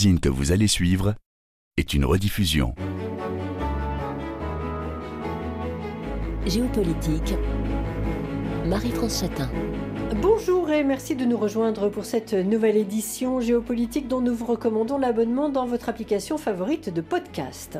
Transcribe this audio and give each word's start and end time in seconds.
que 0.00 0.30
vous 0.30 0.50
allez 0.50 0.66
suivre 0.66 1.14
est 1.76 1.92
une 1.92 2.06
rediffusion. 2.06 2.74
Géopolitique, 6.46 7.34
Marie-France 8.66 9.20
Chatin. 9.20 9.50
Bonjour 10.16 10.68
et 10.70 10.82
merci 10.82 11.14
de 11.14 11.24
nous 11.24 11.36
rejoindre 11.36 11.88
pour 11.88 12.04
cette 12.04 12.32
nouvelle 12.32 12.76
édition 12.76 13.40
géopolitique 13.40 14.08
dont 14.08 14.20
nous 14.20 14.34
vous 14.34 14.44
recommandons 14.44 14.98
l'abonnement 14.98 15.48
dans 15.48 15.66
votre 15.66 15.88
application 15.88 16.36
favorite 16.36 16.92
de 16.92 17.00
podcast. 17.00 17.78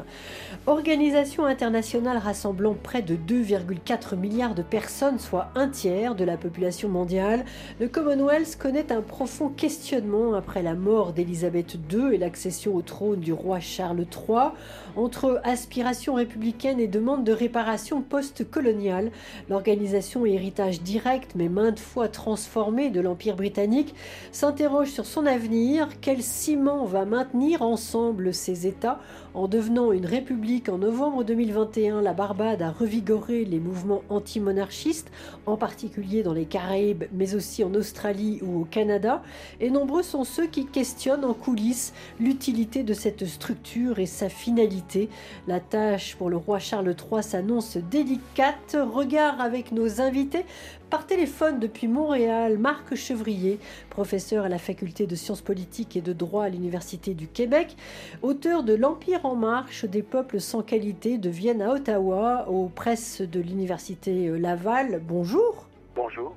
Organisation 0.68 1.45
internationale 1.45 2.18
rassemblant 2.18 2.77
près 2.80 3.02
de 3.02 3.16
2,4 3.16 4.14
milliards 4.16 4.54
de 4.54 4.62
personnes, 4.62 5.18
soit 5.18 5.50
un 5.56 5.68
tiers 5.68 6.14
de 6.14 6.22
la 6.22 6.36
population 6.36 6.88
mondiale, 6.88 7.45
le 7.80 7.88
Commonwealth 7.88 8.56
connaît 8.56 8.92
un 8.92 9.02
profond 9.02 9.48
questionnement 9.48 10.34
après 10.34 10.62
la 10.62 10.74
mort 10.74 11.12
d'Élisabeth 11.12 11.78
II 11.92 12.14
et 12.14 12.18
l'accession 12.18 12.76
au 12.76 12.82
trône 12.82 13.18
du 13.18 13.32
roi 13.32 13.58
Charles 13.58 14.06
III. 14.06 14.50
Entre 14.94 15.41
aspiration 15.42 16.14
républicaine 16.14 16.78
et 16.78 16.88
demande 16.88 17.24
de 17.24 17.33
réparation 17.33 18.02
post-coloniale, 18.02 19.10
l'organisation 19.48 20.24
héritage 20.24 20.80
direct 20.83 21.33
mais 21.34 21.48
maintes 21.48 21.80
fois 21.80 22.06
transformé 22.20 22.91
de 22.91 23.01
l'Empire 23.01 23.34
britannique 23.34 23.95
s'interroge 24.30 24.91
sur 24.91 25.06
son 25.06 25.24
avenir. 25.24 25.88
Quel 26.02 26.23
ciment 26.23 26.84
va 26.84 27.06
maintenir 27.06 27.62
ensemble 27.62 28.34
ces 28.34 28.66
États 28.66 29.01
en 29.34 29.47
devenant 29.47 29.93
une 29.93 30.07
république 30.07 30.69
en 30.69 30.79
novembre 30.79 31.25
2021, 31.25 32.02
la 32.02 32.12
Barbade 32.12 32.62
a 32.62 32.70
revigoré 32.70 33.45
les 33.45 33.61
mouvements 33.61 34.03
anti-monarchistes, 34.09 35.11
en 35.47 35.56
particulier 35.56 36.23
dans 36.23 36.33
les 36.33 36.47
Caraïbes, 36.47 37.05
mais 37.12 37.34
aussi 37.34 37.62
en 37.62 37.75
Australie 37.75 38.41
ou 38.43 38.62
au 38.62 38.65
Canada, 38.65 39.23
et 39.61 39.70
nombreux 39.70 40.03
sont 40.03 40.25
ceux 40.25 40.47
qui 40.47 40.66
questionnent 40.66 41.25
en 41.25 41.34
coulisses 41.34 41.93
l'utilité 42.19 42.83
de 42.83 42.93
cette 42.95 43.25
structure 43.27 43.98
et 43.98 44.06
sa 44.06 44.29
finalité. 44.29 45.09
La 45.47 45.61
tâche 45.61 46.17
pour 46.17 46.31
le 46.31 46.37
roi 46.37 46.59
Charles 46.59 46.94
III 46.94 47.22
s'annonce 47.22 47.77
délicate. 47.77 48.77
Regard 48.92 49.41
avec 49.41 49.72
nos 49.72 50.00
invités 50.00 50.44
par 50.91 51.06
téléphone 51.06 51.61
depuis 51.61 51.87
Montréal, 51.87 52.59
Marc 52.59 52.97
Chevrier, 52.97 53.61
professeur 53.91 54.44
à 54.44 54.48
la 54.48 54.58
faculté 54.58 55.06
de 55.06 55.14
sciences 55.14 55.42
politiques 55.42 55.96
et 55.96 56.00
de 56.00 56.12
droit 56.12 56.44
à 56.44 56.48
l'Université 56.48 57.14
du 57.14 57.28
Québec, 57.28 57.77
auteur 58.22 58.62
de 58.62 58.72
L'Empire 58.72 59.27
en 59.27 59.34
marche 59.34 59.84
des 59.84 60.02
peuples 60.02 60.41
sans 60.41 60.62
qualité 60.62 61.19
de 61.19 61.28
Vienne 61.28 61.60
à 61.60 61.72
Ottawa, 61.72 62.48
aux 62.48 62.69
presses 62.69 63.20
de 63.20 63.41
l'Université 63.41 64.30
Laval. 64.38 65.02
Bonjour. 65.06 65.69
Bonjour. 65.96 66.34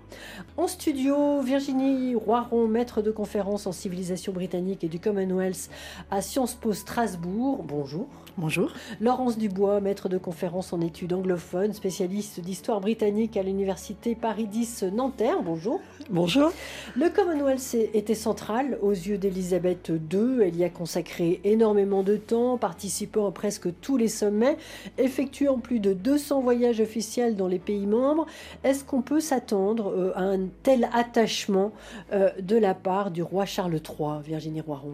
En 0.57 0.67
studio, 0.67 1.41
Virginie 1.41 2.15
Roiron, 2.15 2.67
maître 2.67 3.03
de 3.03 3.11
conférence 3.11 3.67
en 3.67 3.71
civilisation 3.71 4.33
britannique 4.33 4.83
et 4.83 4.87
du 4.87 4.99
Commonwealth 4.99 5.69
à 6.09 6.23
Sciences 6.23 6.55
Po 6.55 6.73
Strasbourg. 6.73 7.63
Bonjour. 7.63 8.07
Bonjour. 8.35 8.71
Laurence 8.99 9.37
Dubois, 9.37 9.79
maître 9.79 10.09
de 10.09 10.17
conférence 10.17 10.73
en 10.73 10.81
études 10.81 11.13
anglophones, 11.13 11.73
spécialiste 11.73 12.39
d'histoire 12.39 12.81
britannique 12.81 13.37
à 13.37 13.43
l'université 13.43 14.15
Paris 14.15 14.47
10 14.47 14.85
Nanterre. 14.91 15.43
Bonjour. 15.43 15.79
Bonjour. 16.09 16.51
Le 16.95 17.09
Commonwealth 17.09 17.75
était 17.93 18.15
central 18.15 18.79
aux 18.81 18.91
yeux 18.91 19.19
d'Elisabeth 19.19 19.89
II. 19.89 20.41
Elle 20.41 20.55
y 20.55 20.63
a 20.63 20.69
consacré 20.69 21.41
énormément 21.43 22.01
de 22.01 22.17
temps, 22.17 22.57
participant 22.57 23.27
à 23.27 23.31
presque 23.31 23.67
tous 23.81 23.97
les 23.97 24.07
sommets, 24.07 24.57
effectuant 24.97 25.59
plus 25.59 25.79
de 25.79 25.93
200 25.93 26.41
voyages 26.41 26.79
officiels 26.79 27.35
dans 27.35 27.47
les 27.47 27.59
pays 27.59 27.85
membres. 27.85 28.25
Est-ce 28.63 28.83
qu'on 28.83 29.03
peut 29.03 29.19
s'attendre 29.19 29.42
euh, 29.52 30.11
à 30.16 30.22
un 30.22 30.47
tel 30.63 30.89
attachement 30.94 31.72
euh, 32.11 32.30
de 32.39 32.55
la 32.55 32.73
part 32.73 33.11
du 33.11 33.22
roi 33.22 33.45
Charles 33.45 33.75
III, 33.75 34.22
Virginie 34.23 34.61
Roiron 34.61 34.94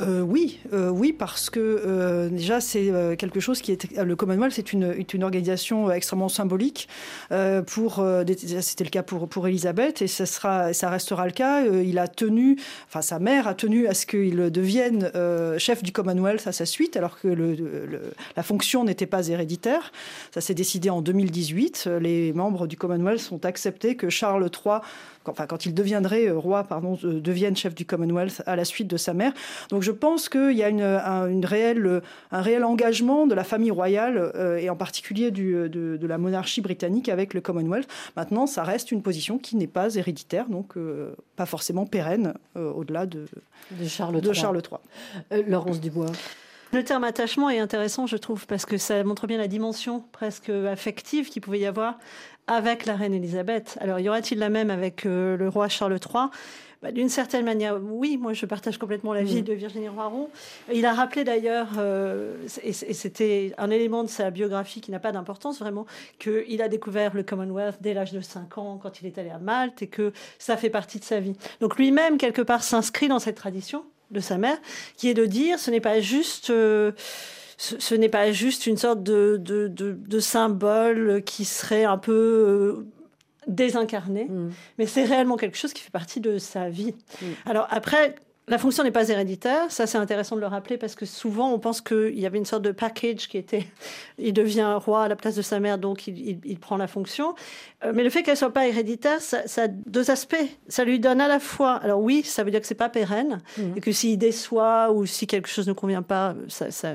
euh, 0.00 0.22
oui, 0.22 0.58
euh, 0.72 0.88
oui, 0.88 1.12
parce 1.12 1.50
que 1.50 1.60
euh, 1.60 2.28
déjà 2.28 2.60
c'est 2.60 2.90
quelque 3.16 3.38
chose 3.38 3.60
qui 3.60 3.70
est 3.70 3.96
le 3.96 4.16
Commonwealth, 4.16 4.52
c'est 4.54 4.72
une, 4.72 4.94
organisation 5.22 5.90
extrêmement 5.90 6.28
symbolique. 6.28 6.88
Pour 7.66 8.04
c'était 8.60 8.84
le 8.84 8.90
cas 8.90 9.02
pour 9.02 9.28
pour 9.28 9.46
Elisabeth 9.46 10.02
et 10.02 10.08
ça 10.08 10.26
sera, 10.26 10.72
ça 10.72 10.90
restera 10.90 11.26
le 11.26 11.32
cas. 11.32 11.64
il 11.64 11.98
a 11.98 12.08
tenu, 12.08 12.56
enfin 12.88 13.02
sa 13.02 13.18
mère 13.18 13.46
a 13.46 13.54
tenu 13.54 13.86
à 13.86 13.94
ce 13.94 14.06
qu'il 14.06 14.50
devienne 14.50 15.10
chef 15.58 15.82
du 15.82 15.92
Commonwealth 15.92 16.46
à 16.46 16.52
sa 16.52 16.66
suite, 16.66 16.96
alors 16.96 17.18
que 17.20 17.28
la 18.36 18.42
fonction 18.42 18.84
n'était 18.84 19.06
pas 19.06 19.28
héréditaire. 19.28 19.92
Ça 20.32 20.40
s'est 20.40 20.54
décidé 20.54 20.90
en 20.90 21.00
2018. 21.00 21.88
Les 22.00 22.32
membres 22.32 22.66
du 22.66 22.76
Commonwealth 22.76 23.30
ont 23.30 23.40
accepté 23.44 23.96
que 23.96 24.10
Charles 24.10 24.50
III 24.64 24.80
enfin 25.26 25.46
quand 25.46 25.66
il 25.66 25.74
deviendrait 25.74 26.30
roi, 26.30 26.64
pardon, 26.64 26.98
devienne 27.02 27.56
chef 27.56 27.74
du 27.74 27.84
Commonwealth 27.84 28.42
à 28.46 28.56
la 28.56 28.64
suite 28.64 28.88
de 28.88 28.96
sa 28.96 29.14
mère. 29.14 29.32
Donc 29.70 29.82
je 29.82 29.90
pense 29.90 30.28
qu'il 30.28 30.52
y 30.52 30.62
a 30.62 30.68
une, 30.68 30.82
un, 30.82 31.26
une 31.26 31.44
réelle, 31.44 32.02
un 32.30 32.42
réel 32.42 32.64
engagement 32.64 33.26
de 33.26 33.34
la 33.34 33.44
famille 33.44 33.70
royale 33.70 34.32
euh, 34.34 34.56
et 34.56 34.70
en 34.70 34.76
particulier 34.76 35.30
du, 35.30 35.52
de, 35.68 35.96
de, 35.96 36.06
la 36.06 36.18
monarchie 36.18 36.60
britannique 36.60 37.08
avec 37.08 37.34
le 37.34 37.40
Commonwealth. 37.40 37.88
Maintenant, 38.16 38.46
ça 38.46 38.62
reste 38.62 38.92
une 38.92 39.02
position 39.02 39.38
qui 39.38 39.56
n'est 39.56 39.66
pas 39.66 39.94
héréditaire, 39.94 40.48
donc 40.48 40.76
euh, 40.76 41.14
pas 41.36 41.46
forcément 41.46 41.86
pérenne 41.86 42.34
euh, 42.56 42.70
au-delà 42.72 43.06
de, 43.06 43.26
de, 43.70 43.86
Charles 43.86 44.20
de 44.20 44.32
Charles 44.32 44.62
III. 45.30 45.44
Laurence 45.46 45.80
Dubois. 45.80 46.12
Le 46.74 46.82
terme 46.82 47.04
attachement 47.04 47.50
est 47.50 47.60
intéressant, 47.60 48.08
je 48.08 48.16
trouve, 48.16 48.48
parce 48.48 48.66
que 48.66 48.78
ça 48.78 49.04
montre 49.04 49.28
bien 49.28 49.38
la 49.38 49.46
dimension 49.46 50.02
presque 50.10 50.48
affective 50.50 51.28
qu'il 51.28 51.40
pouvait 51.40 51.60
y 51.60 51.66
avoir 51.66 52.00
avec 52.48 52.84
la 52.84 52.96
reine 52.96 53.14
Elisabeth. 53.14 53.78
Alors, 53.80 54.00
y 54.00 54.08
aura-t-il 54.08 54.40
la 54.40 54.48
même 54.48 54.70
avec 54.70 55.06
euh, 55.06 55.36
le 55.36 55.48
roi 55.48 55.68
Charles 55.68 55.92
III 55.92 56.24
bah, 56.82 56.90
d'une 56.90 57.08
certaine 57.08 57.46
manière, 57.46 57.78
oui, 57.80 58.18
moi 58.18 58.34
je 58.34 58.44
partage 58.44 58.76
complètement 58.76 59.14
l'avis 59.14 59.40
mmh. 59.40 59.44
de 59.44 59.52
Virginie 59.54 59.88
Roiron. 59.88 60.28
Il 60.70 60.84
a 60.84 60.92
rappelé 60.92 61.24
d'ailleurs, 61.24 61.68
euh, 61.78 62.36
et 62.62 62.72
c'était 62.72 63.54
un 63.56 63.70
élément 63.70 64.02
de 64.02 64.08
sa 64.08 64.30
biographie 64.30 64.82
qui 64.82 64.90
n'a 64.90 64.98
pas 64.98 65.12
d'importance 65.12 65.60
vraiment, 65.60 65.86
qu'il 66.18 66.60
a 66.60 66.68
découvert 66.68 67.14
le 67.14 67.22
Commonwealth 67.22 67.76
dès 67.80 67.94
l'âge 67.94 68.12
de 68.12 68.20
5 68.20 68.58
ans 68.58 68.78
quand 68.82 69.00
il 69.00 69.06
est 69.06 69.16
allé 69.16 69.30
à 69.30 69.38
Malte 69.38 69.80
et 69.80 69.86
que 69.86 70.12
ça 70.38 70.58
fait 70.58 70.68
partie 70.68 70.98
de 70.98 71.04
sa 71.04 71.20
vie. 71.20 71.36
Donc 71.60 71.78
lui-même, 71.78 72.18
quelque 72.18 72.42
part, 72.42 72.62
s'inscrit 72.64 73.08
dans 73.08 73.20
cette 73.20 73.36
tradition 73.36 73.84
de 74.10 74.20
sa 74.20 74.38
mère, 74.38 74.58
qui 74.96 75.08
est 75.08 75.14
de 75.14 75.26
dire 75.26 75.58
ce 75.58 75.70
n'est 75.70 75.80
pas 75.80 76.00
juste. 76.00 76.50
Euh, 76.50 76.92
ce, 77.56 77.94
n'est 77.94 78.08
pas 78.08 78.32
juste 78.32 78.66
une 78.66 78.76
sorte 78.76 79.02
de, 79.04 79.38
de, 79.40 79.68
de, 79.68 79.92
de, 79.92 80.18
symbole 80.18 81.22
qui 81.24 81.44
serait 81.44 81.84
un 81.84 81.98
peu 81.98 82.12
euh, 82.12 82.86
désincarné, 83.46 84.24
mm. 84.24 84.50
mais 84.76 84.86
c'est 84.86 85.04
réellement 85.04 85.36
quelque 85.36 85.56
chose 85.56 85.72
qui 85.72 85.82
fait 85.82 85.92
partie 85.92 86.20
de 86.20 86.38
sa 86.38 86.68
vie. 86.68 86.94
Mm. 87.22 87.26
Alors 87.46 87.68
après, 87.70 88.16
la 88.46 88.58
fonction 88.58 88.84
n'est 88.84 88.90
pas 88.90 89.08
héréditaire, 89.08 89.70
ça 89.70 89.86
c'est 89.86 89.96
intéressant 89.96 90.36
de 90.36 90.40
le 90.40 90.46
rappeler 90.46 90.76
parce 90.76 90.94
que 90.94 91.06
souvent 91.06 91.50
on 91.50 91.58
pense 91.58 91.80
qu'il 91.80 92.18
y 92.18 92.26
avait 92.26 92.36
une 92.36 92.44
sorte 92.44 92.62
de 92.62 92.72
package 92.72 93.26
qui 93.28 93.38
était, 93.38 93.66
il 94.18 94.34
devient 94.34 94.78
roi 94.84 95.04
à 95.04 95.08
la 95.08 95.16
place 95.16 95.34
de 95.34 95.40
sa 95.40 95.60
mère, 95.60 95.78
donc 95.78 96.06
il, 96.06 96.18
il, 96.18 96.40
il 96.44 96.58
prend 96.58 96.76
la 96.76 96.86
fonction. 96.86 97.34
Euh, 97.84 97.92
mais 97.94 98.02
le 98.02 98.10
fait 98.10 98.22
qu'elle 98.22 98.36
soit 98.36 98.52
pas 98.52 98.66
héréditaire, 98.66 99.20
ça, 99.22 99.46
ça, 99.46 99.62
a 99.62 99.68
deux 99.68 100.10
aspects. 100.10 100.36
Ça 100.68 100.84
lui 100.84 101.00
donne 101.00 101.22
à 101.22 101.28
la 101.28 101.38
fois, 101.38 101.72
alors 101.76 102.00
oui, 102.00 102.22
ça 102.22 102.44
veut 102.44 102.50
dire 102.50 102.60
que 102.60 102.66
c'est 102.66 102.74
pas 102.74 102.90
pérenne 102.90 103.40
mmh. 103.56 103.62
et 103.76 103.80
que 103.80 103.92
s'il 103.92 104.18
déçoit 104.18 104.92
ou 104.92 105.06
si 105.06 105.26
quelque 105.26 105.48
chose 105.48 105.66
ne 105.66 105.72
convient 105.72 106.02
pas, 106.02 106.34
ça, 106.48 106.70
ça, 106.70 106.92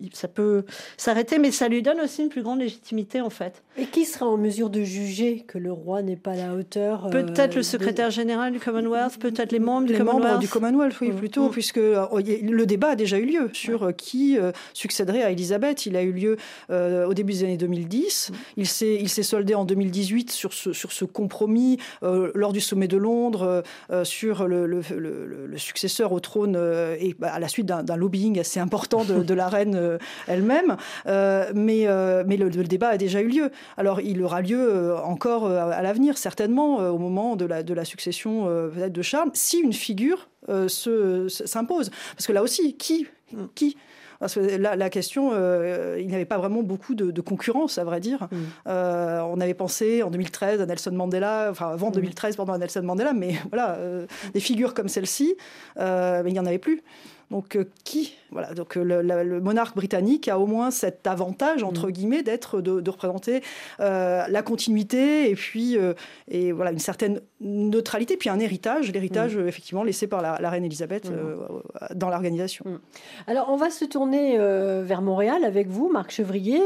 il, 0.00 0.14
ça 0.14 0.28
peut 0.28 0.64
s'arrêter, 0.96 1.38
mais 1.38 1.50
ça 1.50 1.68
lui 1.68 1.82
donne 1.82 2.00
aussi 2.00 2.22
une 2.22 2.30
plus 2.30 2.42
grande 2.42 2.60
légitimité 2.60 3.20
en 3.20 3.30
fait. 3.30 3.62
Et 3.76 3.84
qui 3.84 4.06
sera 4.06 4.26
en 4.26 4.38
mesure 4.38 4.70
de 4.70 4.82
juger 4.82 5.44
que 5.46 5.58
le 5.58 5.72
roi 5.72 6.00
n'est 6.00 6.16
pas 6.16 6.32
à 6.32 6.36
la 6.36 6.54
hauteur 6.54 7.08
Peut-être 7.10 7.52
euh, 7.52 7.56
le 7.56 7.62
secrétaire 7.62 8.08
de... 8.08 8.12
général 8.12 8.52
du 8.52 8.60
Commonwealth, 8.60 9.18
peut-être 9.18 9.52
les 9.52 9.58
membres 9.58 9.88
les 9.88 9.94
du 9.94 9.98
Commonwealth. 9.98 10.24
membres 10.24 10.38
du 10.38 10.48
Commonwealth 10.48 10.85
oui, 11.00 11.12
plutôt, 11.12 11.48
mmh. 11.48 11.50
puisque 11.50 11.78
euh, 11.78 12.06
le 12.42 12.66
débat 12.66 12.90
a 12.90 12.96
déjà 12.96 13.18
eu 13.18 13.24
lieu 13.24 13.50
sur 13.52 13.82
ouais. 13.82 13.94
qui 13.94 14.38
euh, 14.38 14.52
succéderait 14.74 15.22
à 15.22 15.30
Elisabeth. 15.30 15.86
Il 15.86 15.96
a 15.96 16.02
eu 16.02 16.12
lieu 16.12 16.36
euh, 16.70 17.06
au 17.06 17.14
début 17.14 17.32
des 17.32 17.44
années 17.44 17.56
2010. 17.56 18.30
Mmh. 18.30 18.34
Il 18.56 18.66
s'est 18.66 18.98
il 19.00 19.08
s'est 19.08 19.22
soldé 19.22 19.54
en 19.54 19.64
2018 19.64 20.30
sur 20.30 20.52
ce, 20.52 20.72
sur 20.72 20.92
ce 20.92 21.04
compromis 21.04 21.78
euh, 22.02 22.30
lors 22.34 22.52
du 22.52 22.60
sommet 22.60 22.88
de 22.88 22.96
Londres 22.96 23.62
euh, 23.90 24.04
sur 24.04 24.46
le, 24.46 24.66
le, 24.66 24.80
le, 24.96 25.46
le, 25.46 25.58
successeur 25.58 26.12
au 26.12 26.20
trône 26.20 26.56
et 27.00 27.14
bah, 27.18 27.32
à 27.32 27.38
la 27.38 27.48
suite 27.48 27.66
d'un 27.66 27.96
lobbying 27.96 28.38
assez 28.38 28.60
important 28.60 29.04
de, 29.04 29.22
de 29.22 29.34
la 29.34 29.48
reine 29.48 29.98
elle-même. 30.28 30.76
mais 31.06 31.86
mais 32.26 32.36
le, 32.36 32.50
débat 32.50 32.88
a 32.88 32.96
déjà 32.96 33.20
eu 33.20 33.28
lieu. 33.28 33.50
Alors 33.76 34.00
il 34.00 34.22
aura 34.22 34.42
lieu 34.42 34.94
encore 34.96 35.46
à 35.46 35.82
l'avenir, 35.82 36.18
certainement, 36.18 36.76
au 36.76 36.98
moment 36.98 37.36
de 37.36 37.44
la, 37.44 37.62
de 37.62 37.74
la 37.74 37.84
succession 37.84 38.44
peut-être 38.44 38.92
de 38.92 39.02
Charles, 39.02 39.30
si 39.34 39.58
une 39.58 39.72
figure 39.72 40.28
euh, 40.35 40.35
s'impose. 41.28 41.90
Parce 42.14 42.26
que 42.26 42.32
là 42.32 42.42
aussi, 42.42 42.76
qui, 42.76 43.06
qui? 43.54 43.76
Parce 44.18 44.34
que 44.34 44.40
la, 44.40 44.76
la 44.76 44.90
question, 44.90 45.30
euh, 45.32 45.96
il 46.00 46.06
n'y 46.06 46.14
avait 46.14 46.24
pas 46.24 46.38
vraiment 46.38 46.62
beaucoup 46.62 46.94
de, 46.94 47.10
de 47.10 47.20
concurrence, 47.20 47.78
à 47.78 47.84
vrai 47.84 48.00
dire. 48.00 48.28
Mm. 48.30 48.36
Euh, 48.68 49.20
on 49.22 49.40
avait 49.40 49.54
pensé 49.54 50.02
en 50.02 50.10
2013 50.10 50.60
à 50.60 50.66
Nelson 50.66 50.92
Mandela, 50.92 51.48
enfin 51.50 51.68
avant 51.68 51.90
mm. 51.90 51.94
2013, 51.94 52.36
pendant 52.36 52.54
à 52.54 52.58
Nelson 52.58 52.82
Mandela, 52.82 53.12
mais 53.12 53.34
voilà, 53.50 53.74
euh, 53.76 54.06
des 54.32 54.40
figures 54.40 54.74
comme 54.74 54.88
celle-ci, 54.88 55.36
euh, 55.78 56.22
mais 56.24 56.30
il 56.30 56.32
n'y 56.32 56.40
en 56.40 56.46
avait 56.46 56.58
plus. 56.58 56.82
Donc 57.30 57.58
qui 57.84 58.14
voilà, 58.30 58.54
donc 58.54 58.74
le, 58.74 59.40
monarque 59.40 59.76
britannique 59.76 60.28
a 60.28 60.38
au 60.38 60.46
moins 60.46 60.70
cet 60.70 61.06
avantage 61.06 61.62
entre 61.62 61.88
mm. 61.88 61.90
guillemets 61.90 62.22
d'être 62.22 62.60
de, 62.60 62.90
représenter 62.90 63.42
la 63.78 64.42
continuité 64.42 65.30
et 65.30 65.34
puis 65.34 65.76
et 66.28 66.52
voilà 66.52 66.70
une 66.70 66.78
certaine 66.78 67.20
neutralité 67.40 68.16
puis 68.16 68.28
un 68.28 68.38
héritage, 68.38 68.92
l'héritage 68.92 69.36
mm. 69.36 69.48
effectivement 69.48 69.82
laissé 69.82 70.06
par 70.06 70.22
la, 70.22 70.50
reine 70.50 70.64
Elisabeth 70.64 71.10
mm. 71.10 71.94
dans 71.94 72.10
l'organisation. 72.10 72.64
Alors 73.26 73.48
on 73.48 73.56
va 73.56 73.70
se 73.70 73.84
tourner 73.84 74.38
vers 74.38 75.02
Montréal 75.02 75.44
avec 75.44 75.68
vous, 75.68 75.88
Marc 75.88 76.10
Chevrier. 76.10 76.60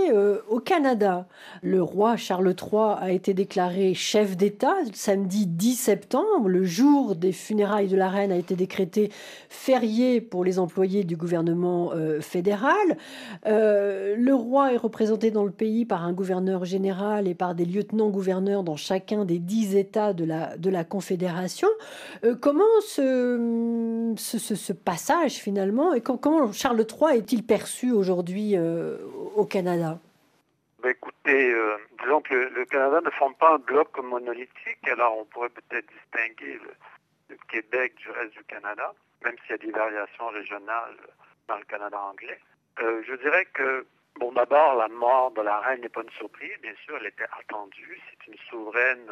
au 0.49 0.61
Canada, 0.61 1.27
le 1.63 1.83
roi 1.83 2.17
Charles 2.17 2.55
III 2.55 2.97
a 3.01 3.11
été 3.11 3.35
déclaré 3.35 3.95
chef 3.95 4.37
d'État 4.37 4.75
samedi 4.93 5.47
10 5.47 5.75
septembre. 5.75 6.49
Le 6.49 6.65
jour 6.65 7.15
des 7.17 7.33
funérailles 7.33 7.89
de 7.89 7.97
la 7.97 8.09
reine 8.09 8.33
a 8.33 8.37
été 8.37 8.55
décrété 8.57 9.11
férié 9.49 10.21
pour 10.21 10.45
les 10.45 10.50
employés 10.59 11.05
du 11.05 11.17
gouvernement 11.17 11.93
euh, 11.93 12.21
fédéral. 12.21 12.97
Euh, 13.47 14.17
le 14.17 14.35
roi 14.35 14.73
est 14.73 14.77
représenté 14.77 15.31
dans 15.31 15.45
le 15.45 15.51
pays 15.51 15.85
par 15.85 16.05
un 16.05 16.13
gouverneur 16.13 16.65
général 16.65 17.29
et 17.29 17.35
par 17.35 17.55
des 17.55 17.65
lieutenants-gouverneurs 17.65 18.63
dans 18.63 18.77
chacun 18.77 19.25
des 19.25 19.39
dix 19.39 19.77
États 19.77 20.13
de 20.13 20.25
la, 20.25 20.85
Confédération. 20.85 21.69
Euh, 22.25 22.35
comment 22.41 22.65
ce, 22.81 23.37
passage 24.73 25.35
finalement 25.35 25.95
et 25.95 26.01
comment 26.01 26.53
Charles 26.53 26.85
III 26.87 27.19
est-il 27.19 27.45
perçu 27.45 27.93
aujourd'hui 27.93 28.57
au 29.37 29.45
Canada? 29.45 29.99
Ben, 30.83 30.91
écoutez, 30.91 31.55
disons 32.03 32.21
que 32.23 32.35
le, 32.35 32.65
Canada 32.65 33.01
ne 33.05 33.11
forme 33.11 33.35
pas 33.35 33.55
un 33.55 33.59
bloc 33.59 33.97
monolithique, 34.03 34.89
alors 34.91 35.19
on 35.19 35.25
pourrait 35.27 35.51
peut-être 35.51 35.87
distinguer 35.89 36.59
le, 36.65 37.37
Québec 37.49 37.95
du 37.97 38.11
reste 38.11 38.33
du 38.33 38.45
Canada, 38.45 38.93
même 39.25 39.37
s'il 39.43 39.51
y 39.51 39.55
a 39.55 39.59
des 39.59 39.71
variations 39.71 40.29
régionales 40.29 40.97
dans 41.49 41.57
le 41.57 41.65
Canada 41.65 41.99
anglais. 42.01 42.39
Euh, 42.81 43.03
je 43.07 43.15
dirais 43.15 43.47
que, 43.53 43.87
bon, 44.17 44.33
d'abord, 44.33 44.77
la 44.77 44.89
mort 44.89 45.31
de 45.33 45.43
la 45.43 45.61
reine 45.61 45.81
n'est 45.81 45.89
pas 45.89 46.03
une 46.03 46.11
surprise, 46.11 46.57
bien 46.63 46.75
sûr, 46.85 46.97
elle 46.99 47.07
était 47.07 47.29
attendue. 47.39 48.01
C'est 48.11 48.27
une 48.33 48.39
souveraine 48.49 49.11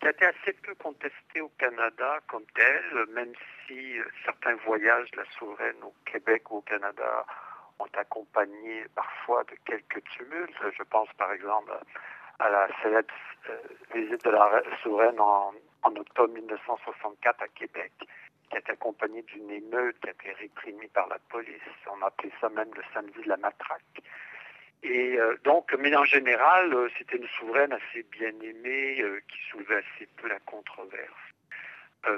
qui 0.00 0.06
a 0.06 0.10
été 0.10 0.26
assez 0.26 0.52
peu 0.52 0.74
contestée 0.76 1.40
au 1.40 1.48
Canada 1.58 2.20
comme 2.28 2.44
telle, 2.54 3.06
même 3.14 3.32
si 3.66 3.98
euh, 3.98 4.04
certains 4.24 4.54
voyages 4.66 5.10
de 5.12 5.18
la 5.18 5.24
souveraine 5.38 5.82
au 5.82 5.94
Québec 6.04 6.50
ou 6.50 6.58
au 6.58 6.62
Canada 6.62 7.24
ont 7.78 7.88
accompagné 7.96 8.86
parfois 8.94 9.44
de 9.44 9.56
quelques 9.64 10.02
tumultes. 10.10 10.54
Je 10.76 10.82
pense 10.84 11.08
par 11.16 11.32
exemple 11.32 11.72
à 12.38 12.48
la 12.48 12.68
célèbre 12.82 13.14
euh, 13.50 13.56
visite 13.94 14.24
de 14.24 14.30
la 14.30 14.62
souveraine 14.82 15.18
en, 15.20 15.52
octobre 15.84 16.34
1964 16.34 17.42
à 17.42 17.48
Québec, 17.48 17.92
qui 18.50 18.56
été 18.56 18.72
accompagnée 18.72 19.22
d'une 19.22 19.50
émeute 19.50 19.98
qui 20.00 20.08
a 20.08 20.12
été 20.12 20.32
réprimée 20.32 20.88
par 20.94 21.08
la 21.08 21.18
police. 21.30 21.60
On 21.90 22.02
appelait 22.04 22.32
ça 22.40 22.48
même 22.48 22.70
le 22.74 22.82
samedi 22.92 23.20
de 23.22 23.28
la 23.28 23.36
matraque. 23.36 23.82
Et 24.82 25.18
euh, 25.18 25.36
donc, 25.44 25.72
mais 25.78 25.94
en 25.94 26.04
général, 26.04 26.72
euh, 26.72 26.88
c'était 26.96 27.16
une 27.16 27.28
souveraine 27.28 27.72
assez 27.72 28.04
bien 28.04 28.32
aimée 28.40 29.04
qui 29.28 29.38
soulevait 29.50 29.82
assez 29.96 30.06
peu 30.16 30.28
la 30.28 30.38
controverse. 30.40 31.12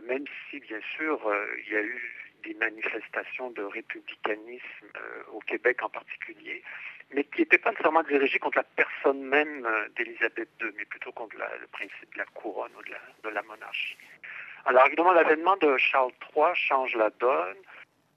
même 0.04 0.24
si, 0.48 0.60
bien 0.60 0.80
sûr, 0.96 1.18
il 1.66 1.72
y 1.72 1.76
a 1.76 1.82
eu 1.82 2.16
des 2.44 2.54
manifestations 2.54 3.50
de 3.50 3.62
républicanisme 3.62 4.88
au 5.32 5.40
Québec 5.40 5.82
en 5.82 5.88
particulier, 5.88 6.62
mais 7.12 7.24
qui 7.24 7.40
n'était 7.40 7.58
pas 7.58 7.70
nécessairement 7.70 8.02
dirigé 8.02 8.38
contre 8.38 8.58
la 8.58 8.64
personne 8.64 9.22
même 9.22 9.66
euh, 9.66 9.88
d'Élisabeth 9.96 10.48
II, 10.60 10.70
mais 10.76 10.84
plutôt 10.84 11.12
contre 11.12 11.36
le 11.36 11.66
principe 11.68 12.12
de 12.12 12.18
la 12.18 12.24
couronne 12.26 12.70
ou 12.78 12.82
de 12.82 13.30
la, 13.30 13.42
monarchie. 13.42 13.96
Alors 14.66 14.86
évidemment, 14.86 15.12
l'avènement 15.12 15.56
de 15.56 15.76
Charles 15.78 16.12
III 16.36 16.54
change 16.54 16.94
la 16.94 17.10
donne. 17.10 17.56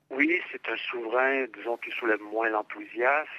Oui, 0.10 0.42
c'est 0.51 0.68
un 0.69 0.78
souverain, 0.78 1.48
qui 1.81 1.92
soulève 1.92 2.22
moins 2.22 2.50
l'enthousiasme. 2.50 3.30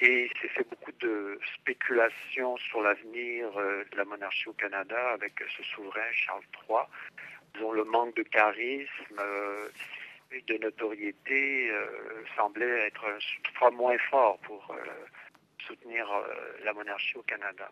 Et 0.00 0.30
s'est 0.40 0.48
fait 0.48 0.66
beaucoup 0.68 0.92
de 1.00 1.38
spéculations 1.54 2.56
sur 2.56 2.82
l'avenir 2.82 3.46
euh, 3.56 3.84
de 3.92 3.96
la 3.96 4.04
monarchie 4.04 4.48
au 4.48 4.52
Canada 4.52 5.10
avec 5.12 5.34
ce 5.56 5.62
souverain, 5.62 6.10
Charles 6.12 6.42
III. 6.68 7.70
Le 7.72 7.84
manque 7.84 8.16
de 8.16 8.22
charisme, 8.22 9.20
euh, 9.20 9.68
de 10.48 10.58
notoriété 10.58 11.70
euh, 11.70 12.24
semblait 12.34 12.86
être 12.86 13.04
toutefois 13.44 13.70
moins 13.70 13.98
fort 14.10 14.38
pour 14.38 14.74
soutenir 15.66 16.08
la 16.64 16.72
monarchie 16.72 17.16
au 17.16 17.22
Canada. 17.22 17.70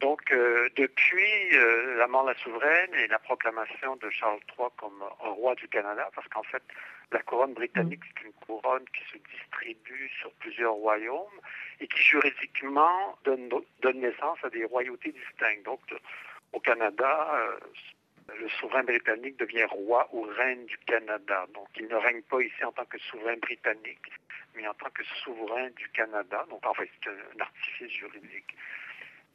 Donc, 0.00 0.32
depuis 0.76 1.50
la 1.96 2.06
mort 2.06 2.24
de 2.24 2.30
la 2.30 2.38
souveraine 2.38 2.94
et 2.94 3.06
la 3.06 3.18
proclamation 3.18 3.96
de 3.96 4.08
Charles 4.10 4.40
III 4.58 4.68
comme 4.78 5.02
roi 5.18 5.54
du 5.54 5.68
Canada, 5.68 6.08
parce 6.14 6.26
qu'en 6.28 6.42
fait, 6.44 6.62
la 7.12 7.20
couronne 7.20 7.54
britannique, 7.54 8.00
c'est 8.06 8.24
une 8.24 8.32
couronne 8.32 8.84
qui 8.94 9.02
se 9.12 9.18
distribue 9.18 10.08
sur 10.20 10.30
plusieurs 10.34 10.72
royaumes 10.72 11.40
et 11.80 11.86
qui 11.88 12.02
juridiquement 12.02 13.18
donne, 13.24 13.50
donne 13.82 14.00
naissance 14.00 14.38
à 14.42 14.50
des 14.50 14.64
royautés 14.64 15.12
distinctes. 15.12 15.64
Donc, 15.64 15.80
au 16.52 16.60
Canada, 16.60 17.58
le 18.38 18.48
souverain 18.48 18.84
britannique 18.84 19.36
devient 19.38 19.64
roi 19.64 20.08
ou 20.12 20.22
reine 20.22 20.64
du 20.66 20.78
Canada. 20.78 21.46
Donc, 21.52 21.68
il 21.76 21.88
ne 21.88 21.96
règne 21.96 22.22
pas 22.22 22.40
ici 22.40 22.64
en 22.64 22.72
tant 22.72 22.84
que 22.84 22.98
souverain 22.98 23.36
britannique, 23.36 24.12
mais 24.54 24.66
en 24.66 24.74
tant 24.74 24.90
que 24.90 25.04
souverain 25.22 25.68
du 25.70 25.88
Canada. 25.90 26.46
Donc, 26.48 26.64
en 26.64 26.74
fait, 26.74 26.88
c'est 27.02 27.10
un 27.10 27.40
artifice 27.40 27.90
juridique. 27.90 28.56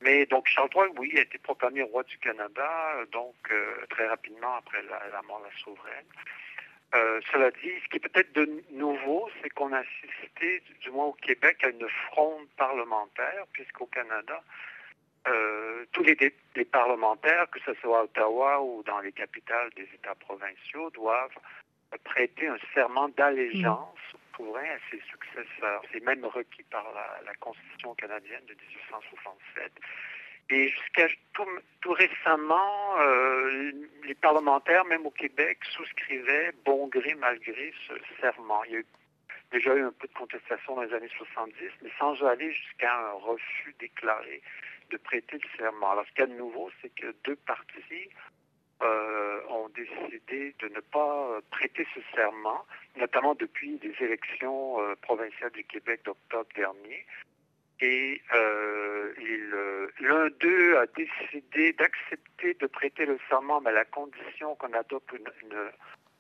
Mais 0.02 0.26
donc, 0.26 0.48
Charles 0.48 0.70
III, 0.76 0.86
oui, 0.98 1.14
a 1.18 1.22
été 1.22 1.38
proclamé 1.38 1.82
roi 1.82 2.04
du 2.04 2.18
Canada, 2.18 2.96
donc 3.12 3.36
euh, 3.52 3.86
très 3.90 4.08
rapidement 4.08 4.56
après 4.56 4.84
la, 4.84 5.22
mort 5.24 5.40
de 5.40 5.46
la 5.46 5.58
souveraine. 5.58 6.06
Euh, 6.94 7.20
cela 7.32 7.52
dit, 7.52 7.72
ce 7.84 7.90
qui 7.90 7.98
est 7.98 8.08
peut-être 8.08 8.34
de 8.34 8.64
nouveau, 8.72 9.30
c'est 9.42 9.50
qu'on 9.50 9.74
a 9.74 9.80
assisté, 9.80 10.62
du 10.82 10.92
moins 10.92 11.06
au 11.06 11.14
Québec, 11.14 11.64
à 11.64 11.70
une 11.70 11.88
fronde 12.12 12.48
parlementaire, 12.58 13.46
puisqu'au 13.54 13.88
Canada, 13.88 14.42
euh, 15.28 15.86
tous 15.92 16.04
les, 16.04 16.16
parlementaires, 16.66 17.50
que 17.50 17.60
ce 17.66 17.74
soit 17.82 18.00
à 18.00 18.04
Ottawa 18.04 18.62
ou 18.62 18.84
dans 18.84 19.00
les 19.00 19.12
capitales 19.12 19.72
des 19.76 19.88
États 19.94 20.16
provinciaux, 20.16 20.90
doivent 20.92 21.38
prêter 22.04 22.48
un 22.48 22.58
serment 22.74 23.10
d'allégeance 23.10 23.98
un 24.40 24.70
à 24.70 24.78
ses 24.92 25.02
successeurs. 25.10 25.82
C'est 25.92 26.04
même 26.04 26.26
requis 26.26 26.64
par 26.64 26.86
la, 27.26 27.34
Constitution 27.36 27.94
canadienne 27.96 28.44
de 28.48 28.54
1867. 28.54 29.72
Et 30.50 30.70
jusqu'à 30.70 31.08
tout, 31.34 31.92
récemment, 31.92 33.00
euh, 33.00 33.72
les 34.04 34.16
parlementaires, 34.16 34.86
même 34.86 35.06
au 35.06 35.12
Québec, 35.12 35.60
souscrivaient 35.72 36.54
bon 36.64 36.88
gré 36.88 37.16
mal 37.16 37.40
gré 37.40 37.74
ce 37.88 37.94
serment. 38.22 38.64
Il 38.66 38.74
y 38.74 38.78
a 38.78 38.82
déjà 39.52 39.76
eu 39.76 39.84
un 39.84 39.92
peu 39.92 40.08
de 40.08 40.14
contestation 40.14 40.76
dans 40.76 40.84
les 40.84 40.94
années 40.94 41.10
70, 41.18 41.54
mais 41.82 41.92
sans 41.98 42.22
aller 42.24 42.52
jusqu'à 42.54 42.96
un 42.96 43.14
refus 43.14 43.76
déclaré 43.80 44.42
de 44.92 44.98
prêter 44.98 45.38
le 45.42 45.58
serment. 45.58 45.92
Alors, 45.92 46.06
ce 46.06 46.12
qu'il 46.12 46.20
y 46.22 46.24
a 46.24 46.28
de 46.28 46.38
nouveau, 46.38 46.70
c'est 46.82 46.94
que 46.94 47.16
deux 47.24 47.36
partis 47.36 48.10
euh, 48.82 49.40
ont 49.50 49.70
décidé 49.70 50.54
de 50.60 50.68
ne 50.68 50.82
pas 50.82 51.40
prêter 51.50 51.88
ce 51.96 52.02
serment, 52.14 52.66
notamment 52.98 53.34
depuis 53.34 53.80
les 53.82 53.96
élections 54.06 54.82
euh, 54.82 54.96
provinciales 55.02 55.52
du 55.52 55.64
Québec 55.64 56.02
d'octobre 56.04 56.50
dernier. 56.56 57.06
Et 57.80 58.22
euh, 58.34 59.14
l'un 60.02 60.30
d'eux 60.42 60.78
a 60.78 60.88
décidé 60.88 61.72
d'accepter 61.72 62.56
de 62.56 62.68
prêter 62.68 63.06
le 63.06 63.18
serment, 63.30 63.62
mais 63.62 63.70
à 63.70 63.74
la 63.74 63.86
condition 63.86 64.56
qu'on 64.56 64.74
adopte 64.74 65.10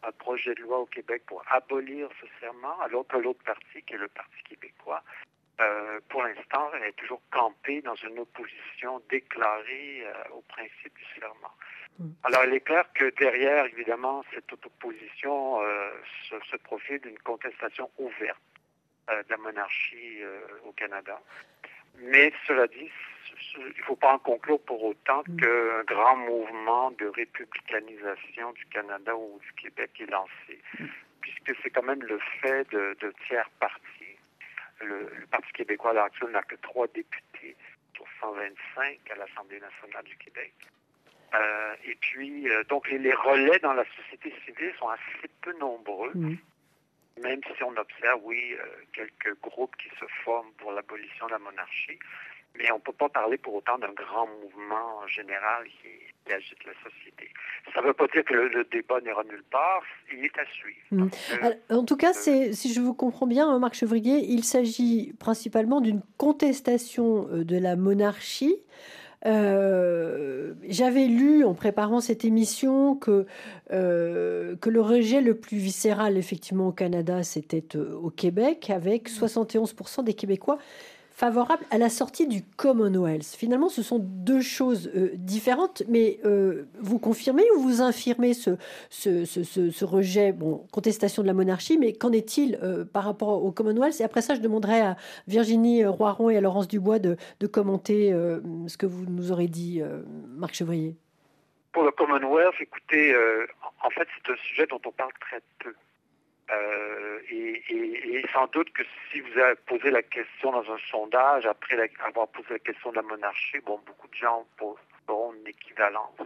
un 0.03 0.11
projet 0.13 0.55
de 0.55 0.61
loi 0.61 0.79
au 0.79 0.85
Québec 0.85 1.23
pour 1.27 1.43
abolir 1.49 2.07
ce 2.21 2.27
serment, 2.39 2.79
alors 2.81 3.05
que 3.05 3.17
l'autre 3.17 3.43
parti, 3.43 3.81
qui 3.85 3.95
est 3.95 3.97
le 3.97 4.07
Parti 4.07 4.43
québécois, 4.47 5.03
pour 6.09 6.23
l'instant, 6.23 6.71
elle 6.75 6.83
est 6.83 6.95
toujours 6.97 7.21
campée 7.31 7.81
dans 7.81 7.95
une 7.95 8.19
opposition 8.19 9.01
déclarée 9.09 10.05
au 10.31 10.41
principe 10.41 10.93
du 10.95 11.19
serment. 11.19 11.51
Hmm. 11.99 12.09
Alors, 12.23 12.45
il 12.45 12.53
est 12.53 12.61
clair 12.61 12.85
que 12.93 13.09
derrière, 13.17 13.65
évidemment, 13.65 14.23
cette 14.33 14.51
opposition 14.53 15.61
euh, 15.61 15.91
se, 16.29 16.57
profile 16.57 16.99
d'une 16.99 17.19
contestation 17.19 17.89
ouverte 17.97 18.39
de 19.07 19.29
la 19.29 19.37
monarchie 19.37 20.21
au 20.65 20.71
Canada. 20.71 21.21
Mais 21.99 22.33
cela 22.47 22.65
dit, 22.65 22.89
il 23.57 23.67
ne 23.67 23.83
faut 23.83 23.95
pas 23.95 24.13
en 24.13 24.17
conclure 24.17 24.59
pour 24.61 24.83
autant 24.83 25.23
hmm. 25.27 25.39
qu'un 25.39 25.83
grand 25.83 26.17
mouvement 26.17 26.91
de 26.91 27.05
républicanisation 27.05 28.51
du 28.53 28.65
Canada 28.65 29.15
ou 29.15 29.39
du 29.39 29.53
Québec 29.53 29.91
est 29.99 30.09
lancé, 30.09 30.59
hmm. 30.79 30.85
puisque 31.21 31.55
c'est 31.61 31.69
quand 31.69 31.83
même 31.83 32.01
le 32.01 32.19
fait 32.41 32.67
de, 32.71 32.97
de 32.99 33.13
tiers 33.27 33.49
partis 33.59 33.95
le, 34.81 35.27
Parti 35.31 35.51
québécois 35.53 35.91
à 35.91 35.93
l'heure 35.93 36.05
actuelle 36.05 36.31
n'a 36.31 36.43
que 36.43 36.55
trois 36.55 36.87
députés 36.87 37.55
sur 37.95 38.05
125 38.21 38.99
à 39.11 39.15
l'Assemblée 39.15 39.59
nationale 39.59 40.03
du 40.03 40.17
Québec. 40.17 40.53
Euh, 41.33 41.73
et 41.85 41.95
puis, 41.99 42.49
euh, 42.49 42.63
donc, 42.69 42.89
les, 42.89 43.13
relais 43.13 43.59
dans 43.59 43.73
la 43.73 43.85
société 43.95 44.33
civile 44.45 44.71
sont 44.79 44.89
assez 44.89 45.29
peu 45.41 45.53
nombreux, 45.59 46.11
même 47.21 47.41
si 47.55 47.63
on 47.63 47.75
observe, 47.75 48.19
oui, 48.23 48.53
euh, 48.53 48.65
quelques 48.93 49.39
groupes 49.41 49.75
qui 49.77 49.89
se 49.99 50.05
forment 50.23 50.51
pour 50.57 50.71
l'abolition 50.71 51.25
de 51.27 51.31
la 51.31 51.39
monarchie. 51.39 51.99
mais 52.57 52.71
on 52.71 52.75
ne 52.75 52.81
peut 52.81 52.93
pas 52.93 53.09
parler 53.09 53.37
pour 53.37 53.55
autant 53.55 53.77
d'un 53.77 53.91
grand 53.91 54.27
mouvement 54.27 55.05
général 55.07 55.65
qui, 55.65 55.89
agite 56.33 56.57
la 56.65 56.73
société. 56.83 57.29
Ça 57.71 57.81
ne 57.81 57.85
veut 57.85 57.93
pas 57.93 58.07
dire 58.07 58.25
que 58.25 58.33
le, 58.33 58.63
débat 58.63 58.99
n'ira 59.01 59.23
nulle 59.25 59.43
part, 59.51 59.83
il 60.11 60.25
est 60.25 60.37
à 60.39 60.45
suivre. 60.47 60.79
Mm. 60.89 61.09
en 61.69 61.85
tout 61.85 61.97
cas, 61.97 62.13
si 62.13 62.73
je 62.73 62.81
vous 62.81 62.95
comprends 62.95 63.27
bien, 63.27 63.47
hein, 63.47 63.59
Marc 63.59 63.75
Chevrier, 63.75 64.25
il 64.27 64.43
s'agit 64.43 65.13
principalement 65.19 65.81
d'une 65.81 66.01
contestation 66.17 67.27
de 67.29 67.57
la 67.59 67.75
monarchie. 67.75 68.57
Euh, 69.25 70.53
j'avais 70.67 71.07
lu 71.07 71.43
en 71.43 71.53
préparant 71.53 72.01
cette 72.01 72.25
émission 72.25 72.95
que, 72.95 73.25
que 73.69 74.69
le 74.69 74.81
rejet 74.81 75.21
le 75.21 75.35
plus 75.35 75.57
viscéral, 75.57 76.17
effectivement, 76.17 76.67
au 76.67 76.71
Canada, 76.71 77.23
c'était 77.23 77.75
au 77.77 78.09
Québec, 78.09 78.69
avec 78.69 79.09
71% 79.09 80.03
des 80.03 80.13
Québécois 80.13 80.59
favorable 81.15 81.63
à 81.71 81.77
la 81.77 81.87
sortie 81.87 82.27
du 82.27 82.41
Commonwealth. 82.57 83.35
Finalement, 83.37 83.69
ce 83.69 83.81
sont 83.81 83.99
deux 84.01 84.41
choses 84.41 84.91
euh, 84.95 85.11
différentes, 85.13 85.81
mais 85.87 86.19
euh, 86.25 86.65
vous 86.81 86.99
confirmez 86.99 87.43
ou 87.55 87.61
vous 87.61 87.81
infirmez 87.81 88.33
ce, 88.33 89.85
rejet, 89.85 90.33
bon, 90.33 90.67
contestation 90.73 91.21
de 91.21 91.27
la 91.27 91.33
monarchie, 91.33 91.77
mais 91.77 91.93
qu'en 91.93 92.11
est-il 92.11 92.59
euh, 92.61 92.83
par 92.83 93.05
rapport 93.05 93.45
au 93.45 93.53
Commonwealth? 93.53 94.01
Et 94.01 94.03
après 94.03 94.21
ça, 94.21 94.35
je 94.35 94.41
demanderai 94.41 94.81
à 94.81 94.97
Virginie 95.25 95.85
Roiron 95.85 96.29
et 96.29 96.35
à 96.35 96.41
Laurence 96.41 96.67
Dubois 96.67 96.99
de, 96.99 97.15
de 97.39 97.47
commenter 97.47 98.11
ce 98.67 98.77
que 98.77 98.85
vous 98.85 99.05
nous 99.05 99.31
aurez 99.31 99.47
dit, 99.47 99.81
Marc 100.27 100.53
Chevrier. 100.53 100.95
Pour 101.71 101.83
le 101.83 101.91
Commonwealth, 101.91 102.55
écoutez, 102.59 103.15
en 103.83 103.89
fait, 103.89 104.07
c'est 104.17 104.33
un 104.33 104.35
sujet 104.37 104.67
dont 104.67 104.81
on 104.85 104.91
parle 104.91 105.11
très 105.21 105.41
peu. 105.59 105.73
Euh, 106.51 107.19
et, 107.31 108.23
sans 108.33 108.47
doute 108.47 108.71
que 108.73 108.83
si 109.11 109.19
vous 109.19 109.39
avez 109.39 109.55
posé 109.67 109.89
la 109.89 110.03
question 110.03 110.51
dans 110.51 110.71
un 110.71 110.77
sondage, 110.91 111.45
après 111.45 111.89
avoir 112.03 112.27
posé 112.27 112.47
la 112.51 112.59
question 112.59 112.91
de 112.91 112.97
la 112.97 113.01
monarchie, 113.01 113.59
bon, 113.59 113.79
beaucoup 113.85 114.07
de 114.07 114.15
gens 114.15 114.45
auront 115.07 115.33
une 115.33 115.47
équivalence, 115.47 116.19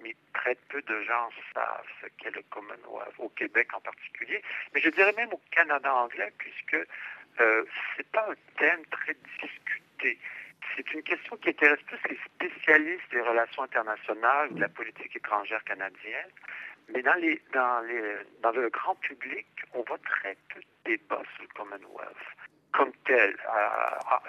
mais 0.00 0.14
très 0.32 0.56
peu 0.68 0.80
de 0.82 1.02
gens 1.02 1.28
savent 1.54 1.86
ce 2.00 2.06
qu'est 2.18 2.34
le 2.34 2.42
Commonwealth, 2.50 3.14
au 3.18 3.28
Québec 3.30 3.68
en 3.74 3.80
particulier, 3.80 4.42
mais 4.74 4.80
je 4.80 4.90
dirais 4.90 5.12
même 5.16 5.32
au 5.32 5.40
Canada 5.50 5.92
anglais, 5.92 6.32
puisque 6.38 6.76
euh, 7.40 7.64
c'est 7.96 8.08
pas 8.10 8.26
un 8.30 8.58
thème 8.58 8.84
très 8.90 9.14
discuté. 9.40 10.18
C'est 10.76 10.92
une 10.92 11.02
question 11.02 11.36
qui 11.36 11.50
intéresse 11.50 11.82
plus 11.82 11.98
les 12.08 12.18
spécialistes 12.24 13.10
des 13.10 13.20
relations 13.20 13.62
internationales, 13.62 14.52
de 14.54 14.60
la 14.60 14.68
politique 14.68 15.14
étrangère 15.16 15.62
canadienne, 15.64 16.30
mais 16.92 17.02
dans, 17.02 17.14
les, 17.14 17.40
dans, 17.52 17.80
les, 17.86 18.16
dans 18.42 18.52
le 18.52 18.68
grand 18.70 18.94
public, 18.96 19.46
on 19.72 19.82
voit 19.82 19.98
très 19.98 20.36
peu 20.52 20.60
de 20.60 20.90
débats 20.96 21.22
sur 21.34 21.42
le 21.42 21.48
Commonwealth 21.54 22.16
comme 22.74 22.92
tel, 23.06 23.36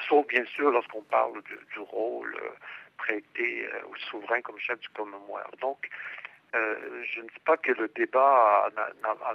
sauf 0.07 0.25
bien 0.27 0.45
sûr 0.45 0.69
lorsqu'on 0.71 1.01
parle 1.03 1.41
du, 1.43 1.79
rôle 1.79 2.35
euh, 2.35 2.50
prêté 2.97 3.67
euh, 3.67 3.88
au 3.88 3.95
souverain 3.95 4.41
comme 4.41 4.59
chef 4.59 4.79
du 4.79 4.89
Commonwealth. 4.89 5.59
Donc, 5.62 5.89
euh, 6.53 7.03
je 7.03 7.21
ne 7.21 7.27
dis 7.27 7.39
pas 7.43 7.57
que 7.57 7.71
le 7.71 7.88
débat 7.89 8.69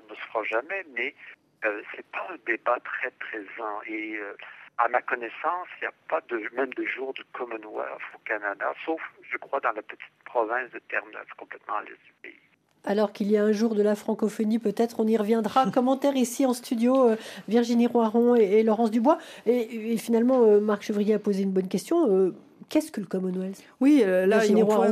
ne 0.09 0.15
se 0.15 0.21
fera 0.21 0.45
jamais, 0.45 0.85
mais 0.95 1.15
c'est 1.63 2.07
pas 2.13 2.27
un 2.31 2.37
débat 2.47 2.79
très 2.85 3.11
présent. 3.11 3.83
Et 3.87 4.19
à 4.79 4.89
ma 4.89 5.03
connaissance, 5.03 5.69
il 5.79 5.81
n'y 5.83 5.89
a 5.89 5.93
pas 6.09 6.23
même 6.53 6.73
de 6.73 6.85
jour 6.85 7.13
du 7.13 7.25
Commonwealth 7.33 8.01
au 8.15 8.19
Canada, 8.21 8.73
sauf, 8.87 9.03
je 9.29 9.37
crois, 9.39 9.61
dans 9.61 9.73
la 9.73 9.83
petite 9.83 10.25
province 10.25 10.71
de 10.71 10.79
Terre-Neuve, 10.79 11.27
complètement 11.37 11.77
à 11.77 11.83
l'est 11.83 12.03
du 12.05 12.13
pays 12.23 12.40
alors 12.85 13.13
qu'il 13.13 13.31
y 13.31 13.37
a 13.37 13.45
un 13.45 13.53
jour 13.53 13.75
de 13.75 13.83
la 13.83 13.95
francophonie, 13.95 14.59
peut-être 14.59 15.01
on 15.01 15.07
y 15.07 15.17
reviendra. 15.17 15.71
Commentaire 15.75 16.17
ici 16.17 16.47
en 16.47 16.55
studio, 16.55 17.09
euh, 17.09 17.17
Virginie 17.49 17.87
Roiron 17.87 18.35
et, 18.35 18.63
Laurence 18.63 18.91
Dubois. 18.91 19.19
Et, 19.47 19.97
finalement, 19.97 20.43
euh, 20.43 20.61
Marc 20.61 20.83
Chevrier 20.83 21.15
a 21.15 21.19
posé 21.19 21.43
une 21.43 21.53
bonne 21.53 21.69
question. 21.69 22.33
Euh, 22.71 22.81
Qu'est-ce 22.81 22.93
que 22.93 23.01
le 23.01 23.07
Commonwealth? 23.07 23.63
Oui, 23.81 24.03
euh, 24.05 24.27
là, 24.27 24.43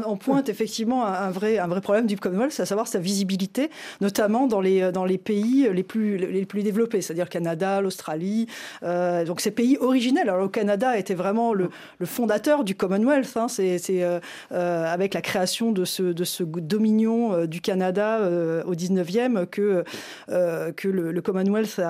on 0.06 0.16
pointe, 0.16 0.48
effectivement 0.48 1.06
un 1.06 1.30
vrai, 1.30 1.58
un 1.58 1.66
vrai 1.66 1.80
problème 1.80 2.06
du 2.06 2.16
Commonwealth, 2.16 2.58
à 2.58 2.66
savoir 2.66 2.88
sa 2.88 2.98
visibilité, 2.98 3.70
notamment 4.00 4.46
dans 4.46 4.60
les, 4.60 4.90
dans 4.92 5.04
les 5.04 5.18
pays 5.18 5.68
les 5.72 5.82
plus, 5.82 6.16
les 6.18 6.44
plus 6.44 6.62
développés, 6.62 7.02
c'est-à-dire 7.02 7.28
Canada, 7.28 7.80
l'Australie. 7.80 8.46
Euh, 8.82 9.24
donc 9.24 9.40
ces 9.40 9.50
pays 9.50 9.76
originels. 9.80 10.28
Alors 10.28 10.42
le 10.42 10.48
Canada 10.48 10.98
était 10.98 11.14
vraiment 11.14 11.52
le, 11.52 11.70
le 11.98 12.06
fondateur 12.06 12.64
du 12.64 12.74
Commonwealth. 12.74 13.36
Hein, 13.36 13.48
c'est 13.48 13.78
euh, 13.90 14.20
avec 14.50 15.14
la 15.14 15.20
création 15.20 15.72
de 15.72 15.84
ce, 15.84 16.02
de 16.02 16.24
ce 16.24 16.42
dominion 16.42 17.46
du 17.46 17.60
Canada 17.60 18.20
au 18.66 18.74
19e 18.74 19.46
que, 19.46 19.84
que 20.28 20.88
le, 20.88 21.20
Commonwealth 21.20 21.80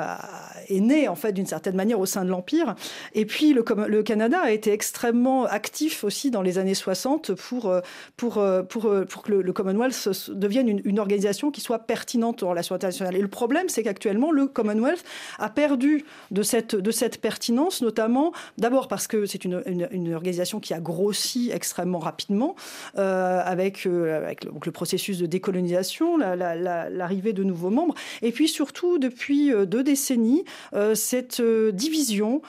est 0.69 0.81
né, 0.81 1.09
en 1.09 1.15
fait, 1.15 1.33
d'une 1.33 1.47
certaine 1.47 1.77
manière 1.77 2.01
au 2.01 2.07
sein 2.07 2.25
de 2.25 2.31
l'Empire. 2.31 2.75
Et 3.15 3.25
puis 3.25 3.53
le, 3.53 3.65
le 3.87 4.03
Canada 4.03 4.41
a 4.43 4.51
été 4.51 4.73
extrêmement 4.73 5.45
actif 5.45 5.78
aussi 6.03 6.31
dans 6.31 6.43
les 6.43 6.59
années 6.59 6.75
60 6.75 7.35
pour, 7.35 7.67
euh, 7.67 7.81
pour, 8.17 8.39
euh, 8.39 8.63
pour, 8.63 8.87
euh, 8.87 9.05
pour 9.05 9.23
que 9.23 9.33
le, 9.33 9.53
Commonwealth 9.53 10.31
devienne 10.31 10.81
une, 10.85 10.99
organisation 10.99 11.51
qui 11.51 11.61
soit 11.61 11.81
pertinente 11.81 12.43
en 12.43 12.51
relations 12.51 12.75
internationales. 12.75 13.17
Et 13.17 13.21
le 13.21 13.29
problème, 13.29 13.69
c'est 13.69 13.83
qu'actuellement, 13.83 14.31
le 14.31 14.47
Commonwealth 14.47 15.05
a 15.39 15.49
perdu 15.49 16.05
de 16.31 16.43
cette, 16.43 16.75
de 16.75 16.91
cette 16.91 17.21
pertinence, 17.21 17.83
notamment 17.83 18.33
d'abord 18.57 18.89
parce 18.89 19.07
que 19.07 19.27
c'est 19.27 19.45
une, 19.45 19.63
une, 19.67 20.15
organisation 20.15 20.59
qui 20.61 20.75
a 20.75 20.81
grossi 20.81 21.51
extrêmement 21.53 21.99
rapidement 21.99 22.57
avec, 22.95 23.87
avec 23.87 24.45
le, 24.45 24.51
le, 24.65 24.73
processus 24.73 25.19
de 25.19 25.27
décolonisation, 25.27 26.17
l'arrivée 26.17 27.33
de 27.33 27.45
nouveaux 27.45 27.71
membres, 27.71 27.95
et 28.23 28.33
puis 28.33 28.49
surtout 28.49 28.99
depuis 28.99 29.53
deux 29.67 29.83
décennies, 29.83 30.45
cette 30.95 31.41
division 31.41 32.43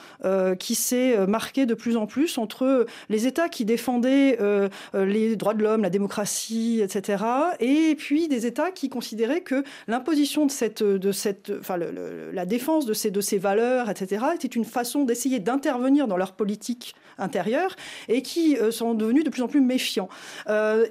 qui 0.59 0.75
s'est 0.75 1.27
marquée 1.27 1.65
de 1.65 1.74
plus 1.74 1.98
en 1.98 2.07
plus 2.07 2.38
entre 2.38 2.86
les 3.09 3.18
États 3.27 3.49
qui 3.49 3.65
défendaient 3.65 4.38
euh, 4.41 4.69
euh, 4.95 5.05
les 5.05 5.35
droits 5.35 5.53
de 5.53 5.63
l'homme, 5.63 5.81
la 5.81 5.89
démocratie, 5.89 6.81
etc., 6.81 7.23
et 7.59 7.95
puis 7.95 8.27
des 8.27 8.45
États 8.45 8.71
qui 8.71 8.89
considéraient 8.89 9.41
que 9.41 9.63
l'imposition 9.88 10.45
de 10.45 10.51
cette, 10.51 10.83
de 10.83 11.11
cette, 11.11 11.51
enfin, 11.59 11.77
la 11.77 12.45
défense 12.45 12.85
de 12.85 12.93
ces, 12.93 13.11
de 13.11 13.21
ces 13.21 13.38
valeurs, 13.38 13.89
etc., 13.89 14.25
était 14.35 14.47
une 14.47 14.65
façon 14.65 15.03
d'essayer 15.03 15.39
d'intervenir 15.39 16.07
dans 16.07 16.17
leur 16.17 16.33
politique 16.33 16.95
intérieure 17.17 17.75
et 18.07 18.21
qui 18.21 18.57
euh, 18.57 18.71
sont 18.71 18.93
devenus 18.93 19.23
de 19.23 19.29
plus 19.29 19.41
en 19.41 19.47
plus 19.47 19.61
méfiants. 19.61 20.09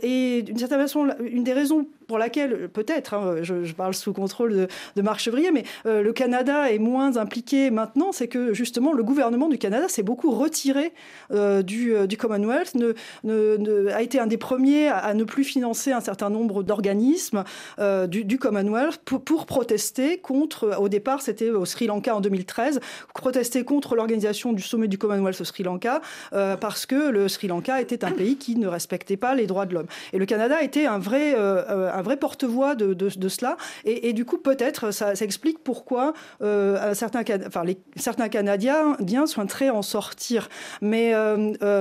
et 0.02 0.42
d'une 0.42 0.58
certaine 0.58 0.80
façon, 0.80 1.08
une 1.20 1.44
des 1.44 1.52
raisons 1.52 1.87
pour 2.09 2.19
laquelle, 2.19 2.69
peut-être, 2.69 3.15
hein, 3.15 3.37
je, 3.43 3.73
parle 3.73 3.95
sous 3.95 4.12
contrôle 4.12 4.53
de, 4.53 4.69
de 4.97 5.03
Marc 5.03 5.21
Chevrier, 5.21 5.53
mais 5.53 5.65
le 5.85 6.11
Canada 6.12 6.73
est 6.73 6.79
moins 6.79 7.17
impliqué 7.17 7.71
maintenant, 7.71 8.11
c'est 8.12 8.29
que 8.29 8.53
justement 8.55 8.93
le 8.93 9.05
gouvernement 9.05 9.49
du 9.49 9.59
Canada 9.59 9.88
s'est 9.88 10.03
beaucoup 10.03 10.33
retiré 10.33 10.93
du, 11.31 11.95
du 12.07 12.17
Commonwealth 12.17 12.75
ne, 12.75 13.93
a 13.93 14.03
été 14.03 14.19
un 14.19 14.27
des 14.27 14.37
premiers 14.37 14.88
à, 14.88 15.15
ne 15.15 15.25
plus 15.25 15.45
financer 15.45 15.93
un 15.93 16.00
certain 16.00 16.31
nombre 16.31 16.62
d'organismes 16.62 17.45
euh, 17.79 18.07
du, 18.07 18.38
Commonwealth 18.38 19.00
pour, 19.05 19.47
protester 19.47 20.19
contre, 20.19 20.77
au 20.79 20.88
départ 20.88 21.23
c'était 21.23 21.50
au 21.50 21.65
Sri 21.65 21.87
Lanka 21.87 22.15
en 22.15 22.21
2013, 22.21 22.81
protester 23.15 23.65
contre 23.65 23.97
l'organisation 23.97 24.53
du 24.53 24.62
sommet 24.62 24.88
du 24.88 24.99
Commonwealth 24.99 25.41
au 25.41 25.45
Sri 25.45 25.62
Lanka 25.62 26.00
euh, 26.33 26.57
parce 26.57 26.87
que 26.87 27.11
le 27.11 27.29
Sri 27.29 27.49
Lanka 27.49 27.81
était 27.81 28.05
un 28.05 28.12
pays 28.12 28.37
qui 28.37 28.57
ne 28.57 28.67
respectait 28.67 29.17
pas 29.17 29.35
les 29.35 29.47
droits 29.47 29.67
de 29.67 29.75
l'homme. 29.75 29.87
Et 30.12 30.19
le 30.19 30.27
Canada 30.27 30.62
était 30.62 30.87
un 30.87 30.99
vrai, 30.99 31.35
euh, 31.37 31.91
un 31.99 32.02
vrai 32.02 32.17
porte-voix 32.17 32.75
de, 32.75 32.95
de, 32.95 33.28
cela. 33.28 33.57
Et, 33.85 34.12
du 34.12 34.25
coup, 34.25 34.38
peut-être, 34.38 34.90
ça, 34.90 35.12
explique 35.12 35.59
pourquoi 35.62 36.12
certains, 36.40 37.23
enfin, 37.47 37.64
les, 37.64 37.78
certains 37.97 38.28
Canadiens 38.28 38.97
souhaiteraient 39.26 39.71
en 39.71 39.83
sortir. 39.83 40.49
Mais 40.81 41.12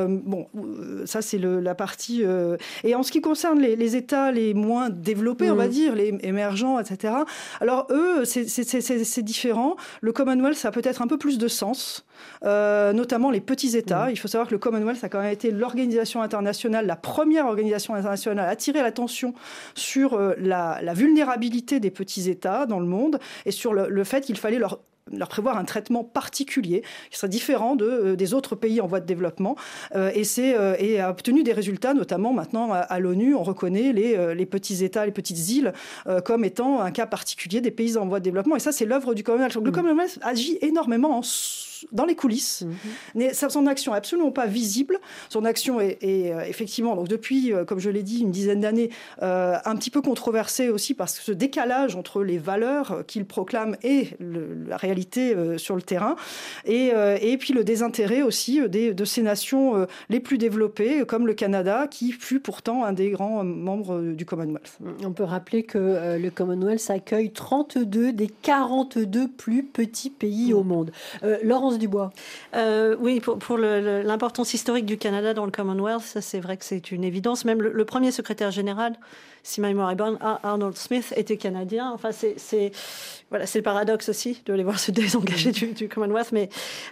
bon, 0.07 0.47
euh, 0.55 1.05
ça 1.05 1.21
c'est 1.21 1.38
la 1.38 1.75
partie. 1.75 2.24
Euh, 2.24 2.57
et 2.83 2.95
en 2.95 3.03
ce 3.03 3.12
qui 3.12 3.21
concerne 3.21 3.59
les, 3.59 3.95
États 3.95 4.31
les 4.31 4.53
moins 4.53 4.89
développés, 4.89 5.50
on 5.50 5.55
va 5.55 5.67
mm. 5.67 5.71
dire, 5.71 5.95
les 5.95 6.17
émergents, 6.21 6.79
etc. 6.79 7.13
Alors 7.62 7.88
eux, 7.91 8.25
c'est 8.25 9.24
différent. 9.24 9.75
Le 10.01 10.12
Commonwealth, 10.12 10.57
ça 10.57 10.69
a 10.69 10.71
peut-être 10.71 11.01
un 11.01 11.07
peu 11.07 11.17
plus 11.17 11.38
de 11.38 11.47
sens. 11.47 12.05
Euh, 12.43 12.93
notamment 12.93 13.31
les 13.31 13.41
petits 13.41 13.77
États. 13.77 14.07
Mm. 14.07 14.12
Il 14.12 14.19
faut 14.19 14.27
savoir 14.27 14.47
que 14.47 14.53
le 14.53 14.59
Commonwealth 14.59 15.03
a 15.03 15.09
quand 15.09 15.21
même 15.21 15.31
été 15.31 15.51
l'organisation 15.51 16.21
internationale, 16.21 16.86
la 16.86 16.95
première 16.95 17.45
organisation 17.45 17.93
internationale 17.93 18.45
à 18.45 18.50
attirer 18.50 18.81
l'attention 18.81 19.33
sur 19.75 20.06
la, 20.37 20.93
vulnérabilité 20.93 21.79
des 21.79 21.91
petits 21.91 22.29
États 22.29 22.65
dans 22.65 22.79
le 22.79 22.85
monde 22.85 23.19
et 23.45 23.51
sur 23.51 23.73
le 23.73 24.03
fait 24.03 24.21
qu'il 24.21 24.37
fallait 24.37 24.59
leur 24.59 24.79
leur 25.11 25.27
prévoir 25.27 25.57
un 25.57 25.63
traitement 25.63 26.03
particulier 26.03 26.83
qui 27.09 27.17
serait 27.17 27.29
différent 27.29 27.75
de, 27.75 27.85
euh, 27.85 28.15
des 28.15 28.33
autres 28.33 28.55
pays 28.55 28.81
en 28.81 28.87
voie 28.87 28.99
de 28.99 29.05
développement. 29.05 29.55
Euh, 29.95 30.11
et, 30.13 30.23
c'est, 30.23 30.57
euh, 30.57 30.75
et 30.79 30.99
a 30.99 31.09
obtenu 31.09 31.43
des 31.43 31.53
résultats, 31.53 31.93
notamment 31.93 32.33
maintenant 32.33 32.71
à, 32.71 32.99
l'ONU, 32.99 33.35
on 33.35 33.43
reconnaît 33.43 33.93
les, 33.93 34.35
les, 34.35 34.45
petits 34.45 34.83
États, 34.83 35.05
les 35.05 35.11
petites 35.11 35.49
îles 35.49 35.73
comme 36.25 36.43
étant 36.43 36.81
un 36.81 36.91
cas 36.91 37.05
particulier 37.05 37.61
des 37.61 37.71
pays 37.71 37.97
en 37.97 38.07
voie 38.07 38.19
de 38.19 38.23
développement. 38.23 38.55
Et 38.55 38.59
ça, 38.59 38.71
c'est 38.71 38.85
l'œuvre 38.85 39.13
du 39.13 39.23
Commonwealth. 39.23 39.55
Le 39.55 39.61
mmh. 39.61 39.71
Commonwealth 39.71 40.19
agit 40.21 40.57
énormément 40.61 41.17
en 41.17 41.21
dans 41.91 42.05
les 42.05 42.15
coulisses. 42.15 42.65
Mais 43.15 43.34
son 43.34 43.67
action 43.67 43.91
n'est 43.91 43.98
absolument 43.98 44.31
pas 44.31 44.46
visible. 44.46 45.00
Son 45.29 45.46
action 45.46 45.79
est, 45.79 45.98
euh, 46.03 46.41
effectivement, 46.48 46.96
donc 46.96 47.07
depuis, 47.07 47.53
euh, 47.53 47.65
comme 47.65 47.79
je 47.79 47.89
l'ai 47.89 48.03
dit, 48.03 48.19
une 48.19 48.31
dizaine 48.31 48.62
d'années, 48.62 48.89
euh, 49.22 49.57
un 49.65 49.75
petit 49.75 49.89
peu 49.89 50.01
controversée 50.01 50.69
aussi 50.69 50.93
parce 50.93 51.17
que 51.17 51.24
ce 51.24 51.31
décalage 51.31 51.96
entre 51.96 52.24
les 52.24 52.38
valeurs 52.38 53.03
qu'il 53.07 53.25
proclame 53.25 53.75
et 53.84 54.10
la 54.19 54.77
réalité 54.77 55.36
sur 55.57 55.75
le 55.75 55.81
terrain. 55.81 56.15
Et, 56.65 56.91
et 57.22 57.38
puis 57.38 57.53
le 57.53 57.63
désintérêt 57.63 58.22
aussi 58.22 58.62
des, 58.69 58.93
de 58.93 59.05
ces 59.05 59.22
nations 59.22 59.88
les 60.10 60.19
plus 60.19 60.38
développées, 60.38 61.05
comme 61.05 61.27
le 61.27 61.34
Canada, 61.34 61.88
qui 61.89 62.12
fut 62.12 62.39
pourtant 62.39 62.84
un 62.84 62.93
des 62.93 63.10
grands 63.10 63.43
membres 63.43 64.01
du 64.01 64.25
Commonwealth. 64.25 64.79
On 65.03 65.12
peut 65.12 65.24
rappeler 65.24 65.63
que 65.63 66.17
le 66.17 66.29
Commonwealth 66.29 66.89
accueille 66.89 67.31
32 67.31 68.13
des 68.13 68.27
42 68.27 69.27
plus 69.27 69.63
petits 69.63 70.10
pays 70.10 70.53
au 70.53 70.63
mm. 70.63 70.67
monde. 70.67 70.91
Laurence 71.67 71.79
Dubois. 71.79 72.12
oui, 73.00 73.19
pour, 73.19 73.38
pour 73.38 73.57
l'importance 73.57 74.53
historique 74.53 74.86
du 74.86 74.97
Canada 74.97 75.33
dans 75.33 75.45
le 75.45 75.51
Commonwealth, 75.51 76.01
ça 76.01 76.21
c'est 76.21 76.39
vrai 76.39 76.57
que 76.57 76.65
c'est 76.65 76.91
une 76.91 77.03
évidence. 77.03 77.45
Même 77.45 77.62
le, 77.62 77.86
premier 77.86 78.12
secrétaire 78.12 78.51
général, 78.51 78.93
si 79.47 79.61
ma 79.61 79.69
mémoire 79.69 79.89
est 79.91 79.95
bonne, 79.95 80.17
Arnold 80.43 80.75
Smith, 80.75 81.13
était 81.15 81.37
canadien. 81.37 81.89
Enfin, 81.93 82.09
c'est 82.11 82.71
voilà, 83.29 83.45
le 83.53 83.61
paradoxe 83.61 84.09
aussi 84.09 84.41
de 84.45 84.53
les 84.53 84.63
voir 84.63 84.79
se 84.79 84.91
désengager 84.97 85.51
du, 85.51 85.89
Commonwealth. 85.89 86.31
Mais 86.31 86.49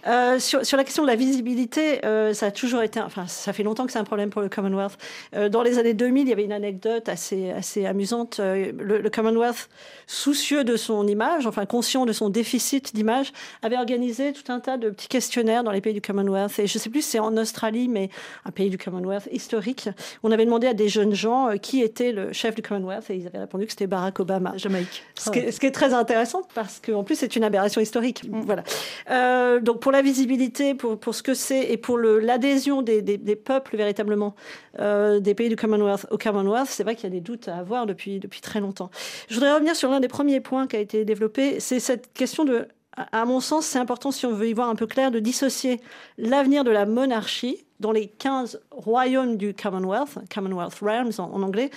euh, 0.07 0.39
sur, 0.39 0.77
la 0.77 0.83
question 0.83 1.03
de 1.03 1.07
la 1.07 1.15
visibilité, 1.15 2.05
euh, 2.05 2.33
ça 2.33 2.47
a 2.47 2.51
toujours 2.51 2.81
été, 2.81 2.99
enfin, 2.99 3.27
ça 3.27 3.53
fait 3.53 3.63
longtemps 3.63 3.85
que 3.85 3.91
c'est 3.91 3.99
un 3.99 4.05
problème 4.05 4.29
pour 4.29 4.41
le 4.41 4.49
Commonwealth. 4.49 4.97
Euh, 5.35 5.49
dans 5.49 5.63
les 5.63 5.79
années 5.79 5.93
2000, 5.93 6.23
il 6.23 6.29
y 6.29 6.33
avait 6.33 6.43
une 6.43 6.51
anecdote 6.51 7.09
assez, 7.09 7.51
assez 7.51 7.85
amusante. 7.85 8.39
Le, 8.39 9.09
Commonwealth, 9.09 9.69
soucieux 10.07 10.63
de 10.63 10.77
son 10.77 11.07
image, 11.07 11.47
enfin 11.47 11.65
conscient 11.65 12.05
de 12.05 12.13
son 12.13 12.29
déficit 12.29 12.95
d'image, 12.95 13.31
avait 13.61 13.77
organisé 13.77 14.33
tout 14.33 14.51
un 14.51 14.59
tas 14.59 14.77
de 14.77 14.89
petits 14.89 15.07
questionnaires 15.07 15.63
dans 15.63 15.71
les 15.71 15.81
pays 15.81 15.93
du 15.93 16.01
Commonwealth. 16.01 16.59
Et 16.59 16.67
je 16.67 16.77
ne 16.77 16.81
sais 16.81 16.89
plus 16.89 17.01
si 17.01 17.11
c'est 17.11 17.19
en 17.19 17.35
Australie, 17.37 17.87
mais 17.87 18.09
un 18.45 18.51
pays 18.51 18.69
du 18.69 18.77
Commonwealth 18.77 19.27
historique. 19.31 19.89
On 20.23 20.31
avait 20.31 20.45
demandé 20.45 20.67
à 20.67 20.73
des 20.73 20.89
jeunes 20.89 21.13
gens 21.13 21.57
qui 21.61 21.81
était 21.81 22.11
le 22.11 22.33
chef 22.33 22.44
du 22.53 22.61
Commonwealth 22.61 23.09
et 23.09 23.15
ils 23.15 23.25
avaient 23.25 23.39
répondu 23.39 23.65
que 23.65 23.71
c'était 23.71 23.87
Barack 23.87 24.19
Obama. 24.19 24.53
Jamaïque. 24.57 25.03
Ce, 25.17 25.25
ce 25.25 25.59
qui 25.59 25.65
est 25.65 25.71
très 25.71 25.93
intéressant 25.93 26.41
parce 26.53 26.79
qu'en 26.79 27.03
plus 27.03 27.15
c'est 27.15 27.35
une 27.35 27.43
aberration 27.43 27.81
historique. 27.81 28.23
Mm. 28.29 28.41
Voilà. 28.41 28.63
Euh, 29.09 29.59
donc 29.59 29.79
pour 29.79 29.91
la 29.91 30.01
visibilité, 30.01 30.75
pour, 30.75 30.99
pour 30.99 31.15
ce 31.15 31.23
que 31.23 31.33
c'est 31.33 31.71
et 31.71 31.77
pour 31.77 31.97
l'adhésion 31.97 32.81
des, 32.81 33.01
des, 33.01 33.35
peuples 33.35 33.77
véritablement 33.77 34.35
euh, 34.79 35.19
des 35.19 35.33
pays 35.33 35.49
du 35.49 35.55
Commonwealth 35.55 36.05
au 36.11 36.17
Commonwealth, 36.17 36.67
c'est 36.69 36.83
vrai 36.83 36.95
qu'il 36.95 37.05
y 37.05 37.07
a 37.07 37.15
des 37.15 37.21
doutes 37.21 37.47
à 37.47 37.57
avoir 37.57 37.85
depuis, 37.85 38.19
depuis 38.19 38.41
très 38.41 38.59
longtemps. 38.59 38.91
Je 39.29 39.35
voudrais 39.35 39.53
revenir 39.53 39.75
sur 39.75 39.89
l'un 39.89 39.99
des 39.99 40.07
premiers 40.07 40.41
points 40.41 40.67
qui 40.67 40.75
a 40.75 40.79
été 40.79 41.05
développé, 41.05 41.59
c'est 41.59 41.79
cette 41.79 42.13
question 42.13 42.45
de 42.45 42.67
à 43.11 43.25
mon 43.25 43.39
sens, 43.39 43.65
c'est 43.65 43.79
important, 43.79 44.11
si 44.11 44.25
on 44.25 44.33
veut 44.33 44.47
y 44.47 44.53
voir 44.53 44.69
un 44.69 44.75
peu 44.75 44.87
clair, 44.87 45.11
de 45.11 45.19
dissocier 45.19 45.81
l'avenir 46.17 46.63
de 46.63 46.71
la 46.71 46.85
monarchie 46.85 47.65
dans 47.79 47.91
les 47.91 48.07
15 48.07 48.61
royaumes 48.71 49.37
du 49.37 49.53
Commonwealth, 49.53 50.17
Commonwealth 50.33 50.75
Realms 50.81 51.11
en 51.17 51.41
anglais, 51.41 51.71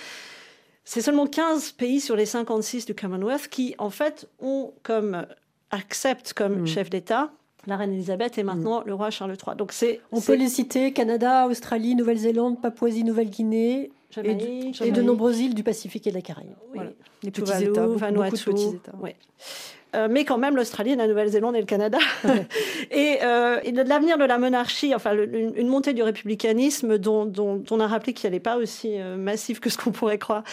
c'est 0.89 1.01
seulement 1.01 1.27
15 1.27 1.73
pays 1.73 2.01
sur 2.01 2.15
les 2.15 2.25
56 2.25 2.87
du 2.87 2.95
Commonwealth 2.95 3.47
qui, 3.47 3.75
en 3.77 3.91
fait, 3.91 4.27
ont 4.39 4.73
comme 4.81 5.23
acceptent 5.69 6.33
comme 6.33 6.61
mm. 6.61 6.67
chef 6.67 6.89
d'État 6.89 7.31
la 7.67 7.77
reine 7.77 7.93
Elisabeth 7.93 8.39
et 8.39 8.43
maintenant 8.43 8.81
le 8.83 8.95
roi 8.95 9.11
Charles 9.11 9.37
III. 9.45 9.55
Donc 9.55 9.71
c'est 9.71 10.01
on 10.11 10.19
peut 10.19 10.33
les 10.33 10.49
citer 10.49 10.91
Canada, 10.91 11.45
Australie, 11.47 11.93
Nouvelle-Zélande, 11.93 12.59
Papouasie-Nouvelle-Guinée 12.59 13.91
et, 14.23 14.33
de, 14.91 15.01
nombreuses 15.03 15.41
îles 15.41 15.53
du 15.53 15.61
Pacifique 15.61 16.07
et 16.07 16.09
de 16.09 16.15
la 16.15 16.21
Caraïbe. 16.23 16.55
Les 17.21 17.29
petits 17.29 17.65
États, 17.65 17.85
Vanuatu, 17.85 18.35
de 18.35 18.51
petits 18.51 18.75
États. 18.75 18.93
Euh, 19.95 20.07
mais 20.09 20.23
quand 20.23 20.37
même 20.37 20.55
l'Australie, 20.55 20.95
la 20.95 21.07
Nouvelle-Zélande 21.07 21.55
et 21.55 21.59
le 21.59 21.65
Canada. 21.65 21.97
et, 22.91 23.17
euh, 23.23 23.59
l'avenir 23.85 24.17
de 24.17 24.23
la 24.23 24.37
monarchie, 24.37 24.93
enfin 24.93 25.15
une, 25.15 25.67
montée 25.67 25.93
du 25.93 26.03
républicanisme 26.03 26.97
dont, 26.97 27.31
on 27.71 27.79
a 27.79 27.87
rappelé 27.87 28.13
qu'il 28.13 28.29
n'est 28.29 28.39
pas 28.39 28.57
aussi 28.57 28.99
euh, 28.99 29.17
massif 29.17 29.59
que 29.59 29.69
ce 29.69 29.77
qu'on 29.77 29.91
pourrait 29.91 30.19
croire, 30.19 30.43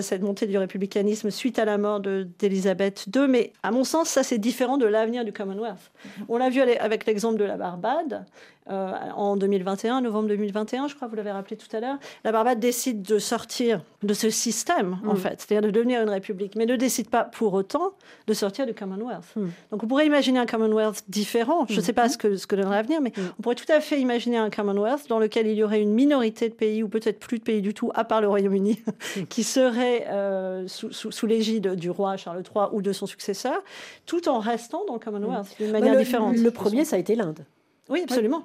cette 0.00 0.22
montée 0.22 0.46
du 0.46 0.56
républicanisme 0.58 1.30
suite 1.30 1.58
à 1.58 1.64
la 1.64 1.78
mort 1.78 2.00
d'Élisabeth 2.00 3.06
II. 3.14 3.26
Mais 3.28 3.52
à 3.62 3.70
mon 3.70 3.84
sens, 3.84 4.08
ça 4.08 4.22
c'est 4.22 4.38
différent 4.38 4.78
de 4.78 4.86
l'avenir 4.86 5.24
du 5.24 5.32
Commonwealth. 5.32 5.90
On 6.28 6.38
l'a 6.38 6.50
vu 6.50 6.60
avec 6.60 7.06
l'exemple 7.06 7.38
de 7.38 7.44
la 7.44 7.56
Barbade. 7.56 8.24
Euh, 8.68 8.92
en 9.14 9.36
2021, 9.36 10.00
novembre 10.00 10.28
2021, 10.28 10.88
je 10.88 10.96
crois, 10.96 11.06
vous 11.06 11.14
l'avez 11.14 11.30
rappelé 11.30 11.56
tout 11.56 11.74
à 11.76 11.78
l'heure, 11.78 11.98
la 12.24 12.32
Barbade 12.32 12.58
décide 12.58 13.02
de 13.02 13.20
sortir 13.20 13.80
de 14.02 14.12
ce 14.12 14.28
système, 14.28 14.98
en 15.06 15.14
mm. 15.14 15.16
fait, 15.16 15.40
c'est-à-dire 15.40 15.62
de 15.62 15.70
devenir 15.70 16.02
une 16.02 16.08
république, 16.08 16.56
mais 16.56 16.66
ne 16.66 16.74
décide 16.74 17.08
pas 17.08 17.22
pour 17.22 17.54
autant 17.54 17.92
de 18.26 18.34
sortir 18.34 18.66
du 18.66 18.74
Commonwealth. 18.74 19.36
Mm. 19.36 19.46
Donc 19.70 19.84
on 19.84 19.86
pourrait 19.86 20.06
imaginer 20.06 20.40
un 20.40 20.46
Commonwealth 20.46 21.04
différent, 21.08 21.66
je 21.68 21.76
ne 21.76 21.80
sais 21.80 21.92
pas 21.92 22.06
mm. 22.06 22.10
ce 22.10 22.18
que, 22.18 22.36
ce 22.36 22.48
que 22.48 22.56
donnerait 22.56 22.76
l'avenir, 22.76 23.00
mais 23.00 23.12
on 23.38 23.42
pourrait 23.42 23.54
tout 23.54 23.70
à 23.70 23.80
fait 23.80 24.00
imaginer 24.00 24.36
un 24.36 24.50
Commonwealth 24.50 25.08
dans 25.08 25.20
lequel 25.20 25.46
il 25.46 25.54
y 25.54 25.62
aurait 25.62 25.80
une 25.80 25.94
minorité 25.94 26.48
de 26.48 26.54
pays, 26.54 26.82
ou 26.82 26.88
peut-être 26.88 27.20
plus 27.20 27.38
de 27.38 27.44
pays 27.44 27.62
du 27.62 27.72
tout, 27.72 27.92
à 27.94 28.02
part 28.02 28.20
le 28.20 28.26
Royaume-Uni, 28.26 28.82
qui 29.28 29.44
serait 29.44 30.08
euh, 30.08 30.66
sous, 30.66 30.90
sous, 30.90 31.26
l'égide 31.26 31.76
du 31.76 31.90
roi 31.90 32.16
Charles 32.16 32.42
III 32.42 32.66
ou 32.72 32.82
de 32.82 32.92
son 32.92 33.06
successeur, 33.06 33.62
tout 34.06 34.28
en 34.28 34.40
restant 34.40 34.84
dans 34.86 34.94
le 34.94 35.00
Commonwealth 35.00 35.54
d'une 35.60 35.70
manière 35.70 35.94
le, 35.94 36.00
différente. 36.00 36.36
Le 36.36 36.50
premier, 36.50 36.84
ça 36.84 36.96
a 36.96 36.98
été 36.98 37.14
l'Inde. 37.14 37.44
Oui, 37.88 38.02
absolument. 38.02 38.44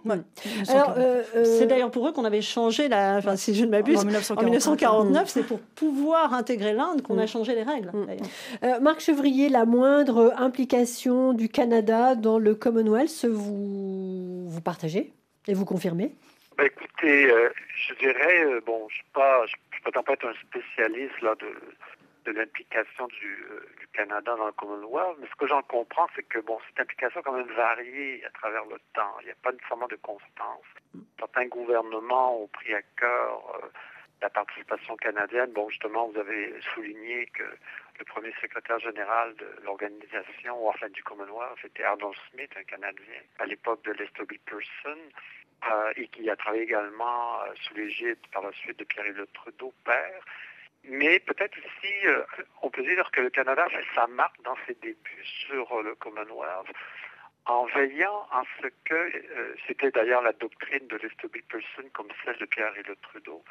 Alors, 0.69 0.93
euh, 0.97 1.23
euh, 1.35 1.45
c'est 1.45 1.65
d'ailleurs 1.65 1.89
pour 1.89 2.07
eux 2.07 2.11
qu'on 2.11 2.25
avait 2.25 2.41
changé, 2.41 2.87
la, 2.87 3.17
enfin, 3.17 3.35
si 3.35 3.55
je 3.55 3.65
ne 3.65 3.71
m'abuse, 3.71 3.99
en 3.99 4.05
1949, 4.05 5.27
c'est 5.27 5.43
pour 5.43 5.59
pouvoir 5.59 6.33
intégrer 6.33 6.73
l'Inde 6.73 7.01
qu'on 7.01 7.17
a 7.17 7.23
mm. 7.23 7.27
changé 7.27 7.55
les 7.55 7.63
règles. 7.63 7.89
Mm. 7.93 8.07
Euh, 8.63 8.79
Marc 8.79 8.99
Chevrier, 8.99 9.49
la 9.49 9.65
moindre 9.65 10.33
implication 10.37 11.33
du 11.33 11.49
Canada 11.49 12.15
dans 12.15 12.37
le 12.37 12.53
Commonwealth, 12.53 13.25
vous, 13.25 14.47
vous 14.47 14.61
partagez 14.61 15.11
et 15.47 15.53
vous 15.53 15.65
confirmez? 15.65 16.13
Ben, 16.57 16.65
Écoutez, 16.65 17.29
je 17.87 17.95
dirais, 17.95 18.45
bon, 18.65 18.87
je 18.89 18.93
ne 18.93 18.97
suis 18.97 19.91
pas, 19.91 20.01
pas 20.03 20.13
être 20.13 20.27
un 20.27 20.33
spécialiste 20.47 21.19
là, 21.21 21.33
de, 21.39 21.47
de 22.25 22.31
l'implication 22.31 23.07
du, 23.07 23.45
euh, 23.49 23.65
du, 23.79 23.87
Canada 23.87 24.35
dans 24.35 24.45
le 24.45 24.51
Commonwealth, 24.53 25.17
mais 25.19 25.27
ce 25.27 25.35
que 25.35 25.47
j'en 25.47 25.61
comprends, 25.63 26.07
c'est 26.15 26.23
que 26.23 26.39
bon, 26.39 26.59
cette 26.67 26.79
implication 26.79 27.19
a 27.19 27.23
quand 27.23 27.33
même 27.33 27.51
varié 27.51 28.23
à 28.25 28.29
travers 28.31 28.65
le 28.65 28.77
temps. 28.93 29.17
Il 29.21 29.25
n'y 29.25 29.31
a 29.31 29.35
pas 29.41 29.51
nécessairement 29.51 29.87
de 29.87 29.97
constance. 29.97 30.65
Certains 31.19 31.47
gouvernements 31.47 32.41
ont 32.41 32.47
pris 32.47 32.73
à 32.73 32.81
cœur 32.97 33.59
euh, 33.63 33.67
la 34.21 34.29
participation 34.29 34.95
canadienne. 34.97 35.51
Bon, 35.51 35.69
justement, 35.69 36.07
vous 36.09 36.19
avez 36.19 36.53
souligné 36.73 37.25
que 37.27 37.43
le 37.99 38.05
premier 38.05 38.33
secrétaire 38.39 38.79
général 38.79 39.35
de 39.35 39.47
l'organisation, 39.63 40.67
enfin 40.67 40.89
du 40.89 41.03
Commonwealth, 41.03 41.57
c'était 41.61 41.83
Arnold 41.83 42.15
Smith, 42.31 42.51
un 42.55 42.63
Canadien, 42.63 43.21
à 43.39 43.45
l'époque 43.45 43.83
de 43.83 43.93
B. 43.93 44.33
Pearson, 44.45 44.99
euh, 45.71 45.93
et 45.95 46.07
qui 46.07 46.29
a 46.29 46.35
travaillé 46.35 46.63
également 46.63 47.39
sous 47.61 47.73
l'égide 47.75 48.17
par 48.31 48.43
la 48.43 48.51
suite 48.53 48.79
de 48.79 48.83
Pierre-Éliott 48.83 49.31
Trudeau, 49.33 49.73
père. 49.83 50.23
Mais 50.83 51.19
peut-être 51.19 51.57
aussi, 51.57 51.93
euh, 52.07 52.23
on 52.61 52.69
peut 52.69 52.83
dire 52.83 53.09
que 53.11 53.21
le 53.21 53.29
Canada 53.29 53.67
fait 53.69 53.85
sa 53.93 54.07
marque 54.07 54.41
dans 54.43 54.55
ses 54.65 54.73
débuts 54.75 55.23
sur 55.23 55.71
euh, 55.77 55.83
le 55.83 55.95
Commonwealth 55.95 56.67
en 57.45 57.65
veillant 57.65 58.27
à 58.31 58.43
ce 58.61 58.67
que, 58.85 58.93
euh, 58.93 59.55
c'était 59.67 59.91
d'ailleurs 59.91 60.21
la 60.21 60.33
doctrine 60.33 60.87
de 60.87 60.97
Lester 60.97 61.27
B. 61.27 61.37
Pearson 61.49 61.89
comme 61.93 62.07
celle 62.23 62.37
de 62.37 62.45
Pierre 62.45 62.73
et 62.77 62.95
Trudeau, 63.01 63.43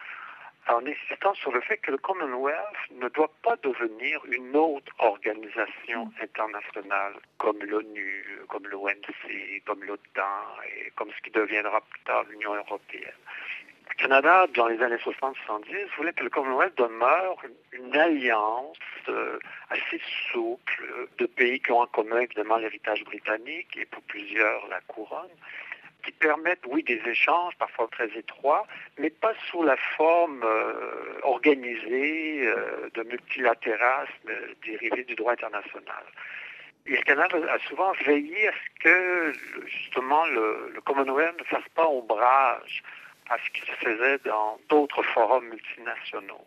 en 0.69 0.85
insistant 0.87 1.35
sur 1.35 1.53
le 1.53 1.61
fait 1.61 1.79
que 1.79 1.91
le 1.93 1.99
Commonwealth 1.99 2.91
ne 2.91 3.09
doit 3.09 3.33
pas 3.43 3.57
devenir 3.63 4.25
une 4.27 4.55
autre 4.57 4.93
organisation 4.99 6.13
internationale 6.21 7.15
comme 7.39 7.63
l'ONU, 7.63 8.41
comme 8.49 8.67
l'ONC, 8.67 9.63
comme 9.67 9.83
l'OTAN 9.85 10.45
et 10.77 10.91
comme 10.91 11.11
ce 11.13 11.23
qui 11.23 11.31
deviendra 11.31 11.81
plus 11.81 12.01
tard 12.01 12.25
l'Union 12.25 12.55
européenne. 12.55 13.13
Canada, 14.01 14.47
dans 14.55 14.67
les 14.67 14.81
années 14.83 14.97
60-70, 14.97 15.35
voulait 15.99 16.15
que 16.15 16.25
le 16.25 16.31
Commonwealth 16.31 16.77
demeure 16.79 17.37
une 17.73 17.95
alliance 17.95 18.79
euh, 19.09 19.39
assez 19.69 20.01
souple 20.33 21.09
de 21.19 21.27
pays 21.27 21.61
qui 21.61 21.71
ont 21.71 21.81
en 21.81 21.87
commun 21.87 22.21
évidemment 22.21 22.57
l'héritage 22.57 23.05
britannique 23.05 23.77
et 23.77 23.85
pour 23.85 24.03
plusieurs 24.05 24.67
la 24.69 24.81
couronne, 24.83 25.29
qui 26.03 26.13
permettent, 26.13 26.65
oui, 26.67 26.83
des 26.83 27.03
échanges 27.07 27.55
parfois 27.59 27.89
très 27.93 28.09
étroits, 28.17 28.67
mais 28.99 29.11
pas 29.11 29.35
sous 29.51 29.63
la 29.63 29.77
forme 29.77 30.45
euh, 30.45 31.21
organisée 31.23 32.47
euh, 32.47 32.89
de 32.95 33.03
multilatéralisme 33.03 34.31
dérivé 34.65 35.05
du 35.05 35.15
droit 35.15 35.35
international. 35.35 36.05
Et 36.87 36.97
le 36.97 37.03
Canada 37.03 37.37
a 37.51 37.59
souvent 37.69 37.93
veillé 38.07 38.49
à 38.49 38.53
ce 38.53 38.83
que 38.83 39.33
justement 39.67 40.25
le, 40.25 40.73
le 40.75 40.81
Commonwealth 40.81 41.39
ne 41.39 41.45
fasse 41.45 41.69
pas 41.75 41.87
ombrage 41.87 42.83
à 43.31 43.37
ce 43.39 43.51
qui 43.51 43.61
se 43.61 43.73
faisait 43.77 44.19
dans 44.25 44.59
d'autres 44.69 45.03
forums 45.03 45.49
multinationaux. 45.49 46.45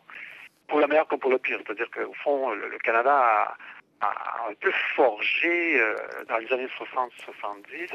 Pour 0.67 0.80
le 0.80 0.88
meilleur 0.88 1.08
comme 1.08 1.19
pour 1.19 1.32
le 1.32 1.39
pire. 1.39 1.60
C'est-à-dire 1.65 1.89
qu'au 1.89 2.13
fond, 2.13 2.52
le, 2.52 2.78
Canada 2.80 3.56
a, 4.02 4.48
un 4.50 4.54
peu 4.60 4.72
forgé 4.96 5.80
euh, 5.80 5.96
dans 6.28 6.38
les 6.38 6.52
années 6.52 6.67
60-70 6.78 7.89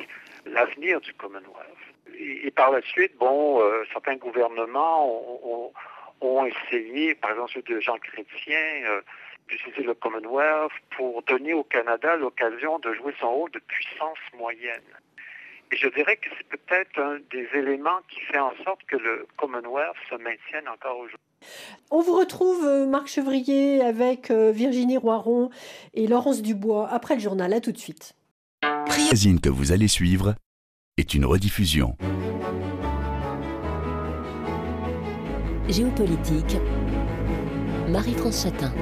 l'avenir 0.46 1.00
du 1.02 1.12
Commonwealth. 1.14 1.84
Et, 2.18 2.50
par 2.50 2.70
la 2.70 2.80
suite, 2.80 3.14
bon, 3.18 3.60
euh, 3.60 3.84
certains 3.92 4.16
gouvernements 4.16 5.06
ont, 6.20 6.46
essayé, 6.46 7.14
par 7.14 7.32
exemple 7.32 7.52
ceux 7.54 7.62
de 7.62 7.80
Jean 7.80 7.98
Chrétien, 7.98 8.84
euh, 8.86 9.02
d'utiliser 9.48 9.82
le 9.82 9.94
Commonwealth 9.94 10.72
pour 10.96 11.22
donner 11.24 11.52
au 11.52 11.64
Canada 11.64 12.16
l'occasion 12.16 12.78
de 12.78 12.94
jouer 12.94 13.14
son 13.20 13.30
rôle 13.30 13.50
de 13.50 13.58
puissance 13.58 14.18
moyenne. 14.34 14.80
Et 15.70 15.76
je 15.76 15.88
dirais 15.88 16.16
que 16.16 16.28
c'est 16.36 16.48
peut-être 16.48 16.98
un 16.98 17.18
des 17.30 17.46
éléments 17.58 18.00
qui 18.08 18.20
fait 18.20 18.38
en 18.38 18.52
sorte 18.64 18.80
que 18.86 18.96
le 18.96 19.26
Commonwealth 19.36 19.96
se 20.08 20.14
maintienne 20.14 20.68
encore 20.72 20.98
aujourd'hui. 20.98 21.18
On 21.90 22.00
vous 22.00 22.16
retrouve, 22.16 22.64
euh, 22.64 22.86
Marc 22.86 23.08
Chevrier, 23.08 23.82
avec 23.82 24.30
euh, 24.30 24.50
Virginie 24.50 24.96
Roiron 24.96 25.50
et 25.94 26.06
Laurence 26.06 26.42
Dubois 26.42 26.88
après 26.90 27.14
le 27.14 27.20
journal. 27.20 27.52
À 27.52 27.60
tout 27.60 27.72
de 27.72 27.78
suite. 27.78 28.14
magazine 28.62 29.40
que 29.40 29.48
vous 29.48 29.72
allez 29.72 29.88
suivre 29.88 30.34
est 30.96 31.14
une 31.14 31.24
rediffusion. 31.24 31.96
Géopolitique. 35.68 36.56
Marie-France 37.88 38.42
Chatin. 38.44 38.72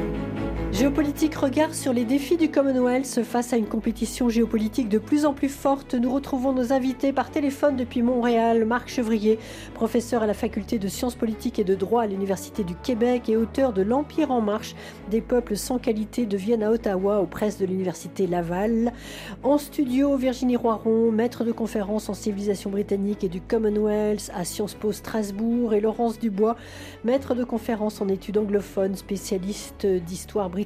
Géopolitique 0.78 1.34
regard 1.36 1.72
sur 1.74 1.94
les 1.94 2.04
défis 2.04 2.36
du 2.36 2.50
Commonwealth 2.50 3.22
face 3.22 3.54
à 3.54 3.56
une 3.56 3.64
compétition 3.64 4.28
géopolitique 4.28 4.90
de 4.90 4.98
plus 4.98 5.24
en 5.24 5.32
plus 5.32 5.48
forte. 5.48 5.94
Nous 5.94 6.12
retrouvons 6.12 6.52
nos 6.52 6.70
invités 6.70 7.14
par 7.14 7.30
téléphone 7.30 7.76
depuis 7.76 8.02
Montréal. 8.02 8.66
Marc 8.66 8.90
Chevrier, 8.90 9.38
professeur 9.72 10.22
à 10.22 10.26
la 10.26 10.34
faculté 10.34 10.78
de 10.78 10.86
sciences 10.88 11.14
politiques 11.14 11.58
et 11.58 11.64
de 11.64 11.74
droit 11.74 12.02
à 12.02 12.06
l'Université 12.06 12.62
du 12.62 12.74
Québec 12.74 13.30
et 13.30 13.38
auteur 13.38 13.72
de 13.72 13.80
L'Empire 13.80 14.30
en 14.30 14.42
marche, 14.42 14.74
des 15.10 15.22
peuples 15.22 15.56
sans 15.56 15.78
qualité 15.78 16.26
de 16.26 16.36
Vienne 16.36 16.62
à 16.62 16.70
Ottawa 16.70 17.22
aux 17.22 17.26
presses 17.26 17.56
de 17.56 17.64
l'Université 17.64 18.26
Laval. 18.26 18.92
En 19.42 19.56
studio, 19.56 20.18
Virginie 20.18 20.56
Roiron, 20.56 21.10
maître 21.10 21.42
de 21.42 21.52
conférence 21.52 22.10
en 22.10 22.14
civilisation 22.14 22.68
britannique 22.68 23.24
et 23.24 23.30
du 23.30 23.40
Commonwealth 23.40 24.30
à 24.34 24.44
Sciences 24.44 24.74
Po 24.74 24.92
Strasbourg 24.92 25.72
et 25.72 25.80
Laurence 25.80 26.18
Dubois, 26.18 26.56
maître 27.02 27.34
de 27.34 27.44
conférence 27.44 28.02
en 28.02 28.08
études 28.08 28.36
anglophones, 28.36 28.94
spécialiste 28.94 29.86
d'histoire 29.86 30.50
britannique 30.50 30.65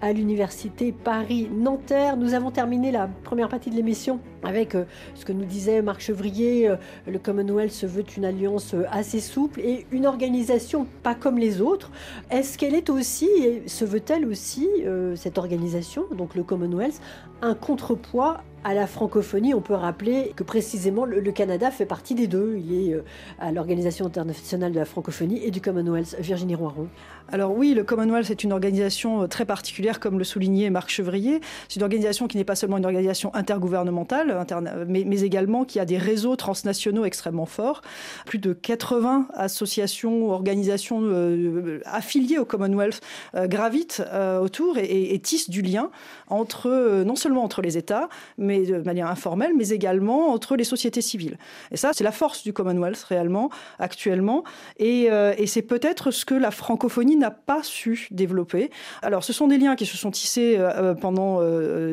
à 0.00 0.12
l'université 0.12 0.92
Paris-Nanterre. 0.92 2.16
Nous 2.16 2.34
avons 2.34 2.50
terminé 2.50 2.92
la 2.92 3.08
première 3.24 3.48
partie 3.48 3.70
de 3.70 3.76
l'émission 3.76 4.20
avec 4.42 4.74
euh, 4.74 4.84
ce 5.14 5.24
que 5.24 5.32
nous 5.32 5.44
disait 5.44 5.82
Marc 5.82 6.00
Chevrier. 6.00 6.68
Euh, 6.68 6.76
le 7.06 7.18
Commonwealth 7.18 7.70
se 7.70 7.86
veut 7.86 8.04
une 8.16 8.24
alliance 8.24 8.74
euh, 8.74 8.84
assez 8.90 9.20
souple 9.20 9.60
et 9.60 9.86
une 9.90 10.06
organisation 10.06 10.86
pas 11.02 11.14
comme 11.14 11.38
les 11.38 11.60
autres. 11.60 11.90
Est-ce 12.30 12.58
qu'elle 12.58 12.74
est 12.74 12.90
aussi, 12.90 13.28
et 13.42 13.62
se 13.66 13.84
veut-elle 13.84 14.26
aussi, 14.26 14.68
cette 15.16 15.38
organisation, 15.38 16.04
donc 16.16 16.34
le 16.34 16.42
Commonwealth, 16.42 17.00
un 17.42 17.54
contrepoids 17.54 18.42
à 18.64 18.74
la 18.74 18.86
francophonie, 18.86 19.54
on 19.54 19.60
peut 19.60 19.74
rappeler 19.74 20.32
que 20.36 20.42
précisément 20.42 21.04
le, 21.04 21.20
Canada 21.32 21.70
fait 21.70 21.86
partie 21.86 22.14
des 22.14 22.26
deux. 22.26 22.56
Il 22.56 22.90
est 22.90 23.02
à 23.38 23.52
l'Organisation 23.52 24.06
internationale 24.06 24.72
de 24.72 24.78
la 24.78 24.84
francophonie 24.84 25.44
et 25.44 25.50
du 25.50 25.60
Commonwealth. 25.60 26.16
Virginie 26.18 26.54
Roiron. 26.54 26.88
Alors 27.32 27.56
oui, 27.56 27.74
le 27.74 27.84
Commonwealth 27.84 28.30
est 28.30 28.44
une 28.44 28.52
organisation 28.52 29.26
très 29.28 29.44
particulière, 29.44 29.98
comme 29.98 30.18
le 30.18 30.24
soulignait 30.24 30.70
Marc 30.70 30.90
Chevrier. 30.90 31.40
C'est 31.68 31.76
une 31.76 31.82
organisation 31.82 32.28
qui 32.28 32.36
n'est 32.36 32.44
pas 32.44 32.54
seulement 32.54 32.76
une 32.76 32.84
organisation 32.84 33.34
intergouvernementale, 33.34 34.46
mais, 34.86 35.22
également 35.22 35.64
qui 35.64 35.80
a 35.80 35.84
des 35.84 35.96
réseaux 35.96 36.36
transnationaux 36.36 37.04
extrêmement 37.04 37.46
forts. 37.46 37.82
Plus 38.26 38.38
de 38.38 38.52
80 38.52 39.28
associations, 39.34 40.30
organisations 40.30 41.00
euh, 41.02 41.80
affiliées 41.86 42.38
au 42.38 42.44
Commonwealth 42.44 43.00
euh, 43.34 43.46
gravitent 43.46 44.02
euh, 44.12 44.38
autour 44.40 44.76
et, 44.76 45.14
et, 45.14 45.18
tissent 45.18 45.50
du 45.50 45.62
lien 45.62 45.90
entre, 46.28 47.02
non 47.04 47.16
seulement 47.16 47.42
entre 47.42 47.62
les 47.62 47.78
États, 47.78 48.08
mais 48.36 48.53
de 48.60 48.78
manière 48.78 49.08
informelle, 49.08 49.52
mais 49.56 49.68
également 49.68 50.32
entre 50.32 50.56
les 50.56 50.64
sociétés 50.64 51.02
civiles. 51.02 51.38
Et 51.70 51.76
ça, 51.76 51.90
c'est 51.92 52.04
la 52.04 52.12
force 52.12 52.42
du 52.42 52.52
Commonwealth 52.52 53.02
réellement, 53.02 53.50
actuellement. 53.78 54.44
Et, 54.78 55.04
et 55.04 55.46
c'est 55.46 55.62
peut-être 55.62 56.10
ce 56.10 56.24
que 56.24 56.34
la 56.34 56.50
francophonie 56.50 57.16
n'a 57.16 57.30
pas 57.30 57.62
su 57.62 58.08
développer. 58.10 58.70
Alors, 59.02 59.24
ce 59.24 59.32
sont 59.32 59.48
des 59.48 59.58
liens 59.58 59.76
qui 59.76 59.86
se 59.86 59.96
sont 59.96 60.10
tissés 60.10 60.58
pendant 61.00 61.40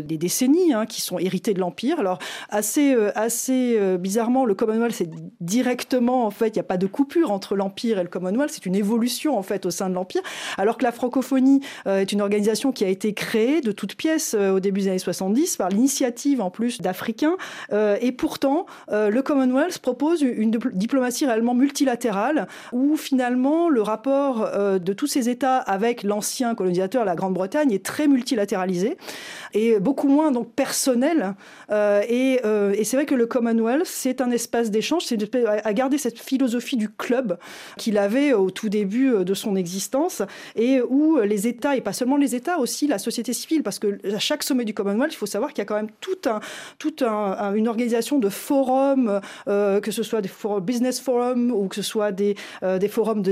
des 0.02 0.18
décennies, 0.18 0.74
hein, 0.74 0.86
qui 0.86 1.02
sont 1.02 1.20
hérités 1.20 1.54
de 1.54 1.60
l'Empire. 1.60 2.00
Alors, 2.00 2.20
assez, 2.50 2.94
euh, 2.94 3.12
assez 3.16 3.78
euh, 3.78 3.98
bizarrement, 3.98 4.46
le 4.46 4.54
Commonwealth, 4.54 4.94
c'est 4.94 5.10
directement, 5.40 6.26
en 6.26 6.32
fait, 6.32 6.50
il 6.50 6.54
n'y 6.54 6.60
a 6.60 6.64
pas 6.64 6.78
de 6.78 6.88
coupure 6.88 7.32
entre 7.32 7.56
l'Empire 7.56 8.00
et 8.00 8.04
le 8.04 8.10
Commonwealth, 8.10 8.52
c'est 8.52 8.66
une 8.66 8.76
évolution, 8.76 9.38
en 9.38 9.44
fait, 9.44 9.66
au 9.66 9.72
sein 9.72 9.90
de 9.90 9.96
l'Empire, 9.96 10.22
alors 10.58 10.78
que 10.78 10.84
la 10.84 10.92
francophonie 10.92 11.62
euh, 11.88 12.00
est 12.00 12.12
une 12.12 12.22
organisation 12.22 12.72
qui 12.72 12.84
a 12.84 12.88
été 12.88 13.14
créée 13.14 13.62
de 13.62 13.72
toutes 13.72 13.96
pièces 13.96 14.34
au 14.34 14.60
début 14.60 14.82
des 14.82 14.88
années 14.90 15.00
70 15.00 15.58
par 15.58 15.70
l'initiative, 15.70 16.42
en 16.42 16.50
plus, 16.52 16.82
d'Africains, 16.82 17.38
et 17.72 18.12
pourtant, 18.12 18.66
le 18.90 19.22
Commonwealth 19.22 19.80
propose 19.80 20.22
une 20.22 20.52
diplomatie 20.74 21.26
réellement 21.26 21.54
multilatérale, 21.54 22.48
où 22.72 22.96
finalement, 22.96 23.70
le 23.70 23.82
rapport 23.82 24.50
de 24.80 24.94
tous 24.94 25.08
ces 25.08 25.30
États 25.30 25.58
avec 25.58 26.04
l'ancien 26.04 26.56
colonisateur, 26.56 27.06
la 27.06 27.16
Grande-Bretagne, 27.16 27.72
est 27.72 27.86
très 27.86 28.08
multilatéralisé, 28.08 28.98
et 29.54 29.80
beaucoup 29.80 30.08
moins, 30.08 30.32
donc, 30.32 30.52
personnel, 30.54 31.36
et 31.70 32.42
euh, 32.52 32.74
et, 32.78 32.84
c'est 32.84 32.98
vrai 32.98 33.06
que 33.06 33.16
le 33.16 33.26
Commonwealth, 33.26 33.86
c'est 33.86 34.22
un 34.22 34.32
espace 34.32 34.72
d'échange, 34.72 35.04
c'est 35.06 35.18
à 35.46 35.74
garder 35.74 35.98
cette 35.98 36.20
philosophie 36.20 36.78
du 36.78 36.90
club 36.90 37.38
qu'il 37.78 37.98
avait 37.98 38.34
au 38.34 38.52
tout 38.52 38.70
début 38.70 39.14
euh, 39.14 39.24
de 39.24 39.34
son 39.34 39.56
existence, 39.56 40.22
et 40.56 40.82
où 40.82 41.18
les 41.20 41.48
États, 41.48 41.76
et 41.76 41.82
pas 41.82 41.94
seulement 41.94 42.18
les 42.18 42.36
États, 42.36 42.60
aussi 42.60 42.88
la 42.88 43.00
société 43.00 43.34
civile, 43.34 43.64
parce 43.64 43.80
que 43.80 44.00
à 44.14 44.20
chaque 44.20 44.44
sommet 44.44 44.66
du 44.66 44.74
Commonwealth, 44.74 45.14
il 45.14 45.18
faut 45.18 45.26
savoir 45.26 45.52
qu'il 45.52 45.60
y 45.60 45.62
a 45.62 45.66
quand 45.66 45.76
même 45.76 45.92
toute 46.02 46.28
un, 46.28 46.41
toute 46.80 47.02
un, 47.02 47.54
une 47.54 47.68
organisation 47.68 48.20
de 48.20 48.30
forums, 48.30 49.22
euh, 49.48 49.80
que 49.80 49.92
ce 49.92 50.04
soit 50.04 50.22
des 50.22 50.28
forums, 50.28 50.64
business 50.64 51.00
forums, 51.00 51.52
ou 51.52 51.68
que 51.68 51.76
ce 51.76 51.82
soit 51.82 52.12
des, 52.12 52.36
des 52.62 52.88
forums 52.88 53.24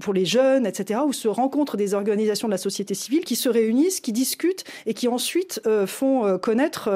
pour 0.00 0.14
les 0.14 0.24
jeunes, 0.24 0.66
etc., 0.66 1.00
où 1.06 1.12
se 1.12 1.28
rencontrent 1.28 1.76
des 1.76 1.94
organisations 1.94 2.48
de 2.48 2.52
la 2.52 2.58
société 2.58 2.94
civile 2.94 3.24
qui 3.24 3.36
se 3.36 3.48
réunissent, 3.48 4.00
qui 4.00 4.12
discutent, 4.12 4.64
et 4.86 4.94
qui 4.94 5.08
ensuite 5.08 5.60
font 5.86 6.38
connaître 6.38 6.90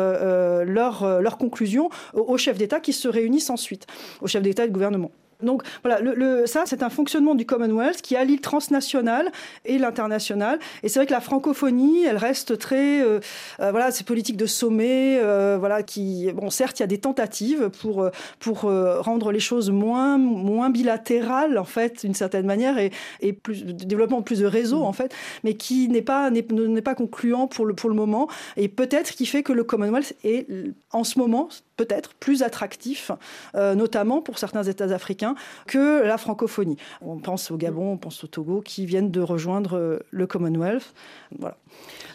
leur, 0.64 1.20
leur 1.20 1.38
conclusions 1.38 1.90
aux 2.14 2.38
chefs 2.38 2.59
d'État 2.59 2.80
qui 2.80 2.92
se 2.92 3.09
réunissent 3.09 3.50
ensuite, 3.50 3.87
aux 4.20 4.26
chefs 4.26 4.42
d'État 4.42 4.64
et 4.64 4.68
de 4.68 4.72
gouvernement. 4.72 5.11
Donc 5.42 5.62
voilà, 5.83 6.00
ça 6.46 6.64
c'est 6.66 6.83
un 6.83 6.90
fonctionnement 6.90 7.35
du 7.35 7.46
Commonwealth 7.46 8.03
qui 8.03 8.16
allie 8.16 8.37
le 8.37 8.40
transnational 8.40 9.31
et 9.64 9.79
l'international. 9.79 10.59
Et 10.83 10.88
c'est 10.88 10.98
vrai 10.98 11.07
que 11.07 11.12
la 11.12 11.20
francophonie, 11.20 12.05
elle 12.05 12.16
reste 12.16 12.59
très, 12.59 13.03
euh, 13.03 13.20
euh, 13.61 13.70
voilà, 13.70 13.90
ces 13.90 14.05
politiques 14.05 14.37
de 14.37 14.46
sommet, 14.46 15.18
euh, 15.20 15.57
voilà, 15.59 15.83
qui, 15.83 16.31
bon, 16.33 16.50
certes, 16.50 16.79
il 16.79 16.83
y 16.83 16.85
a 16.85 16.88
des 16.88 16.98
tentatives 16.98 17.70
pour 17.81 18.09
pour 18.38 18.61
rendre 18.62 19.33
les 19.33 19.40
choses 19.40 19.70
moins 19.70 20.18
moins 20.18 20.70
bilatérales 20.70 21.59
en 21.59 21.64
fait, 21.64 22.05
d'une 22.05 22.14
certaine 22.14 22.46
manière, 22.46 22.79
et, 22.79 22.90
et 23.20 23.33
plus 23.33 23.64
développement 23.64 24.22
plus 24.22 24.40
de 24.40 24.46
réseaux 24.46 24.83
en 24.83 24.92
fait, 24.92 25.14
mais 25.44 25.55
qui 25.55 25.88
n'est 25.88 26.03
pas 26.03 26.31
n'est 26.31 26.42
pas 26.83 26.94
concluant 26.94 27.46
pour 27.46 27.66
le 27.66 27.74
pour 27.74 27.90
le 27.90 27.96
moment, 27.96 28.29
et 28.57 28.68
peut-être 28.68 29.12
qui 29.12 29.26
fait 29.26 29.42
que 29.42 29.53
le 29.53 29.64
Commonwealth 29.64 30.14
est 30.24 30.46
en 30.92 31.05
ce 31.05 31.18
moment 31.18 31.48
peut-être 31.80 32.12
plus 32.14 32.42
attractif, 32.42 33.10
notamment 33.54 34.20
pour 34.20 34.38
certains 34.38 34.64
États 34.64 34.92
africains 34.92 35.34
que 35.66 36.02
la 36.04 36.18
francophonie. 36.18 36.76
On 37.00 37.18
pense 37.18 37.50
au 37.50 37.56
Gabon, 37.56 37.92
on 37.92 37.96
pense 37.96 38.22
au 38.24 38.26
Togo, 38.26 38.60
qui 38.60 38.86
viennent 38.86 39.10
de 39.10 39.20
rejoindre 39.20 39.76
euh, 39.76 39.98
le 40.10 40.26
Commonwealth. 40.26 40.94
Voilà. 41.38 41.56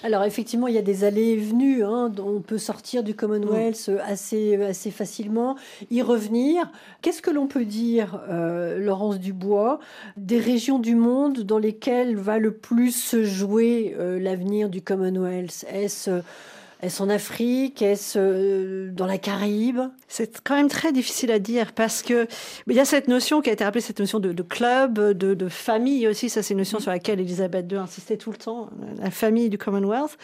Alors 0.03 0.23
effectivement, 0.23 0.67
il 0.67 0.75
y 0.75 0.77
a 0.77 0.83
des 0.83 1.03
allées 1.03 1.29
et 1.29 1.37
venues. 1.37 1.83
Hein, 1.83 2.11
on 2.19 2.41
peut 2.41 2.57
sortir 2.57 3.03
du 3.03 3.15
Commonwealth 3.15 3.87
mm. 3.87 3.97
assez, 4.05 4.55
assez 4.63 4.91
facilement, 4.91 5.55
y 5.89 6.01
revenir. 6.01 6.69
Qu'est-ce 7.01 7.21
que 7.21 7.31
l'on 7.31 7.47
peut 7.47 7.65
dire, 7.65 8.21
euh, 8.29 8.77
Laurence 8.77 9.19
Dubois, 9.19 9.79
des 10.17 10.39
régions 10.39 10.79
du 10.79 10.95
monde 10.95 11.41
dans 11.41 11.59
lesquelles 11.59 12.15
va 12.15 12.37
le 12.39 12.51
plus 12.51 12.91
se 12.91 13.23
jouer 13.23 13.95
euh, 13.97 14.19
l'avenir 14.19 14.69
du 14.69 14.81
Commonwealth? 14.81 15.65
Est-ce 15.69 16.21
est-ce 16.81 17.01
en 17.01 17.09
Afrique? 17.09 17.81
Est-ce 17.81 18.19
euh, 18.19 18.91
dans 18.91 19.05
la 19.05 19.17
Caraïbe? 19.17 19.81
C'est 20.07 20.41
quand 20.43 20.55
même 20.55 20.67
très 20.67 20.91
difficile 20.91 21.31
à 21.31 21.39
dire 21.39 21.71
parce 21.71 22.01
que 22.01 22.27
il 22.67 22.75
y 22.75 22.79
a 22.79 22.85
cette 22.85 23.07
notion 23.07 23.41
qui 23.41 23.49
a 23.49 23.53
été 23.53 23.63
rappelée, 23.63 23.81
cette 23.81 23.99
notion 23.99 24.19
de, 24.19 24.41
club, 24.43 24.99
de, 24.99 25.49
famille 25.49 26.07
aussi. 26.07 26.29
Ça, 26.29 26.43
c'est 26.43 26.53
une 26.53 26.59
notion 26.59 26.79
sur 26.79 26.91
laquelle 26.91 27.19
Elisabeth 27.19 27.71
II 27.71 27.77
insistait 27.77 28.17
tout 28.17 28.31
le 28.31 28.37
temps, 28.37 28.69
la 28.99 29.11
famille 29.11 29.49
du 29.49 29.57
Commonwealth, 29.57 30.17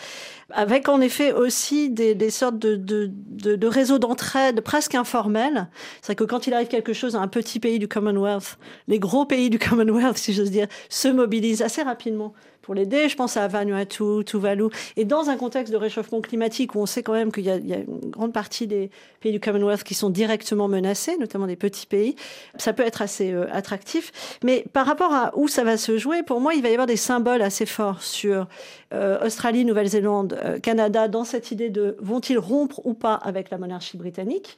avec 0.50 0.90
en 0.90 1.00
effet 1.02 1.32
aussi 1.32 1.90
des, 1.90 2.30
sortes 2.30 2.60
de, 2.60 2.76
de 2.76 3.68
réseaux 3.68 4.00
d'entraide 4.00 4.62
presque 4.62 4.96
informels. 4.96 5.68
C'est 6.02 6.08
vrai 6.08 6.16
que 6.16 6.24
quand 6.24 6.48
il 6.48 6.54
arrive 6.54 6.68
quelque 6.68 6.94
chose 6.94 7.14
dans 7.14 7.22
un 7.22 7.28
petit 7.28 7.60
pays 7.60 7.80
du 7.80 7.88
Commonwealth, 7.88 8.58
les 8.88 9.00
gros 9.00 9.26
pays 9.26 9.50
du 9.50 9.60
Commonwealth, 9.60 10.18
si 10.18 10.34
j'ose 10.34 10.52
dire, 10.52 10.68
se 10.90 11.08
mobilisent 11.08 11.62
assez 11.62 11.82
rapidement 11.82 12.34
pour 12.62 12.74
l'aider. 12.74 13.10
Je 13.10 13.16
pense 13.16 13.38
à 13.38 13.48
Vanuatu, 13.48 14.24
Tuvalu. 14.26 14.66
Et 14.98 15.06
dans 15.06 15.30
un 15.30 15.38
contexte 15.38 15.72
de 15.72 15.78
réchauffement 15.78 16.22
climatique 16.22 16.76
où 16.76 16.80
on 16.80 16.86
sait 16.86 17.04
quand 17.04 17.14
même 17.14 17.32
qu'il 17.32 17.46
y, 17.46 17.50
a 17.50 17.56
une 17.56 18.10
grande 18.10 18.34
partie 18.34 18.68
des 18.68 18.90
pays 19.20 19.32
du 19.32 19.40
Commonwealth 19.40 19.84
qui 19.84 19.94
sont 19.94 20.10
directement 20.10 20.68
menacés, 20.68 21.18
notamment 21.18 21.48
des 21.48 21.56
petits 21.56 21.88
pays, 21.88 22.16
ça 22.58 22.74
peut 22.74 22.84
être 22.84 23.02
assez 23.02 23.32
euh, 23.32 23.48
attractif. 23.52 24.12
Mais 24.44 24.66
par 24.74 24.86
rapport 24.86 25.14
à 25.14 25.32
où 25.36 25.48
ça 25.48 25.64
va 25.64 25.78
se 25.78 25.98
jouer, 25.98 26.24
pour 26.24 26.40
moi, 26.40 26.54
il 26.54 26.62
va 26.62 26.70
y 26.70 26.74
avoir 26.74 26.88
des 26.88 26.98
symboles 26.98 27.42
assez 27.42 27.66
forts 27.66 28.02
sur 28.02 28.48
euh, 28.94 29.26
Australie, 29.26 29.66
Nouvelle-Zélande, 29.66 30.40
euh, 30.44 30.60
Canada, 30.60 31.08
dans 31.08 31.24
cette 31.24 31.52
idée 31.52 31.70
de 31.70 31.96
vont-ils 32.00 32.40
rompre 32.40 32.86
ou 32.86 32.94
pas 32.94 33.16
avec 33.16 33.50
la 33.50 33.58
monarchie 33.58 33.98
britannique 33.98 34.58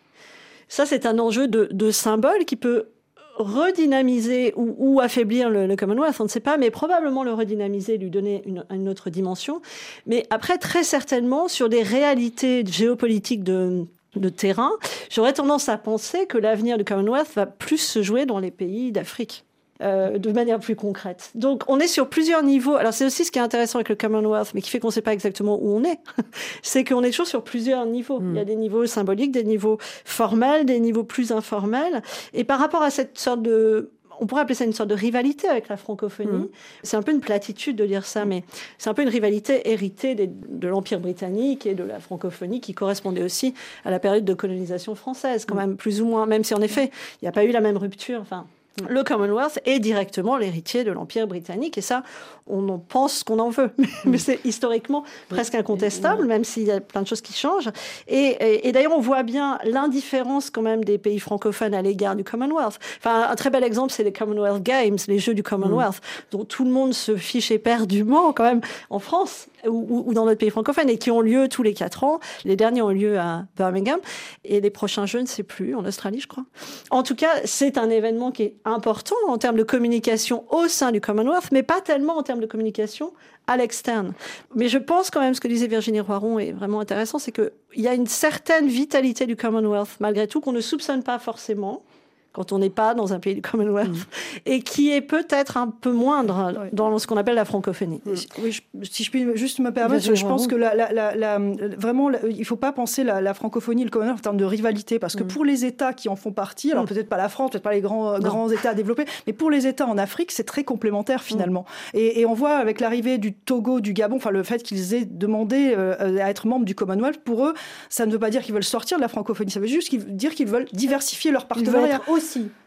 ça, 0.70 0.88
c'est 0.88 1.06
un 1.06 1.20
enjeu 1.20 1.48
de, 1.48 1.68
de 1.72 1.92
symbole 1.92 2.46
qui 2.46 2.56
peut 2.56 2.88
redynamiser 3.36 4.54
ou, 4.56 5.00
affaiblir 5.00 5.50
le, 5.50 5.76
Commonwealth, 5.76 6.20
on 6.20 6.26
ne 6.26 6.30
sait 6.30 6.40
pas, 6.40 6.58
mais 6.58 6.70
probablement 6.70 7.24
le 7.24 7.34
redynamiser, 7.34 7.98
lui 7.98 8.10
donner 8.10 8.44
une, 8.46 8.90
autre 8.90 9.10
dimension. 9.10 9.62
Mais 10.06 10.26
après, 10.30 10.58
très 10.58 10.84
certainement, 10.84 11.48
sur 11.48 11.70
des 11.70 11.82
réalités 11.82 12.64
géopolitiques 12.66 13.44
de, 13.44 13.86
de 14.16 14.30
terrain, 14.30 14.72
j'aurais 15.10 15.34
tendance 15.34 15.70
à 15.70 15.78
penser 15.78 16.28
que 16.28 16.38
l'avenir 16.38 16.78
du 16.78 16.84
Commonwealth 16.84 17.34
va 17.36 17.46
plus 17.46 17.80
se 17.80 18.02
jouer 18.04 18.26
dans 18.26 18.40
les 18.40 18.52
pays 18.52 18.92
d'Afrique. 18.92 19.46
Euh, 19.82 20.20
de 20.20 20.32
manière 20.32 20.60
plus 20.60 20.76
concrète. 20.76 21.32
Donc 21.34 21.64
on 21.68 21.80
est 21.80 21.88
sur 21.88 22.08
plusieurs 22.08 22.44
niveaux. 22.44 22.76
Alors 22.76 22.94
c'est 22.94 23.06
aussi 23.06 23.26
ce 23.26 23.32
qui 23.32 23.40
est 23.40 23.42
intéressant 23.42 23.80
avec 23.80 23.90
le 23.90 23.96
Commonwealth, 23.96 24.54
mais 24.54 24.62
qui 24.62 24.70
fait 24.70 24.80
qu'on 24.80 24.90
ne 24.90 24.94
sait 24.94 25.02
pas 25.02 25.14
exactement 25.14 25.58
où 25.60 25.76
on 25.76 25.84
est. 25.84 26.00
c'est 26.62 26.84
qu'on 26.84 27.02
est 27.02 27.10
toujours 27.10 27.26
sur 27.26 27.44
plusieurs 27.44 27.86
niveaux. 27.88 28.20
Il 28.22 28.36
y 28.36 28.40
a 28.40 28.44
hmm. 28.44 28.46
des 28.46 28.56
niveaux 28.56 28.86
symboliques, 28.86 29.32
des 29.32 29.44
niveaux 29.44 29.80
formels, 30.06 30.66
des 30.66 30.80
niveaux 30.80 31.04
plus 31.04 31.32
informels. 31.32 32.04
Et 32.34 32.44
par 32.44 32.60
rapport 32.60 32.84
à 32.84 32.92
cette 32.92 33.18
sorte 33.18 33.42
de 33.42 33.90
on 34.20 34.28
pourrait 34.28 34.42
appeler 34.42 34.56
ça 34.56 34.64
une 34.64 34.74
sorte 34.74 34.90
de 34.90 34.96
rivalité 34.96 35.48
avec 35.48 35.68
la 35.70 35.76
francophonie. 35.76 36.30
Hmm. 36.30 36.50
C'est 36.84 36.96
un 36.96 37.02
peu 37.02 37.12
une 37.12 37.20
platitude 37.20 37.76
de 37.76 37.86
dire 37.86 38.06
ça, 38.06 38.26
mais 38.26 38.44
c'est 38.78 38.92
un 38.92 38.94
peu 38.94 39.02
une 39.02 39.10
rivalité 39.10 39.72
héritée 39.72 40.16
de 40.16 40.68
l'Empire 40.68 41.00
britannique 41.00 41.66
et 41.66 41.74
de 41.74 41.84
la 41.84 42.00
francophonie 42.00 42.62
qui 42.62 42.76
correspondait 42.76 43.24
aussi 43.24 43.56
à 43.86 43.92
la 43.92 44.00
période 44.00 44.24
de 44.24 44.34
colonisation 44.36 44.94
française, 44.94 45.46
quand 45.46 45.56
hmm. 45.56 45.58
même, 45.58 45.78
plus 45.78 46.00
ou 46.00 46.06
moins, 46.06 46.28
même 46.28 46.44
si 46.44 46.54
en 46.54 46.62
effet, 46.62 46.92
il 47.22 47.26
n'y 47.26 47.28
a 47.28 47.32
pas 47.32 47.44
eu 47.44 47.52
la 47.52 47.60
même 47.60 47.78
rupture. 47.78 48.22
Enfin, 48.22 48.46
le 48.90 49.04
Commonwealth 49.04 49.60
est 49.66 49.80
directement 49.80 50.38
l'héritier 50.38 50.84
de 50.84 50.92
l'Empire 50.92 51.28
britannique. 51.28 51.78
Et 51.78 51.82
ça, 51.82 52.04
on 52.48 52.68
en 52.70 52.80
pense 52.80 53.24
qu'on 53.24 53.40
en 53.40 53.50
veut. 53.50 53.72
Mais 54.06 54.18
c'est 54.18 54.40
historiquement 54.46 55.04
presque 55.30 55.56
incontestable, 55.56 56.26
même 56.26 56.44
s'il 56.44 56.64
y 56.64 56.72
a 56.72 56.82
plein 56.82 57.04
de 57.04 57.08
choses 57.08 57.22
qui 57.22 57.34
changent. 57.34 57.70
Et, 58.08 58.72
d'ailleurs, 58.72 58.94
on 58.96 59.02
voit 59.02 59.24
bien 59.24 59.60
l'indifférence 59.64 60.50
quand 60.50 60.64
même 60.64 60.84
des 60.84 60.98
pays 60.98 61.20
francophones 61.20 61.74
à 61.74 61.82
l'égard 61.82 62.16
du 62.16 62.24
Commonwealth. 62.24 62.80
Enfin, 62.98 63.28
un 63.30 63.36
très 63.36 63.50
bel 63.50 63.64
exemple, 63.64 63.94
c'est 63.94 64.04
les 64.04 64.14
Commonwealth 64.14 64.64
Games, 64.64 64.98
les 65.08 65.20
Jeux 65.20 65.36
du 65.36 65.44
Commonwealth, 65.44 65.98
mm. 65.98 66.38
dont 66.38 66.46
tout 66.46 66.66
le 66.66 66.72
monde 66.72 66.94
se 66.94 67.16
fiche 67.16 67.52
éperdument 67.52 68.34
quand 68.34 68.44
même 68.44 68.62
en 68.90 69.00
France 69.00 69.48
ou, 69.68 70.14
dans 70.14 70.26
notre 70.26 70.40
pays 70.40 70.50
francophone 70.50 70.90
et 70.90 70.98
qui 70.98 71.12
ont 71.12 71.22
lieu 71.22 71.48
tous 71.48 71.64
les 71.64 71.74
quatre 71.74 72.04
ans. 72.04 72.20
Les 72.46 72.56
derniers 72.56 72.82
ont 72.82 72.90
lieu 72.90 73.18
à 73.20 73.46
Birmingham 73.56 74.00
et 74.44 74.62
les 74.62 74.70
prochains 74.70 75.06
Jeux, 75.06 75.22
ne 75.22 75.26
sais 75.26 75.44
plus, 75.44 75.76
en 75.76 75.86
Australie, 75.86 76.20
je 76.20 76.28
crois. 76.28 76.46
En 76.90 77.04
tout 77.04 77.16
cas, 77.16 77.32
c'est 77.46 77.78
un 77.78 77.90
événement 77.90 78.32
qui 78.32 78.44
est 78.44 78.56
important 78.66 79.16
en 79.28 79.38
termes 79.38 79.58
de 79.58 79.64
communication 79.64 80.46
au 80.50 80.68
sein 80.68 80.92
du 80.92 81.02
Commonwealth, 81.02 81.52
mais 81.52 81.64
pas 81.64 81.82
tellement 81.82 82.18
en 82.18 82.24
termes 82.24 82.42
de 82.42 82.46
communication 82.46 83.14
à 83.48 83.58
l'externe. 83.58 84.14
Mais 84.56 84.70
je 84.70 84.78
pense 84.78 85.10
quand 85.10 85.20
même, 85.20 85.34
ce 85.34 85.42
que 85.42 85.48
disait 85.48 85.68
Virginie 85.68 86.00
Roiron 86.00 86.40
est 86.40 86.52
vraiment 86.52 86.80
intéressant, 86.80 87.20
c'est 87.20 87.32
qu'il 87.32 87.52
y 87.76 87.88
a 87.88 87.94
une 87.94 88.08
certaine 88.08 88.68
vitalité 88.68 89.26
du 89.26 89.36
Commonwealth, 89.36 89.98
malgré 90.00 90.28
tout, 90.28 90.40
qu'on 90.40 90.54
ne 90.54 90.62
soupçonne 90.62 91.04
pas 91.04 91.20
forcément 91.20 91.84
quand 92.34 92.52
on 92.52 92.60
n'est 92.60 92.72
pas 92.72 92.96
dans 92.96 93.14
un 93.14 93.20
pays 93.20 93.36
du 93.36 93.42
Commonwealth, 93.42 93.92
mm. 93.92 94.40
et 94.48 94.62
qui 94.62 94.92
est 94.92 95.02
peut-être 95.02 95.56
un 95.58 95.68
peu 95.68 95.92
moindre 95.92 96.68
dans 96.74 96.98
ce 96.98 97.08
qu'on 97.08 97.18
appelle 97.18 97.36
la 97.36 97.46
francophonie. 97.46 98.02
Mm. 98.06 98.12
Oui, 98.44 98.60
si 98.84 99.04
je 99.04 99.12
puis 99.12 99.26
juste 99.36 99.60
me 99.60 99.72
permettre, 99.72 100.04
je, 100.04 100.26
pense 100.26 100.48
que 100.48 100.56
la, 100.56 100.74
la, 100.74 101.40
vraiment, 101.78 102.10
il 102.28 102.40
ne 102.40 102.44
faut 102.44 102.56
pas 102.56 102.72
penser 102.72 103.04
la, 103.04 103.34
francophonie, 103.34 103.84
le 103.84 103.90
Commonwealth 103.90 104.20
en 104.20 104.22
termes 104.22 104.38
de 104.38 104.46
rivalité, 104.46 105.00
parce 105.00 105.16
que 105.16 105.24
mm. 105.24 105.28
pour 105.28 105.46
les 105.46 105.64
États 105.64 105.94
qui 105.94 106.10
en 106.10 106.16
font 106.16 106.32
partie, 106.32 106.72
alors 106.72 106.86
peut-être 106.86 107.08
pas 107.08 107.18
la 107.18 107.30
France, 107.30 107.52
peut-être 107.52 107.64
pas 107.64 107.74
les 107.74 107.82
grands, 107.82 108.20
grands 108.20 108.50
États 108.50 108.74
développés, 108.74 109.06
mais 109.28 109.34
pour 109.34 109.52
les 109.52 109.68
États 109.68 109.88
en 109.88 109.98
Afrique, 109.98 110.32
c'est 110.32 110.44
très 110.44 110.64
complémentaire 110.64 111.24
finalement. 111.24 111.66
Et, 111.94 112.26
on 112.26 112.34
voit 112.34 112.56
avec 112.56 112.80
l'arrivée 112.80 113.18
du 113.18 113.34
Togo, 113.34 113.80
du 113.82 113.94
Gabon, 113.94 114.16
enfin 114.16 114.32
le 114.32 114.44
fait 114.44 114.64
qu'ils 114.64 114.94
aient 114.94 115.06
demandé 115.06 115.74
euh, 115.78 116.18
à 116.20 116.30
être 116.30 116.48
membres 116.48 116.66
du 116.66 116.74
Commonwealth, 116.74 117.20
pour 117.20 117.46
eux, 117.46 117.54
ça 117.90 118.06
ne 118.06 118.12
veut 118.12 118.20
pas 118.20 118.30
dire 118.30 118.42
qu'ils 118.42 118.54
veulent 118.54 118.64
sortir 118.64 118.98
de 118.98 119.02
la 119.02 119.08
francophonie, 119.08 119.52
ça 119.52 119.60
veut 119.60 119.68
juste 119.68 119.94
dire 119.94 120.34
qu'ils 120.34 120.48
veulent 120.48 120.68
diversifier 120.74 121.32
leur 121.32 121.46
partenariat. 121.46 122.02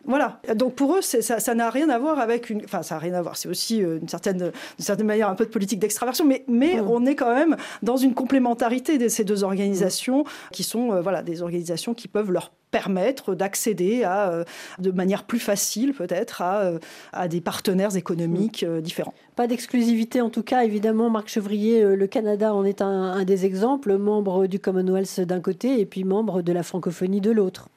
Voilà. 0.06 0.40
Donc 0.54 0.74
pour 0.74 0.94
eux, 0.94 1.02
ça 1.02 1.54
n'a 1.54 1.68
rien 1.68 1.88
à 1.88 1.98
voir 1.98 2.20
avec 2.20 2.48
une. 2.48 2.62
Enfin, 2.64 2.82
ça 2.82 2.94
n'a 2.94 3.00
rien 3.00 3.14
à 3.14 3.22
voir. 3.22 3.36
C'est 3.36 3.48
aussi 3.48 3.82
euh, 3.82 3.98
une 4.00 4.08
certaine, 4.08 4.52
certaine 4.78 5.06
manière 5.06 5.28
un 5.28 5.34
peu 5.34 5.44
de 5.44 5.50
politique 5.50 5.80
d'extraversion, 5.80 6.24
mais, 6.24 6.44
mais 6.46 6.80
on 6.80 7.04
est 7.06 7.16
quand 7.16 7.34
même 7.34 7.56
dans 7.82 7.96
une 7.96 8.14
complémentarité 8.14 8.98
de 8.98 9.08
ces 9.08 9.24
deux 9.24 9.42
organisations 9.42 10.24
qui 10.52 10.62
sont 10.62 10.92
euh, 10.92 11.00
voilà, 11.00 11.22
des 11.22 11.42
organisations 11.42 11.92
qui 11.92 12.06
peuvent 12.06 12.30
leur 12.30 12.52
permettre 12.70 13.34
d'accéder 13.34 14.04
à, 14.04 14.30
euh, 14.30 14.44
de 14.78 14.90
manière 14.92 15.24
plus 15.24 15.38
facile 15.38 15.92
peut-être 15.92 16.42
à, 16.42 16.72
à, 17.12 17.26
des 17.26 17.40
partenaires 17.40 17.96
économiques 17.96 18.64
différents. 18.64 19.14
Pas 19.34 19.46
d'exclusivité 19.46 20.20
en 20.20 20.30
tout 20.30 20.42
cas, 20.42 20.62
évidemment, 20.62 21.10
Marc 21.10 21.28
Chevrier, 21.28 21.82
le 21.82 22.06
Canada 22.06 22.54
en 22.54 22.64
est 22.64 22.82
un, 22.82 22.86
un 22.86 23.24
des 23.24 23.44
exemples, 23.46 23.96
membre 23.96 24.46
du 24.46 24.58
Commonwealth 24.58 25.20
d'un 25.20 25.40
côté 25.40 25.80
et 25.80 25.86
puis 25.86 26.04
membre 26.04 26.42
de 26.42 26.52
la 26.52 26.62
francophonie 26.62 27.20
de 27.20 27.30
l'autre. 27.30 27.68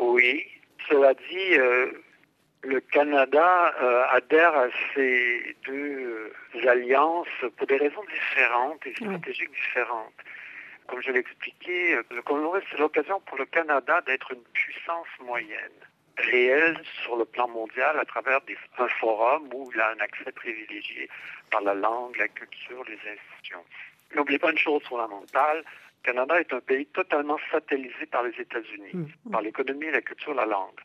Oui, 0.00 0.40
cela 0.88 1.14
dit, 1.14 1.58
euh, 1.58 1.90
le 2.62 2.80
Canada 2.80 3.74
euh, 3.80 4.04
adhère 4.10 4.54
à 4.54 4.66
ces 4.94 5.56
deux 5.66 6.32
euh, 6.54 6.68
alliances 6.68 7.28
pour 7.56 7.66
des 7.66 7.76
raisons 7.76 8.04
différentes 8.04 8.86
et 8.86 8.94
stratégiques 8.94 9.50
différentes. 9.50 10.14
Comme 10.86 11.02
je 11.02 11.10
l'ai 11.10 11.20
expliqué, 11.20 11.98
le 12.10 12.22
Commonwealth, 12.22 12.64
c'est 12.70 12.78
l'occasion 12.78 13.20
pour 13.26 13.38
le 13.38 13.46
Canada 13.46 14.00
d'être 14.02 14.32
une 14.32 14.44
puissance 14.52 15.08
moyenne 15.20 15.80
réelle 16.18 16.80
sur 17.02 17.16
le 17.16 17.24
plan 17.24 17.48
mondial 17.48 17.98
à 17.98 18.04
travers 18.04 18.40
un 18.78 18.88
forum 18.88 19.48
où 19.52 19.70
il 19.74 19.80
a 19.80 19.90
un 19.90 20.00
accès 20.00 20.32
privilégié 20.32 21.08
par 21.50 21.60
la 21.62 21.74
langue, 21.74 22.16
la 22.16 22.28
culture, 22.28 22.84
les 22.84 22.94
institutions. 22.94 23.64
N'oubliez 24.14 24.38
pas 24.38 24.52
une 24.52 24.58
chose 24.58 24.82
fondamentale, 24.84 25.58
le 25.58 25.64
Canada 26.06 26.38
est 26.38 26.52
un 26.52 26.60
pays 26.60 26.86
totalement 26.86 27.38
satellisé 27.50 28.06
par 28.06 28.22
les 28.22 28.34
États-Unis, 28.40 28.94
mm. 28.94 29.30
par 29.32 29.42
l'économie, 29.42 29.90
la 29.90 30.00
culture, 30.00 30.34
la 30.34 30.46
langue. 30.46 30.80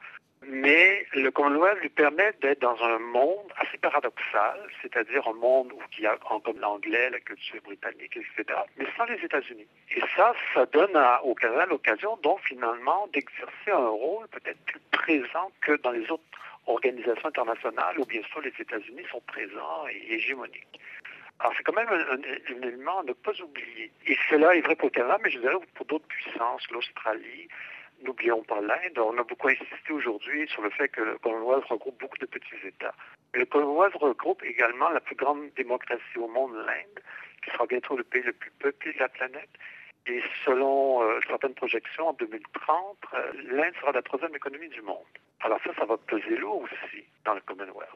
Mais 0.48 1.06
le 1.14 1.30
Commonwealth 1.30 1.80
lui 1.82 1.90
permet 1.90 2.34
d'être 2.42 2.62
dans 2.62 2.76
un 2.84 2.98
monde 2.98 3.48
assez 3.58 3.78
paradoxal, 3.78 4.58
c'est-à-dire 4.82 5.28
un 5.28 5.34
monde 5.34 5.72
où 5.72 5.80
il 6.00 6.04
y 6.04 6.08
a 6.08 6.18
comme 6.18 6.60
l'anglais, 6.60 7.12
la 7.12 7.20
culture 7.20 7.62
britannique, 7.62 8.18
etc., 8.18 8.60
mais 8.78 8.88
sans 8.98 9.06
les 9.06 9.24
États-Unis. 9.24 9.68
Et 9.96 10.02
ça, 10.16 10.34
ça 10.56 10.66
donne 10.66 10.98
au 11.24 11.36
Canada 11.36 11.68
l'occasion, 11.68 12.18
donc, 12.24 12.40
finalement, 12.42 13.08
d'exercer 13.14 13.72
un 13.72 13.90
rôle 13.90 14.28
peut-être 14.30 14.60
plus 14.66 14.82
présent 14.92 15.52
que 15.62 15.74
dans 15.84 15.92
les 15.92 16.10
autres 16.10 16.24
organisations 16.66 17.30
internationales 17.30 18.00
où, 18.00 18.06
bien 18.06 18.24
sûr, 18.32 18.42
les 18.42 18.54
États-Unis 18.58 19.04
sont 19.12 19.22
présents 19.28 19.86
et 19.92 20.16
hégémoniques. 20.16 20.80
Alors, 21.42 21.54
c'est 21.58 21.64
quand 21.64 21.74
même 21.74 21.90
un, 21.90 22.62
élément 22.68 23.00
à 23.00 23.04
ne 23.04 23.14
pas 23.14 23.34
oublier. 23.42 23.92
Et 24.06 24.16
cela 24.30 24.56
est 24.56 24.62
vrai 24.62 24.76
pour 24.76 24.90
le 24.90 24.92
Canada, 24.92 25.18
mais 25.24 25.32
je 25.32 25.40
dirais 25.40 25.56
pour 25.74 25.88
d'autres 25.88 26.06
puissances, 26.06 26.70
l'Australie. 26.70 27.48
N'oublions 28.04 28.44
pas 28.44 28.62
l'Inde. 28.62 29.00
On 29.00 29.18
a 29.18 29.24
beaucoup 29.24 29.48
insisté 29.48 29.92
aujourd'hui 29.92 30.48
sur 30.50 30.62
le 30.62 30.70
fait 30.70 30.90
que 30.90 31.02
le 31.02 31.18
Commonwealth 31.18 31.66
regroupe 31.66 32.00
beaucoup 32.00 32.18
de 32.20 32.28
petits 32.28 32.68
États. 32.68 32.94
Mais 33.34 33.40
le 33.40 33.46
Commonwealth 33.48 33.96
regroupe 33.96 34.44
également 34.44 34.90
la 34.90 35.00
plus 35.00 35.16
grande 35.16 35.50
démocratie 35.56 36.18
au 36.18 36.28
monde, 36.28 36.54
l'Inde, 36.54 37.04
qui 37.44 37.50
sera 37.50 37.66
bientôt 37.66 37.98
le 37.98 38.04
pays 38.04 38.22
le 38.22 38.34
plus 38.34 38.52
peuplé 38.60 38.94
de 38.94 39.00
la 39.00 39.10
planète. 39.10 39.50
Et 40.06 40.22
selon 40.46 41.02
euh, 41.02 41.20
certaines 41.28 41.56
projections, 41.56 42.10
en 42.10 42.14
2030, 42.14 42.98
euh, 43.14 43.32
l'Inde 43.50 43.74
sera 43.80 43.92
la 43.94 44.02
troisième 44.04 44.36
économie 44.36 44.70
du 44.70 44.82
monde. 44.82 45.06
Alors 45.40 45.60
ça, 45.64 45.72
ça 45.76 45.86
va 45.86 45.98
peser 45.98 46.38
lourd 46.38 46.62
aussi 46.62 47.04
dans 47.26 47.34
le 47.34 47.42
Commonwealth. 47.42 47.90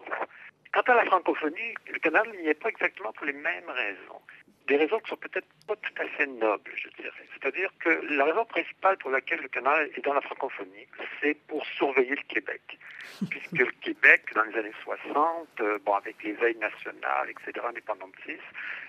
Quant 0.75 0.91
à 0.91 0.95
la 0.95 1.05
francophonie, 1.05 1.73
le 1.89 1.99
Canada 1.99 2.29
n'y 2.37 2.49
est 2.49 2.61
pas 2.61 2.67
exactement 2.67 3.13
pour 3.13 3.25
les 3.25 3.31
mêmes 3.31 3.69
raisons. 3.69 4.19
Des 4.67 4.75
raisons 4.75 4.99
qui 4.99 5.09
sont 5.09 5.15
peut-être 5.15 5.47
pas 5.65 5.75
tout 5.77 5.93
à 6.01 6.05
fait 6.17 6.27
nobles, 6.27 6.71
je 6.75 6.89
dirais. 7.01 7.25
C'est-à-dire 7.31 7.69
que 7.79 7.89
la 8.13 8.25
raison 8.25 8.43
principale 8.43 8.97
pour 8.97 9.09
laquelle 9.09 9.39
le 9.39 9.47
Canada 9.47 9.85
est 9.95 10.03
dans 10.03 10.13
la 10.13 10.19
francophonie, 10.19 10.85
c'est 11.21 11.35
pour 11.47 11.65
surveiller 11.77 12.15
le 12.15 12.27
Québec. 12.27 12.77
Puisque 13.29 13.53
le 13.53 13.71
Québec, 13.79 14.25
dans 14.35 14.43
les 14.43 14.57
années 14.57 14.73
60, 14.83 15.47
euh, 15.61 15.79
bon, 15.85 15.93
avec 15.93 16.21
l'éveil 16.21 16.57
national, 16.57 17.29
etc., 17.29 17.65
indépendantiste, 17.69 18.43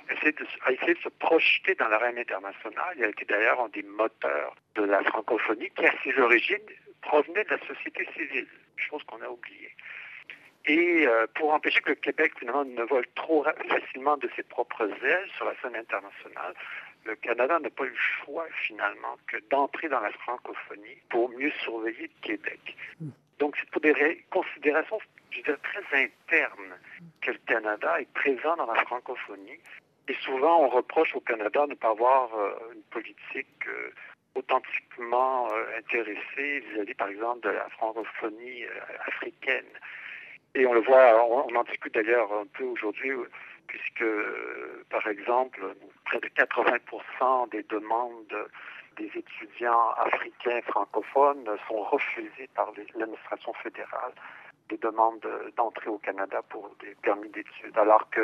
a 0.09 0.72
essayé 0.72 0.94
de 0.94 1.01
se 1.01 1.09
projeter 1.09 1.77
dans 1.77 1.87
l'arène 1.87 2.18
internationale. 2.18 2.94
Il 2.96 3.05
a 3.05 3.09
été 3.11 3.25
d'ailleurs 3.27 3.61
un 3.61 3.68
des 3.68 3.85
moteurs 3.85 4.57
de 4.75 4.83
la 4.83 5.05
francophonie 5.05 5.70
qui, 5.70 5.87
à 5.87 5.94
ses 6.03 6.18
origines, 6.18 6.66
provenait 7.03 7.44
de 7.44 7.51
la 7.51 7.59
société 7.61 8.09
civile, 8.16 8.49
chose 8.77 9.05
qu'on 9.05 9.22
a 9.22 9.29
oubliée. 9.29 9.70
Et 10.66 11.07
euh, 11.07 11.26
pour 11.35 11.52
empêcher 11.55 11.81
que 11.81 11.90
le 11.90 11.94
Québec, 11.94 12.33
finalement, 12.38 12.64
ne 12.64 12.83
vole 12.83 13.07
trop 13.14 13.44
facilement 13.68 14.16
de 14.16 14.29
ses 14.35 14.42
propres 14.42 14.90
ailes 15.05 15.29
sur 15.37 15.44
la 15.44 15.55
scène 15.62 15.76
internationale, 15.76 16.55
le 17.05 17.14
Canada 17.16 17.61
n'a 17.61 17.70
pas 17.70 17.85
eu 17.85 17.90
le 17.90 18.24
choix, 18.24 18.46
finalement, 18.66 19.16
que 19.29 19.37
d'entrer 19.48 19.88
dans 19.88 20.00
la 20.00 20.11
francophonie 20.11 20.98
pour 21.09 21.29
mieux 21.31 21.52
surveiller 21.62 22.11
le 22.11 22.20
Québec. 22.20 22.76
Donc, 23.38 23.57
c'est 23.61 23.70
pour 23.70 23.81
des 23.81 24.24
considérations, 24.31 24.98
je 25.31 25.40
dirais, 25.42 25.59
très 25.62 26.02
internes 26.02 26.74
que 27.20 27.31
le 27.31 27.38
Canada 27.46 28.00
est 28.00 28.12
présent 28.12 28.57
dans 28.57 28.66
la 28.66 28.83
francophonie. 28.87 29.61
Et 30.09 30.14
souvent, 30.14 30.64
on 30.64 30.68
reproche 30.68 31.14
au 31.14 31.20
Canada 31.20 31.64
de 31.66 31.70
ne 31.70 31.74
pas 31.76 31.90
avoir 31.90 32.35
euh, 32.35 32.72
une 32.74 32.83
politique 32.85 33.68
euh, 33.68 33.90
authentiquement 34.35 35.48
intéressée 35.79 36.61
vis-à-vis, 36.72 36.94
par 36.94 37.09
exemple, 37.09 37.46
de 37.46 37.50
la 37.50 37.68
francophonie 37.70 38.64
africaine. 39.07 39.64
Et 40.57 40.66
on 40.66 40.73
le 40.73 40.81
voit, 40.81 41.25
on, 41.29 41.55
en 41.55 41.64
discute 41.64 41.95
d'ailleurs 41.95 42.33
un 42.33 42.47
peu 42.47 42.64
aujourd'hui, 42.64 43.12
puisque, 43.66 44.05
par 44.90 45.07
exemple, 45.07 45.61
près 46.07 46.19
de 46.19 46.29
80% 46.29 47.51
des 47.51 47.62
demandes 47.64 48.49
des 48.97 49.11
étudiants 49.14 49.90
africains 49.99 50.62
francophones 50.62 51.47
sont 51.69 51.83
refusées 51.83 52.49
par 52.55 52.73
l'administration 52.97 53.53
fédérale 53.62 54.12
des 54.71 54.79
demandes 54.79 55.27
d'entrée 55.57 55.90
au 55.90 55.99
Canada 55.99 56.42
pour 56.49 56.75
des 56.81 56.95
permis 57.03 57.29
d'études, 57.29 57.77
alors 57.77 58.09
que 58.11 58.21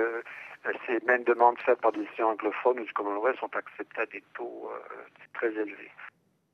euh, 0.67 0.73
ces 0.87 0.99
mêmes 1.07 1.25
demandes 1.25 1.59
faites 1.61 1.81
par 1.81 1.93
des 1.93 2.03
étudiants 2.03 2.31
anglophones 2.31 2.81
ou 2.81 2.85
du 2.85 2.93
Commonwealth 2.93 3.39
sont 3.39 3.55
acceptées 3.55 4.01
à 4.01 4.07
des 4.07 4.23
taux 4.35 4.71
euh, 4.73 5.03
très 5.35 5.49
élevés. 5.49 5.91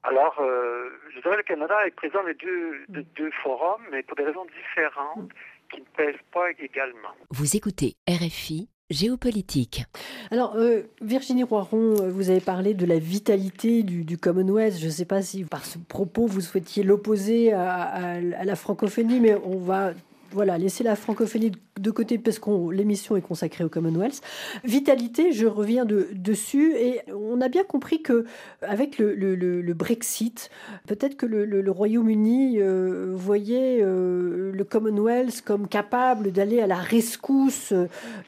Alors, 0.03 0.37
euh, 0.41 0.91
je 1.15 1.21
dirais 1.21 1.37
que 1.37 1.39
le 1.39 1.43
Canada 1.43 1.87
est 1.87 1.91
présent 1.91 2.21
dans 2.21 2.29
les 2.29 2.35
deux, 2.35 2.85
deux 2.89 3.31
forums, 3.43 3.83
mais 3.91 4.03
pour 4.03 4.17
des 4.17 4.25
raisons 4.25 4.47
différentes 4.47 5.31
qui 5.73 5.81
ne 5.81 5.87
pèsent 5.97 6.21
pas 6.33 6.51
également. 6.59 7.09
Vous 7.31 7.57
écoutez 7.57 7.97
RFI 8.09 8.69
géopolitique. 8.91 9.85
Alors, 10.31 10.57
euh, 10.57 10.83
Virginie 11.03 11.43
Roiron, 11.43 12.01
euh, 12.01 12.11
vous 12.11 12.31
avez 12.31 12.41
parlé 12.41 12.75
de 12.75 12.87
la 12.87 12.99
vitalité 12.99 13.83
du, 13.83 14.17
Commonwealth. 14.17 14.79
Je 14.79 14.87
ne 14.87 14.91
sais 14.91 15.05
pas 15.05 15.23
si 15.23 15.45
par 15.45 15.65
ce 15.65 15.79
propos 15.79 16.27
vous 16.27 16.41
souhaitiez 16.41 16.83
l'opposer 16.83 17.53
à, 17.53 18.21
la 18.21 18.57
francophonie, 18.57 19.21
mais 19.21 19.35
on 19.45 19.59
va 19.59 19.93
voilà, 20.31 20.59
laisser 20.59 20.85
la 20.85 20.97
francophonie 20.97 21.53
de 21.79 21.91
côté 21.91 22.19
parce 22.19 22.39
que 22.39 22.71
l'émission 22.71 23.17
est 23.17 23.23
consacrée 23.23 23.65
au 23.65 23.69
Commonwealth. 23.69 24.21
Vitalité, 24.65 25.33
je 25.33 25.47
reviens 25.47 25.85
de, 25.85 26.09
dessus 26.13 26.75
et 26.77 27.01
on 27.13 27.41
a 27.41 27.49
bien 27.49 27.65
compris 27.65 28.03
que 28.03 28.27
avec 28.63 28.99
le, 28.99 29.73
Brexit, 29.75 30.51
peut-être 30.87 31.17
que 31.17 31.27
le, 31.27 31.71
Royaume-Uni 31.71 32.57
euh, 32.59 33.13
voyait 33.15 33.81
euh, 33.83 34.53
le 34.53 34.65
Commonwealth 34.65 35.43
comme 35.43 35.69
capable 35.69 36.33
d'aller 36.33 36.61
à 36.61 36.67
la 36.67 36.77
rescousse 36.77 37.73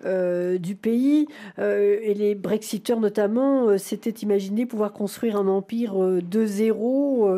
euh, 0.04 0.58
du 0.58 0.74
pays 0.74 1.26
et 1.58 2.14
les 2.14 2.34
Brexiteurs 2.34 3.00
notamment 3.00 3.76
s'étaient 3.78 4.10
imaginés 4.10 4.66
pouvoir 4.66 4.92
construire 4.92 5.36
un 5.36 5.48
empire 5.48 5.94
de 5.96 6.46
zéro. 6.46 7.28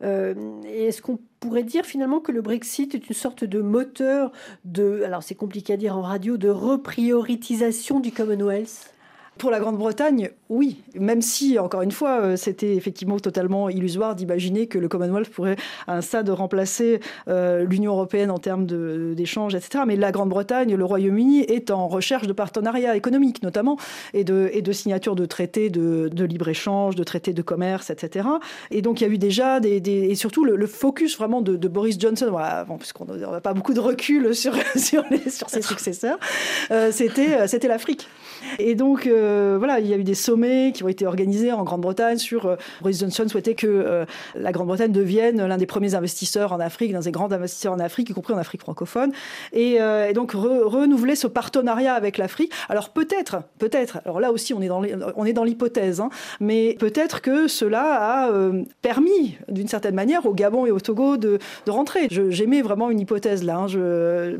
Est-ce 0.00 1.02
qu'on 1.02 1.18
pourrait 1.44 1.62
dire 1.62 1.84
finalement 1.84 2.20
que 2.20 2.32
le 2.32 2.40
Brexit 2.40 2.94
est 2.94 3.06
une 3.06 3.14
sorte 3.14 3.44
de 3.44 3.60
moteur 3.60 4.32
de, 4.64 5.02
alors 5.04 5.22
c'est 5.22 5.34
compliqué 5.34 5.74
à 5.74 5.76
dire 5.76 5.94
en 5.94 6.00
radio, 6.00 6.38
de 6.38 6.48
reprioritisation 6.48 8.00
du 8.00 8.12
Commonwealth? 8.12 8.93
Pour 9.38 9.50
la 9.50 9.60
Grande-Bretagne, 9.60 10.30
oui, 10.48 10.82
même 10.94 11.22
si, 11.22 11.58
encore 11.58 11.82
une 11.82 11.90
fois, 11.90 12.20
euh, 12.20 12.36
c'était 12.36 12.74
effectivement 12.76 13.18
totalement 13.18 13.68
illusoire 13.68 14.14
d'imaginer 14.14 14.66
que 14.68 14.78
le 14.78 14.88
Commonwealth 14.88 15.28
pourrait, 15.28 15.56
à 15.86 15.96
un 15.96 16.00
stade, 16.00 16.28
remplacer 16.28 17.00
euh, 17.28 17.64
l'Union 17.64 17.92
européenne 17.92 18.30
en 18.30 18.38
termes 18.38 18.66
d'échanges, 19.14 19.54
etc. 19.54 19.84
Mais 19.86 19.96
la 19.96 20.12
Grande-Bretagne, 20.12 20.74
le 20.74 20.84
Royaume-Uni 20.84 21.40
est 21.40 21.70
en 21.70 21.88
recherche 21.88 22.26
de 22.26 22.32
partenariats 22.32 22.96
économiques, 22.96 23.42
notamment, 23.42 23.76
et 24.12 24.22
de, 24.22 24.50
de 24.60 24.72
signature 24.72 25.16
de 25.16 25.26
traités 25.26 25.70
de, 25.70 26.24
libre-échange, 26.24 26.94
de 26.94 27.04
traités 27.04 27.32
de 27.32 27.42
commerce, 27.42 27.90
etc. 27.90 28.28
Et 28.70 28.82
donc, 28.82 29.00
il 29.00 29.04
y 29.04 29.10
a 29.10 29.12
eu 29.12 29.18
déjà 29.18 29.60
des. 29.60 29.76
et 29.88 30.14
surtout, 30.14 30.44
le, 30.44 30.66
focus 30.66 31.16
vraiment 31.16 31.40
de, 31.42 31.68
Boris 31.68 31.98
Johnson, 31.98 32.30
bon, 32.68 32.78
puisqu'on 32.78 33.06
n'a 33.06 33.40
pas 33.40 33.54
beaucoup 33.54 33.74
de 33.74 33.80
recul 33.80 34.34
sur 34.34 34.54
ses 34.76 35.62
successeurs, 35.62 36.18
euh, 36.70 36.92
c'était 36.92 37.68
l'Afrique. 37.68 38.08
Et 38.58 38.74
donc, 38.74 39.06
euh, 39.06 39.56
voilà, 39.58 39.80
il 39.80 39.86
y 39.86 39.94
a 39.94 39.96
eu 39.96 40.04
des 40.04 40.14
sommets 40.14 40.72
qui 40.72 40.84
ont 40.84 40.88
été 40.88 41.06
organisés 41.06 41.52
en 41.52 41.62
Grande-Bretagne 41.64 42.18
sur. 42.18 42.46
Euh, 42.46 42.56
Boris 42.80 43.00
Johnson 43.00 43.26
souhaitait 43.28 43.54
que 43.54 43.66
euh, 43.66 44.04
la 44.34 44.52
Grande-Bretagne 44.52 44.92
devienne 44.92 45.44
l'un 45.44 45.56
des 45.56 45.66
premiers 45.66 45.94
investisseurs 45.94 46.52
en 46.52 46.60
Afrique, 46.60 46.92
l'un 46.92 47.00
des 47.00 47.10
grands 47.10 47.32
investisseurs 47.32 47.72
en 47.72 47.78
Afrique, 47.78 48.10
y 48.10 48.12
compris 48.12 48.34
en 48.34 48.38
Afrique 48.38 48.60
francophone. 48.60 49.12
Et, 49.52 49.78
donc, 50.14 50.32
renouveler 50.32 51.16
ce 51.16 51.26
partenariat 51.26 51.94
avec 51.94 52.18
l'Afrique. 52.18 52.52
Alors, 52.68 52.90
peut-être, 52.90 53.42
peut-être, 53.58 53.98
alors 54.04 54.20
là 54.20 54.32
aussi, 54.32 54.54
on 54.54 54.62
est 54.62 54.68
dans, 54.68 55.44
l'hypothèse, 55.44 56.00
hein, 56.00 56.10
mais 56.40 56.76
peut-être 56.78 57.20
que 57.20 57.48
cela 57.48 58.26
a 58.26 58.30
permis, 58.82 59.36
d'une 59.48 59.68
certaine 59.68 59.94
manière, 59.94 60.26
au 60.26 60.34
Gabon 60.34 60.66
et 60.66 60.70
au 60.70 60.80
Togo 60.80 61.16
de, 61.16 61.38
rentrer. 61.68 62.08
J'aimais 62.10 62.62
vraiment 62.62 62.90
une 62.90 63.00
hypothèse 63.00 63.42
là. 63.42 63.56
Hein, 63.56 63.66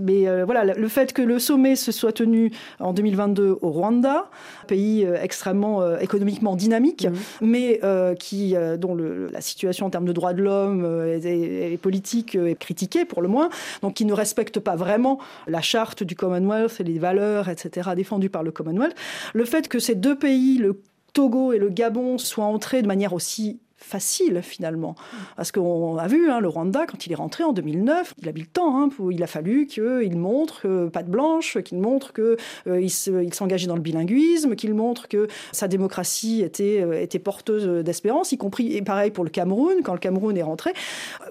mais 0.00 0.44
voilà, 0.44 0.64
le 0.64 0.88
fait 0.88 1.12
que 1.12 1.22
le 1.22 1.38
sommet 1.38 1.76
se 1.76 1.92
soit 1.92 2.12
tenu 2.12 2.50
en 2.80 2.92
2022 2.92 3.58
au 3.60 3.70
Rwanda, 3.70 3.93
Rwanda, 3.94 4.30
pays 4.66 5.04
euh, 5.04 5.16
extrêmement 5.20 5.82
euh, 5.82 5.98
économiquement 5.98 6.56
dynamique, 6.56 7.06
mhm. 7.06 7.48
mais 7.48 7.80
euh, 7.84 8.14
qui, 8.14 8.54
dont 8.78 8.94
la 8.94 9.40
situation 9.40 9.86
en 9.86 9.90
termes 9.90 10.06
de 10.06 10.12
droits 10.12 10.32
de 10.32 10.42
l'homme 10.42 10.84
et, 11.22 11.78
politique 11.80 12.34
est 12.34 12.58
critiquée 12.58 13.04
pour 13.04 13.22
le 13.22 13.28
moins, 13.28 13.48
donc 13.82 13.94
qui 13.94 14.04
ne 14.04 14.12
respecte 14.12 14.60
pas 14.60 14.76
vraiment 14.76 15.18
la 15.46 15.60
charte 15.60 16.02
du 16.02 16.14
Commonwealth 16.14 16.80
et 16.80 16.84
les 16.84 16.98
valeurs, 16.98 17.48
etc., 17.48 17.90
défendues 17.94 18.30
par 18.30 18.42
le 18.42 18.50
Commonwealth. 18.50 18.94
Le 19.32 19.44
fait 19.44 19.68
que 19.68 19.78
ces 19.78 19.94
deux 19.94 20.16
pays, 20.16 20.58
le 20.58 20.80
Togo 21.12 21.52
et 21.52 21.58
le 21.58 21.68
Gabon 21.68 22.18
soient 22.18 22.44
entrés 22.44 22.82
de 22.82 22.86
manière 22.86 23.12
aussi 23.12 23.60
facile 23.84 24.40
finalement. 24.42 24.94
Parce 25.36 25.52
qu'on 25.52 25.96
a 25.96 26.06
vu, 26.06 26.30
hein, 26.30 26.40
le 26.40 26.48
Rwanda, 26.48 26.86
quand 26.86 27.06
il 27.06 27.12
est 27.12 27.16
rentré 27.16 27.44
en 27.44 27.52
2009, 27.52 28.14
il 28.22 28.28
a 28.28 28.32
mis 28.32 28.40
le 28.40 28.46
temps, 28.46 28.82
hein, 28.82 28.88
il 29.10 29.22
a 29.22 29.26
fallu 29.26 29.66
qu'il 29.66 30.16
montre 30.16 30.62
que 30.62 30.88
pas 30.88 31.02
de 31.02 31.10
blanche, 31.10 31.58
qu'il 31.62 31.78
montre 31.78 32.12
qu'il 32.12 32.36
euh, 32.66 32.88
s'engageait 32.88 33.66
dans 33.66 33.74
le 33.76 33.80
bilinguisme, 33.80 34.54
qu'il 34.56 34.74
montre 34.74 35.08
que 35.08 35.28
sa 35.52 35.68
démocratie 35.68 36.42
était, 36.42 36.80
euh, 36.82 37.00
était 37.00 37.18
porteuse 37.18 37.84
d'espérance, 37.84 38.32
y 38.32 38.38
compris, 38.38 38.74
et 38.74 38.82
pareil 38.82 39.10
pour 39.10 39.24
le 39.24 39.30
Cameroun, 39.30 39.82
quand 39.84 39.92
le 39.92 39.98
Cameroun 39.98 40.36
est 40.36 40.42
rentré. 40.42 40.72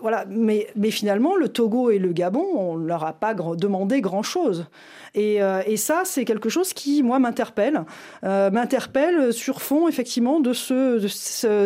Voilà, 0.01 0.25
mais, 0.29 0.67
mais 0.75 0.91
finalement, 0.91 1.35
le 1.35 1.49
Togo 1.49 1.89
et 1.89 1.99
le 1.99 2.13
Gabon, 2.13 2.45
on 2.55 2.77
ne 2.77 2.87
leur 2.87 3.03
a 3.03 3.13
pas 3.13 3.33
demandé 3.33 4.01
grand-chose. 4.01 4.65
Euh, 5.15 5.61
et, 5.65 5.77
ça, 5.77 6.03
c'est 6.05 6.25
quelque 6.25 6.49
chose 6.49 6.73
qui, 6.73 7.03
moi, 7.03 7.19
m'interpelle. 7.19 7.83
Euh, 8.23 8.49
m'interpelle 8.49 9.33
sur 9.33 9.61
fond, 9.61 9.87
effectivement, 9.87 10.39
de, 10.39 10.53
ce, 10.53 11.07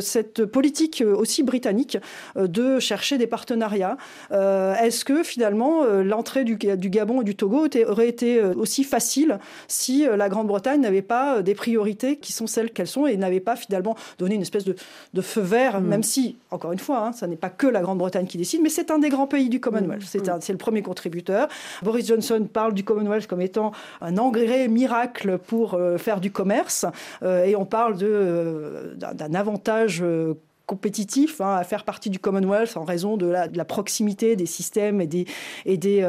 cette 0.02 0.46
politique 0.46 0.77
aussi 1.02 1.44
britannique 1.44 1.98
euh, 2.38 2.48
de 2.48 2.80
chercher 2.80 3.18
des 3.18 3.28
partenariats. 3.28 3.98
Est-ce 4.32 5.06
que, 5.06 5.24
finalement, 5.24 5.84
l'entrée 5.86 6.44
du, 6.44 6.56
du, 6.56 6.90
Gabon 6.90 7.22
et 7.22 7.24
du 7.24 7.36
Togo 7.36 7.68
aurait 7.88 8.08
été 8.08 8.42
aussi 8.42 8.84
facile 8.84 9.40
si 9.68 10.06
la 10.06 10.30
Grande-Bretagne 10.30 10.82
n'avait 10.82 11.02
pas 11.02 11.42
des 11.42 11.56
priorités 11.56 12.18
qui 12.18 12.32
sont 12.32 12.48
celles 12.48 12.72
qu'elles 12.72 12.88
sont 12.88 13.08
et 13.08 13.18
n'avait 13.18 13.40
pas, 13.40 13.56
finalement, 13.56 13.96
donné 14.20 14.36
une 14.36 14.42
espèce 14.42 14.66
de, 14.66 15.22
feu 15.22 15.42
vert, 15.42 15.82
mm. 15.82 15.86
même 15.86 16.04
si, 16.04 16.38
encore 16.52 16.72
une 16.72 16.80
fois, 16.80 17.08
hein, 17.08 17.12
ça 17.12 17.28
n'est 17.28 17.36
pas 17.36 17.50
que 17.50 17.68
la 17.68 17.82
Grande-Bretagne 17.82 18.28
qui 18.28 18.38
décide, 18.38 18.62
mais 18.62 18.70
c'est 18.70 18.92
un 18.92 19.00
des 19.00 19.10
grands 19.10 19.28
pays 19.28 19.50
du 19.50 19.60
Commonwealth. 19.60 20.04
Mm. 20.16 20.38
C'est 20.42 20.54
le 20.54 20.58
premier 20.58 20.82
contributeur. 20.82 21.48
Boris 21.84 22.08
Johnson 22.08 22.48
parle 22.52 22.74
du 22.74 22.84
Commonwealth 22.84 23.28
comme 23.28 23.42
étant 23.42 23.72
un 24.02 24.18
engrais 24.18 24.68
miracle 24.68 25.38
pour 25.38 25.74
euh, 25.74 25.98
faire 25.98 26.20
du 26.20 26.32
commerce. 26.32 26.86
Euh, 27.24 27.46
et 27.46 27.56
on 27.56 27.66
parle 27.66 27.98
euh, 28.02 28.96
d'un 28.96 29.34
avantage 29.34 30.04
compétitif 30.68 31.42
hein, 31.42 31.56
à 31.56 31.64
faire 31.64 31.84
partie 31.84 32.12
du 32.12 32.20
Commonwealth 32.20 32.78
en 32.78 32.84
raison 32.84 33.18
de 33.18 33.26
la, 33.26 33.48
de 33.48 33.58
la 33.58 33.66
proximité 33.66 34.36
des 34.36 34.46
systèmes 34.46 35.02
et 35.02 35.08
des, 35.08 35.26
et 35.66 35.78
des 35.78 36.04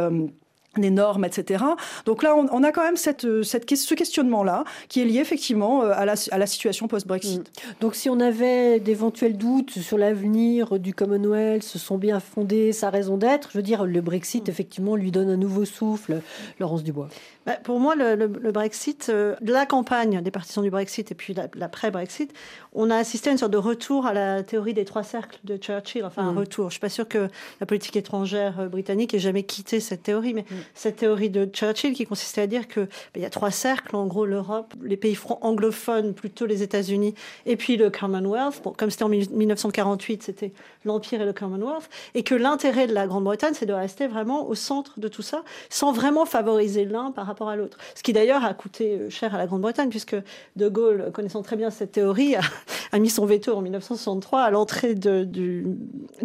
des 0.78 0.90
normes, 0.90 1.24
etc. 1.24 1.64
Donc 2.04 2.22
là, 2.22 2.34
on, 2.36 2.62
a 2.62 2.72
quand 2.72 2.82
même 2.82 2.96
cette, 2.96 3.42
cette, 3.42 3.74
ce 3.74 3.94
questionnement-là 3.94 4.64
qui 4.88 5.00
est 5.00 5.04
lié 5.04 5.20
effectivement 5.20 5.82
à 5.82 6.04
la, 6.04 6.14
à 6.30 6.38
la 6.38 6.46
situation 6.46 6.88
post-Brexit. 6.88 7.40
Mm. 7.40 7.72
Donc 7.80 7.94
si 7.94 8.10
on 8.10 8.20
avait 8.20 8.80
d'éventuels 8.80 9.36
doutes 9.36 9.78
sur 9.78 9.98
l'avenir 9.98 10.78
du 10.78 10.94
Commonwealth, 10.94 11.62
se 11.62 11.78
sont 11.78 11.98
bien 11.98 12.20
fondés, 12.20 12.72
sa 12.72 12.90
raison 12.90 13.16
d'être, 13.16 13.50
je 13.52 13.58
veux 13.58 13.62
dire, 13.62 13.84
le 13.84 14.00
Brexit, 14.00 14.46
mm. 14.46 14.50
effectivement, 14.50 14.96
lui 14.96 15.10
donne 15.10 15.30
un 15.30 15.36
nouveau 15.36 15.64
souffle. 15.64 16.20
Laurence 16.58 16.82
Dubois. 16.82 17.08
Bah, 17.46 17.56
pour 17.62 17.80
moi, 17.80 17.94
le, 17.96 18.26
Brexit, 18.52 19.08
euh, 19.08 19.34
la 19.40 19.64
campagne 19.64 20.20
des 20.20 20.30
partisans 20.30 20.62
du 20.62 20.70
Brexit 20.70 21.10
et 21.10 21.14
puis 21.14 21.34
l'après-Brexit, 21.54 22.32
on 22.74 22.90
a 22.90 22.96
assisté 22.96 23.30
à 23.30 23.32
une 23.32 23.38
sorte 23.38 23.52
de 23.52 23.58
retour 23.58 24.06
à 24.06 24.12
la 24.12 24.42
théorie 24.42 24.74
des 24.74 24.84
trois 24.84 25.02
cercles 25.02 25.38
de 25.44 25.56
Churchill. 25.56 26.04
Enfin, 26.04 26.24
un 26.24 26.32
mm. 26.32 26.38
retour. 26.38 26.64
Je 26.64 26.66
ne 26.66 26.70
suis 26.72 26.80
pas 26.80 26.90
sûre 26.90 27.08
que 27.08 27.28
la 27.60 27.66
politique 27.66 27.96
étrangère 27.96 28.60
euh, 28.60 28.68
britannique 28.68 29.14
ait 29.14 29.18
jamais 29.18 29.44
quitté 29.44 29.80
cette 29.80 30.02
théorie, 30.02 30.34
mais 30.34 30.44
cette 30.74 30.96
théorie 30.96 31.30
de 31.30 31.46
Churchill 31.46 31.92
qui 31.92 32.06
consistait 32.06 32.42
à 32.42 32.46
dire 32.46 32.68
que 32.68 32.80
bah, 32.80 33.16
il 33.16 33.22
y 33.22 33.26
a 33.26 33.30
trois 33.30 33.50
cercles, 33.50 33.96
en 33.96 34.06
gros 34.06 34.26
l'Europe, 34.26 34.74
les 34.82 34.96
pays 34.96 35.18
anglophones, 35.40 36.14
plutôt 36.14 36.46
les 36.46 36.62
États-Unis, 36.62 37.14
et 37.46 37.56
puis 37.56 37.76
le 37.76 37.90
Commonwealth. 37.90 38.62
comme 38.76 38.90
c'était 38.90 39.04
en 39.04 39.08
1948, 39.08 40.22
c'était 40.22 40.52
l'Empire 40.84 41.22
et 41.22 41.24
le 41.24 41.32
Commonwealth, 41.32 41.88
et 42.14 42.22
que 42.22 42.34
l'intérêt 42.34 42.86
de 42.86 42.94
la 42.94 43.06
Grande-Bretagne, 43.06 43.52
c'est 43.54 43.66
de 43.66 43.72
rester 43.72 44.06
vraiment 44.06 44.48
au 44.48 44.54
centre 44.54 45.00
de 45.00 45.08
tout 45.08 45.22
ça, 45.22 45.42
sans 45.68 45.92
vraiment 45.92 46.24
favoriser 46.26 46.84
l'un 46.84 47.10
par 47.10 47.26
rapport 47.26 47.48
à 47.48 47.56
l'autre. 47.56 47.78
Ce 47.94 48.02
qui 48.02 48.12
d'ailleurs 48.12 48.44
a 48.44 48.54
coûté 48.54 48.98
euh, 48.98 49.10
cher 49.10 49.34
à 49.34 49.38
la 49.38 49.46
Grande-Bretagne, 49.46 49.90
puisque 49.90 50.16
De 50.56 50.68
Gaulle, 50.68 51.10
connaissant 51.12 51.42
très 51.42 51.56
bien 51.56 51.70
cette 51.70 51.92
théorie, 51.92 52.36
a, 52.36 52.98
mis 52.98 53.10
son 53.10 53.26
veto 53.26 53.54
en 53.54 53.60
1963 53.60 54.42
à 54.42 54.50
l'entrée 54.50 54.94
du, 54.94 55.66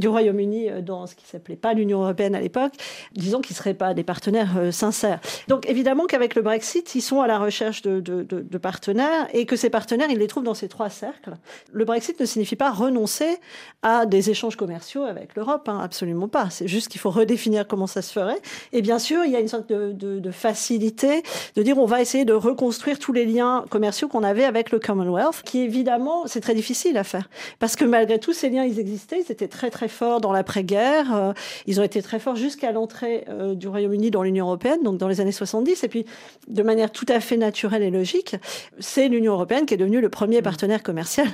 Royaume-Uni 0.03 0.69
euh, 0.69 0.81
dans 0.81 1.07
ce 1.07 1.15
qui 1.15 1.25
s'appelait 1.25 1.55
pas 1.55 1.73
l'Union 1.73 2.01
européenne 2.01 2.35
à 2.35 2.41
l'époque, 2.41 2.73
disant 3.13 3.41
qu'ils 3.41 3.53
ne 3.53 3.57
seraient 3.57 3.73
pas 3.73 3.93
des 3.93 4.03
partenaires 4.23 4.55
euh. 4.57 5.17
Donc 5.47 5.69
évidemment 5.69 6.05
qu'avec 6.05 6.35
le 6.35 6.41
Brexit, 6.41 6.95
ils 6.95 7.01
sont 7.01 7.21
à 7.21 7.27
la 7.27 7.39
recherche 7.39 7.81
de, 7.81 8.57
partenaires 8.57 9.27
et 9.33 9.45
que 9.45 9.55
ces 9.55 9.69
partenaires, 9.69 10.09
ils 10.09 10.17
les 10.17 10.27
trouvent 10.27 10.43
dans 10.43 10.53
ces 10.53 10.69
trois 10.69 10.89
cercles. 10.89 11.33
Le 11.71 11.83
Brexit 11.83 12.19
ne 12.19 12.25
signifie 12.25 12.55
pas 12.55 12.71
renoncer 12.71 13.37
à 13.81 14.05
des 14.05 14.29
échanges 14.29 14.55
commerciaux 14.55 15.03
avec 15.03 15.35
l'Europe, 15.35 15.67
hein, 15.67 15.79
absolument 15.83 16.27
pas. 16.27 16.49
C'est 16.49 16.67
juste 16.67 16.87
qu'il 16.87 17.01
faut 17.01 17.09
redéfinir 17.09 17.67
comment 17.67 17.87
ça 17.87 18.01
se 18.01 18.13
ferait. 18.13 18.39
Et 18.71 18.81
bien 18.81 18.99
sûr, 18.99 19.25
il 19.25 19.31
y 19.31 19.35
a 19.35 19.39
une 19.39 19.47
sorte 19.47 19.67
de, 19.67 20.31
facilité 20.31 21.23
de 21.55 21.63
dire 21.63 21.77
on 21.77 21.85
va 21.85 22.01
essayer 22.01 22.25
de 22.25 22.33
reconstruire 22.33 22.99
tous 22.99 23.13
les 23.13 23.25
liens 23.25 23.65
commerciaux 23.69 24.07
qu'on 24.07 24.23
avait 24.23 24.45
avec 24.45 24.71
le 24.71 24.79
Commonwealth, 24.79 25.41
qui 25.43 25.59
évidemment, 25.59 26.27
c'est 26.27 26.41
très 26.41 26.55
difficile 26.55 26.97
à 26.97 27.03
faire. 27.03 27.29
Parce 27.59 27.75
que 27.75 27.85
malgré 27.85 28.19
tout, 28.19 28.33
ces 28.33 28.49
liens, 28.49 28.63
ils 28.63 28.79
existaient, 28.79 29.21
ils 29.27 29.31
étaient 29.31 29.47
très 29.47 29.69
très 29.69 29.89
forts 29.89 30.21
dans 30.21 30.31
l'après-guerre, 30.31 31.15
euh, 31.15 31.33
ils 31.67 31.79
ont 31.81 31.83
été 31.83 32.01
très 32.01 32.19
forts 32.19 32.35
jusqu'à 32.35 32.71
l'entrée 32.71 33.25
euh, 33.29 33.55
du 33.55 33.67
Royaume-Uni 33.67 34.11
dans 34.13 34.23
l'Union 34.23 34.45
européenne, 34.45 34.81
donc 34.83 34.97
dans 34.97 35.09
les 35.09 35.19
années 35.19 35.33
70. 35.33 35.83
Et 35.83 35.87
puis, 35.89 36.05
de 36.47 36.63
manière 36.63 36.91
tout 36.91 37.05
à 37.09 37.19
fait 37.19 37.35
naturelle 37.35 37.83
et 37.83 37.91
logique, 37.91 38.37
c'est 38.79 39.09
l'Union 39.09 39.33
européenne 39.33 39.65
qui 39.65 39.73
est 39.73 39.77
devenue 39.77 39.99
le 39.99 40.09
premier 40.09 40.39
mm. 40.39 40.43
partenaire 40.43 40.83
commercial 40.83 41.27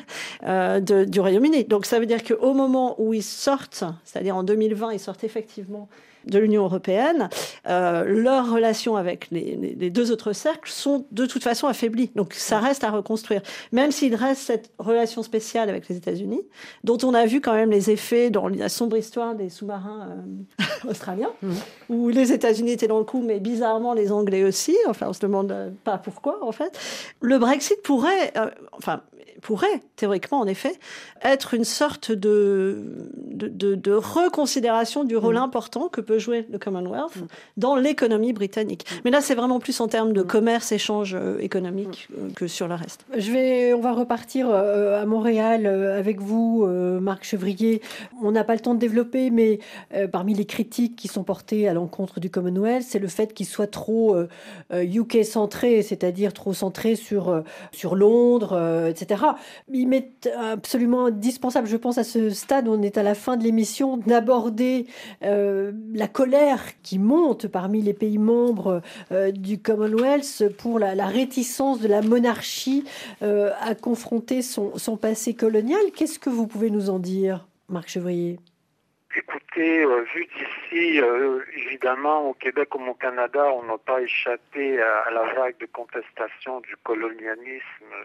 euh, 0.48 0.80
du 0.80 1.20
Royaume-Uni. 1.20 1.66
Donc, 1.66 1.86
ça 1.86 2.00
veut 2.00 2.08
dire 2.08 2.24
qu'au 2.24 2.54
moment 2.54 2.96
où 3.00 3.14
ils 3.14 3.24
sortent, 3.24 3.84
c'est-à-dire 4.06 4.36
en 4.36 4.44
2020, 4.44 4.94
ils 4.94 5.00
sortent 5.00 5.24
effectivement 5.24 5.88
de 6.30 6.40
l'Union 6.40 6.64
européenne, 6.64 7.30
euh, 7.68 8.04
leurs 8.06 8.52
relations 8.52 8.96
avec 8.96 9.28
les, 9.32 9.76
les, 9.78 9.90
deux 9.90 10.12
autres 10.12 10.34
cercles 10.34 10.70
sont 10.70 11.06
de 11.12 11.26
toute 11.26 11.44
façon 11.44 11.68
affaiblies. 11.68 12.12
Donc 12.16 12.34
ça 12.34 12.60
reste 12.60 12.84
à 12.84 12.92
reconstruire. 12.92 13.42
Même 13.72 13.92
s'il 13.92 14.16
reste 14.16 14.42
cette 14.42 14.72
relation 14.80 15.24
spéciale 15.24 15.70
avec 15.70 15.88
les 15.90 15.98
États-Unis, 15.98 16.42
dont 16.84 16.98
on 17.04 17.14
a 17.14 17.26
vu 17.26 17.42
quand 17.42 17.54
même 17.54 17.72
les 17.72 17.90
effets 17.90 18.30
dans 18.30 18.48
la 18.48 18.70
sombre 18.70 18.98
histoire 18.98 19.36
des 19.36 19.50
sous-marins 19.50 20.10
euh, 20.60 20.64
australiens, 20.90 21.32
mmh. 21.42 21.54
où 21.90 22.10
les 22.10 22.32
États-Unis 22.32 22.72
étaient 22.72 22.88
dans 22.88 23.00
le 23.00 23.06
coup, 23.06 23.22
mais 23.22 23.40
bizarrement 23.40 23.94
les 23.94 24.12
Anglais 24.12 24.44
aussi. 24.44 24.78
Enfin, 24.88 25.08
on 25.10 25.14
se 25.14 25.22
demande 25.22 25.74
pas 25.84 25.98
pourquoi 25.98 26.44
en 26.44 26.52
fait. 26.52 26.78
Le 27.22 27.38
Brexit 27.38 27.82
pourrait, 27.82 28.32
euh, 28.38 28.50
enfin, 28.74 29.02
pourrait, 29.42 29.82
théoriquement 29.96 30.40
en 30.40 30.48
effet, 30.48 30.74
être 31.22 31.54
une 31.54 31.64
sorte 31.64 32.12
de, 32.12 32.84
de, 33.16 33.92
reconsidération 33.94 35.04
du 35.04 35.18
rôle 35.18 35.36
mm. 35.36 35.44
important 35.44 35.90
que 35.90 36.02
peut 36.02 36.19
jouer 36.20 36.46
le 36.52 36.60
Commonwealth 36.60 37.16
mm. 37.16 37.28
dans 37.58 37.76
l'économie 37.76 38.34
britannique. 38.34 38.86
Mm. 38.90 38.96
Mais 39.06 39.12
là, 39.12 39.22
c'est 39.22 39.36
vraiment 39.36 39.60
plus 39.60 39.80
en 39.82 39.88
termes 39.88 40.14
de 40.14 40.22
commerce, 40.22 40.72
échange 40.72 41.16
euh, 41.16 41.40
économique 41.40 42.08
euh, 42.18 42.30
que 42.36 42.48
sur 42.48 42.68
le 42.68 42.76
reste. 42.76 43.06
Je 43.18 43.32
vais, 43.32 43.74
on 43.74 43.82
va 43.82 43.94
repartir 43.94 44.48
euh, 44.50 45.02
à 45.02 45.06
Montréal 45.06 45.66
avec 45.66 46.22
vous, 46.22 46.66
Marc 47.02 47.24
Chevrier. 47.24 47.82
On 48.22 48.32
n'a 48.32 48.44
pas 48.44 48.54
le 48.54 48.60
temps 48.60 48.74
de 48.74 48.80
développer, 48.80 49.30
mais 49.30 49.60
parmi 50.12 50.34
les 50.34 50.46
critiques 50.46 50.96
qui 50.96 51.08
sont 51.08 51.24
portées 51.24 51.68
à 51.68 51.74
l'encontre 51.74 52.20
du 52.20 52.30
Commonwealth, 52.30 52.84
c'est 52.88 53.00
le 53.00 53.08
fait 53.08 53.34
qu'il 53.34 53.46
soit 53.46 53.68
trop 53.68 54.16
UK 54.72 55.24
centré, 55.24 55.82
c'est-à-dire 55.82 56.34
trop 56.34 56.54
centré 56.54 56.96
sur, 56.96 57.44
sur 57.72 57.96
Londres, 57.96 58.88
etc. 58.88 59.24
Il 59.72 59.88
m'est 59.88 60.30
absolument 60.38 61.06
indispensable, 61.06 61.68
je 61.68 61.78
pense, 61.78 61.98
à 61.98 62.04
ce 62.04 62.30
stade 62.30 62.68
on 62.68 62.82
est 62.82 62.98
à 62.98 63.04
la 63.04 63.16
fin 63.16 63.38
de 63.38 63.44
l'émission, 63.44 63.98
d'aborder 63.98 64.88
euh, 65.24 65.72
la 66.00 66.08
colère 66.08 66.62
qui 66.82 66.98
monte 66.98 67.48
parmi 67.48 67.82
les 67.82 67.94
pays 67.94 68.18
membres 68.18 68.82
euh, 69.12 69.32
du 69.32 69.62
Commonwealth 69.62 70.56
pour 70.58 70.80
la, 70.80 71.06
réticence 71.06 71.82
de 71.82 71.90
la 71.90 72.02
monarchie 72.02 72.86
euh, 73.22 73.52
à 73.62 73.76
confronter 73.76 74.42
son, 74.42 74.78
son 74.78 74.96
passé 74.96 75.36
colonial. 75.36 75.82
Qu'est-ce 75.96 76.18
que 76.18 76.30
vous 76.30 76.48
pouvez 76.48 76.70
nous 76.70 76.90
en 76.90 77.00
dire, 77.00 77.48
Marc 77.68 77.90
Chevrier? 77.90 78.40
Écoutez, 79.16 79.86
vu 80.14 80.26
d'ici, 80.26 81.02
évidemment, 81.66 82.30
au 82.30 82.34
Québec 82.34 82.70
comme 82.70 82.88
au 82.88 82.94
Canada, 82.94 83.52
on 83.54 83.64
n'a 83.64 83.78
pas 83.78 84.02
échappé 84.02 84.80
à, 84.82 85.12
la 85.12 85.34
vague 85.34 85.58
de 85.60 85.66
contestation 85.66 86.62
du 86.62 86.76
colonialisme 86.84 87.96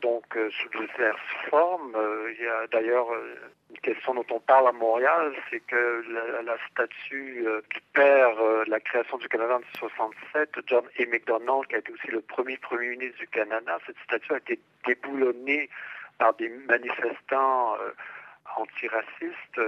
donc 0.00 0.24
euh, 0.36 0.50
sous 0.50 0.68
diverses 0.68 1.20
formes. 1.48 1.94
Euh, 1.94 2.32
il 2.36 2.44
y 2.44 2.48
a 2.48 2.66
d'ailleurs 2.68 3.10
euh, 3.12 3.36
une 3.70 3.78
question 3.78 4.14
dont 4.14 4.26
on 4.30 4.40
parle 4.40 4.68
à 4.68 4.72
Montréal, 4.72 5.34
c'est 5.50 5.60
que 5.60 6.04
la, 6.44 6.56
statue 6.70 7.46
du 7.70 7.80
père 7.92 8.34
la 8.66 8.80
création 8.80 9.18
du 9.18 9.28
Canada 9.28 9.56
en 9.56 9.58
1967, 9.58 10.60
John 10.66 10.84
A. 10.98 11.06
MacDonald, 11.06 11.66
qui 11.68 11.74
a 11.74 11.78
été 11.78 11.92
aussi 11.92 12.08
le 12.08 12.20
premier 12.20 12.56
premier 12.56 12.90
ministre 12.90 13.18
du 13.18 13.28
Canada, 13.28 13.78
cette 13.86 13.98
statue 14.04 14.32
a 14.32 14.38
été 14.38 14.58
déboulonnée 14.86 15.68
par 16.18 16.34
des 16.34 16.48
manifestants 16.48 17.76
antiracistes 18.56 19.60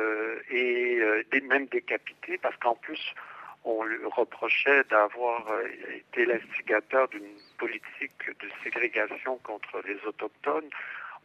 et 0.50 1.00
même 1.42 1.66
décapités 1.66 2.38
parce 2.38 2.56
qu'en 2.56 2.76
plus 2.76 3.14
on 3.64 3.84
lui 3.84 3.98
reprochait 4.06 4.84
d'avoir 4.84 5.46
euh, 5.50 5.68
été 5.94 6.24
l'instigateur 6.24 7.08
d'une 7.08 7.36
politique 7.58 8.26
de 8.26 8.48
ségrégation 8.62 9.36
contre 9.38 9.82
les 9.86 9.98
autochtones 10.06 10.70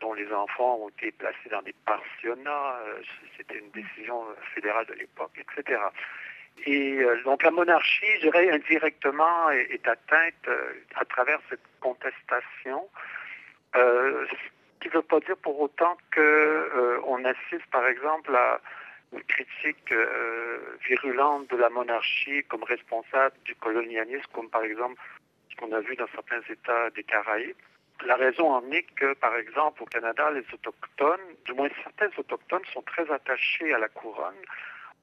dont 0.02 0.14
les 0.14 0.32
enfants 0.34 0.80
ont 0.82 0.90
été 0.90 1.12
placés 1.14 1.50
dans 1.50 1.62
des 1.62 1.76
pensionnats. 1.86 2.76
Euh, 2.86 3.02
c'était 3.38 3.60
une 3.60 3.72
décision 3.72 4.26
fédérale 4.54 4.86
de 4.88 4.94
l'époque, 4.94 5.32
etc. 5.38 5.80
Et 6.66 7.00
euh, 7.00 7.22
donc 7.24 7.44
la 7.44 7.52
monarchie, 7.52 8.06
je 8.18 8.24
dirais, 8.24 8.52
indirectement 8.52 9.50
est, 9.52 9.88
atteinte 9.88 10.50
à 10.96 11.06
travers 11.06 11.40
cette 11.50 11.64
contestation. 11.80 12.90
ce 13.74 14.26
qui 14.82 14.90
ne 14.90 14.94
veut 14.94 15.02
pas 15.02 15.20
dire 15.22 15.38
pour 15.38 15.60
autant 15.60 15.98
qu'on 16.14 17.26
assiste, 17.26 17.66
par 17.72 17.88
exemple, 17.88 18.36
à 18.36 18.60
une 19.16 19.24
critique 19.24 19.92
euh, 19.92 20.78
virulente 20.88 21.50
de 21.50 21.58
la 21.58 21.70
monarchie 21.70 22.44
comme 22.46 22.64
responsable 22.64 23.36
du 23.46 23.56
colonialisme, 23.56 24.26
comme 24.34 24.50
par 24.50 24.64
exemple 24.64 25.02
ce 25.50 25.56
qu'on 25.56 25.72
a 25.72 25.80
vu 25.80 25.96
dans 25.96 26.08
certains 26.08 26.42
États 26.50 26.90
des 26.92 27.04
Caraïbes. 27.04 27.56
La 28.06 28.16
raison 28.16 28.52
en 28.52 28.72
est 28.72 28.84
que, 28.96 29.14
par 29.14 29.36
exemple, 29.38 29.84
au 29.84 29.86
Canada, 29.86 30.30
les 30.32 30.44
autochtones, 30.54 31.28
du 31.46 31.54
moins 31.54 31.70
certains 31.84 32.10
autochtones, 32.18 32.66
sont 32.74 32.82
très 32.82 33.10
attachés 33.10 33.74
à 33.74 33.80
la 33.80 33.88
couronne 33.88 34.36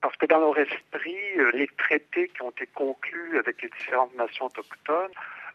parce 0.03 0.17
que 0.17 0.27
dans 0.27 0.41
leur 0.41 0.59
esprit, 0.59 1.39
euh, 1.39 1.53
les 1.55 1.69
traités 1.79 2.29
qui 2.29 2.43
ont 2.43 2.51
été 2.51 2.67
conclus 2.67 3.39
avec 3.39 3.63
les 3.63 3.69
différentes 3.69 4.15
nations 4.17 4.47
autochtones 4.47 5.13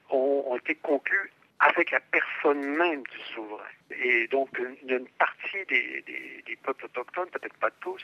ont, 0.10 0.56
été 0.56 0.74
conclus 0.76 1.32
avec 1.60 1.92
la 1.92 2.00
personne 2.00 2.62
même 2.62 3.04
du 3.04 3.20
souverain. 3.34 3.64
Et 3.92 4.28
donc, 4.30 4.50
une, 4.58 5.06
partie 5.20 5.66
des, 5.68 6.02
des 6.46 6.56
peuples 6.64 6.86
autochtones, 6.86 7.30
peut-être 7.30 7.58
pas 7.58 7.72
tous, 7.82 8.02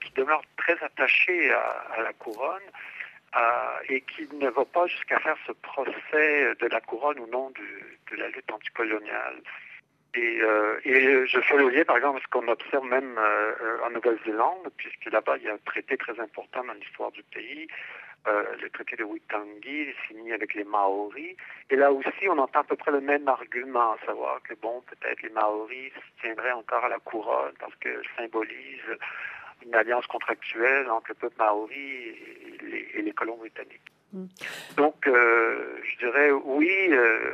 qui 0.00 0.12
demeure 0.12 0.42
très 0.56 0.78
attaché 0.82 1.52
à, 1.52 2.02
la 2.02 2.12
couronne 2.14 2.62
et 3.88 4.00
qui 4.00 4.28
ne 4.34 4.48
va 4.50 4.64
pas 4.64 4.86
jusqu'à 4.86 5.20
faire 5.20 5.36
ce 5.46 5.52
procès 5.52 6.54
de 6.60 6.66
la 6.66 6.80
couronne 6.80 7.20
au 7.20 7.26
nom 7.26 7.50
de, 7.50 8.16
la 8.16 8.28
lutte 8.28 8.50
anticoloniale. 8.50 9.36
Et, 10.14 10.40
euh, 10.42 10.80
et 10.84 11.26
je 11.26 11.40
fais 11.40 11.56
le 11.56 11.68
lien, 11.68 11.84
par 11.84 11.96
exemple, 11.96 12.20
ce 12.20 12.28
qu'on 12.28 12.48
observe 12.48 12.84
même 12.86 13.16
euh, 13.16 13.78
en 13.86 13.90
Nouvelle-Zélande, 13.90 14.68
puisque 14.76 15.04
là-bas, 15.06 15.36
il 15.36 15.44
y 15.44 15.48
a 15.48 15.54
un 15.54 15.58
traité 15.64 15.96
très 15.96 16.18
important 16.18 16.64
dans 16.64 16.72
l'histoire 16.72 17.12
du 17.12 17.22
pays, 17.22 17.68
euh, 18.26 18.42
le 18.60 18.68
traité 18.70 18.96
de 18.96 19.04
Waitangi, 19.04 19.86
signé 20.08 20.32
avec 20.32 20.54
les 20.54 20.64
Maoris. 20.64 21.36
Et 21.70 21.76
là 21.76 21.92
aussi, 21.92 22.28
on 22.28 22.38
entend 22.38 22.60
à 22.60 22.64
peu 22.64 22.76
près 22.76 22.90
le 22.90 23.00
même 23.00 23.28
argument, 23.28 23.92
à 23.92 23.98
savoir 24.04 24.42
que, 24.42 24.54
bon, 24.54 24.82
peut-être 24.82 25.22
les 25.22 25.30
Maoris 25.30 25.92
tiendraient 26.20 26.52
encore 26.52 26.84
à 26.84 26.88
la 26.88 26.98
couronne 26.98 27.54
parce 27.60 27.74
que 27.76 28.02
symbolise 28.16 28.98
une 29.64 29.74
alliance 29.74 30.06
contractuelle 30.06 30.90
entre 30.90 31.08
le 31.10 31.14
peuple 31.14 31.36
maori 31.38 32.14
et 32.94 33.02
les, 33.02 33.12
colons 33.12 33.36
britanniques. 33.36 33.80
Mm. 34.12 34.24
Donc, 34.76 35.06
euh, 35.06 35.76
je 35.84 35.98
dirais, 35.98 36.30
oui, 36.30 36.70
euh, 36.90 37.32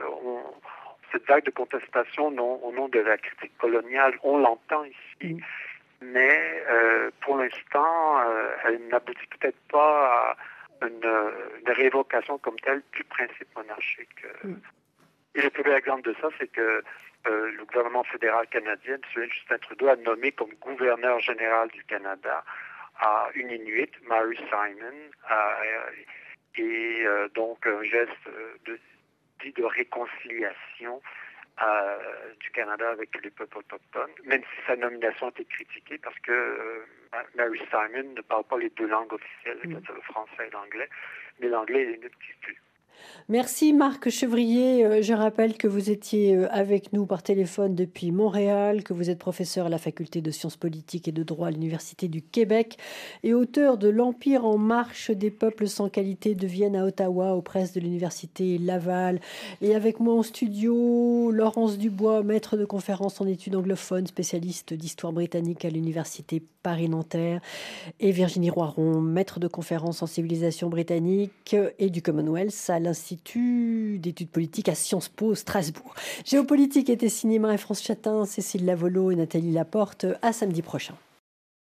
cette 1.12 1.26
vague 1.26 1.44
de 1.44 1.50
contestation 1.50 2.28
au 2.28 2.72
nom 2.72 2.88
de 2.88 3.00
la 3.00 3.16
critique 3.18 3.56
coloniale, 3.58 4.18
on 4.22 4.38
l'entend 4.38 4.84
ici, 4.84 5.34
mm. 5.34 5.40
mais 6.02 6.62
euh, 6.68 7.10
pour 7.20 7.36
l'instant, 7.36 8.20
elle 8.64 8.86
n'aboutit 8.88 9.26
peut-être 9.38 9.58
pas 9.70 10.36
à 10.80 10.86
une, 10.86 11.72
révocation 11.72 12.38
comme 12.38 12.58
telle 12.60 12.82
du 12.92 13.04
principe 13.04 13.48
monarchique. 13.56 14.24
Mm. 14.44 14.54
Et 15.34 15.42
le 15.42 15.50
plus 15.50 15.62
bel 15.62 15.74
exemple 15.74 16.02
de 16.02 16.14
ça, 16.20 16.28
c'est 16.38 16.50
que 16.50 16.82
euh, 17.26 17.50
le 17.52 17.64
gouvernement 17.64 18.04
fédéral 18.04 18.46
canadien, 18.48 18.98
M. 19.16 19.28
Justin 19.30 19.58
Trudeau, 19.58 19.88
a 19.88 19.96
nommé 19.96 20.32
comme 20.32 20.52
gouverneur 20.60 21.18
général 21.20 21.68
du 21.70 21.82
Canada 21.84 22.44
à 22.98 23.28
une 23.34 23.50
Inuit, 23.50 23.90
Mary 24.06 24.36
Simon, 24.48 24.94
euh, 25.30 25.90
et 26.56 27.02
euh, 27.04 27.28
donc 27.34 27.66
un 27.66 27.82
geste 27.82 28.10
de, 28.64 28.78
dit 29.42 29.52
de 29.52 29.64
réconciliation 29.64 31.02
du 32.38 32.50
Canada 32.50 32.90
avec 32.90 33.08
les 33.22 33.30
peuples 33.30 33.56
autochtones, 33.56 34.10
même 34.24 34.42
si 34.42 34.66
sa 34.66 34.76
nomination 34.76 35.28
a 35.28 35.30
été 35.30 35.46
critiquée 35.46 35.96
parce 35.96 36.18
que 36.18 36.84
Mary 37.34 37.58
Simon 37.70 38.12
ne 38.14 38.20
parle 38.20 38.44
pas 38.44 38.58
les 38.58 38.68
deux 38.70 38.86
langues 38.86 39.14
officielles, 39.14 39.60
mm. 39.64 39.80
le 39.94 40.00
français 40.02 40.48
et 40.48 40.50
l'anglais, 40.50 40.88
mais 41.40 41.48
l'anglais 41.48 41.86
n'existe 41.86 42.40
plus. 42.42 42.60
Merci 43.28 43.72
Marc 43.72 44.08
Chevrier. 44.08 44.84
Euh, 44.84 45.02
je 45.02 45.12
rappelle 45.12 45.56
que 45.56 45.66
vous 45.66 45.90
étiez 45.90 46.36
euh, 46.36 46.46
avec 46.52 46.92
nous 46.92 47.06
par 47.06 47.24
téléphone 47.24 47.74
depuis 47.74 48.12
Montréal, 48.12 48.84
que 48.84 48.92
vous 48.92 49.10
êtes 49.10 49.18
professeur 49.18 49.66
à 49.66 49.68
la 49.68 49.78
faculté 49.78 50.20
de 50.20 50.30
sciences 50.30 50.56
politiques 50.56 51.08
et 51.08 51.12
de 51.12 51.24
droit 51.24 51.48
à 51.48 51.50
l'Université 51.50 52.06
du 52.06 52.22
Québec 52.22 52.78
et 53.24 53.34
auteur 53.34 53.78
de 53.78 53.88
L'Empire 53.88 54.44
en 54.44 54.58
marche 54.58 55.10
des 55.10 55.32
peuples 55.32 55.66
sans 55.66 55.88
qualité 55.88 56.36
de 56.36 56.46
Vienne 56.46 56.76
à 56.76 56.84
Ottawa 56.84 57.34
aux 57.34 57.42
presses 57.42 57.72
de 57.72 57.80
l'Université 57.80 58.58
Laval. 58.58 59.20
Et 59.60 59.74
avec 59.74 59.98
moi 59.98 60.14
en 60.14 60.22
studio, 60.22 61.32
Laurence 61.32 61.78
Dubois, 61.78 62.22
maître 62.22 62.56
de 62.56 62.64
conférence 62.64 63.20
en 63.20 63.26
études 63.26 63.56
anglophones, 63.56 64.06
spécialiste 64.06 64.72
d'histoire 64.72 65.12
britannique 65.12 65.64
à 65.64 65.70
l'Université 65.70 66.42
Paris-Nanterre, 66.62 67.40
et 68.00 68.10
Virginie 68.10 68.50
Roiron, 68.50 69.00
maître 69.00 69.38
de 69.38 69.46
conférence 69.46 70.02
en 70.02 70.06
civilisation 70.06 70.68
britannique 70.68 71.56
et 71.78 71.90
du 71.90 72.02
Commonwealth 72.02 72.70
à 72.70 72.80
l'Institut 72.86 73.98
d'études 73.98 74.30
politiques 74.30 74.68
à 74.68 74.74
Sciences 74.74 75.08
Po 75.08 75.34
Strasbourg. 75.34 75.94
Géopolitique 76.24 76.88
était 76.88 77.08
signé 77.08 77.38
Marie-France 77.38 77.82
Chatin, 77.82 78.24
Cécile 78.24 78.64
Lavolo 78.64 79.10
et 79.10 79.16
Nathalie 79.16 79.52
Laporte. 79.52 80.06
À 80.22 80.32
samedi 80.32 80.62
prochain. 80.62 80.94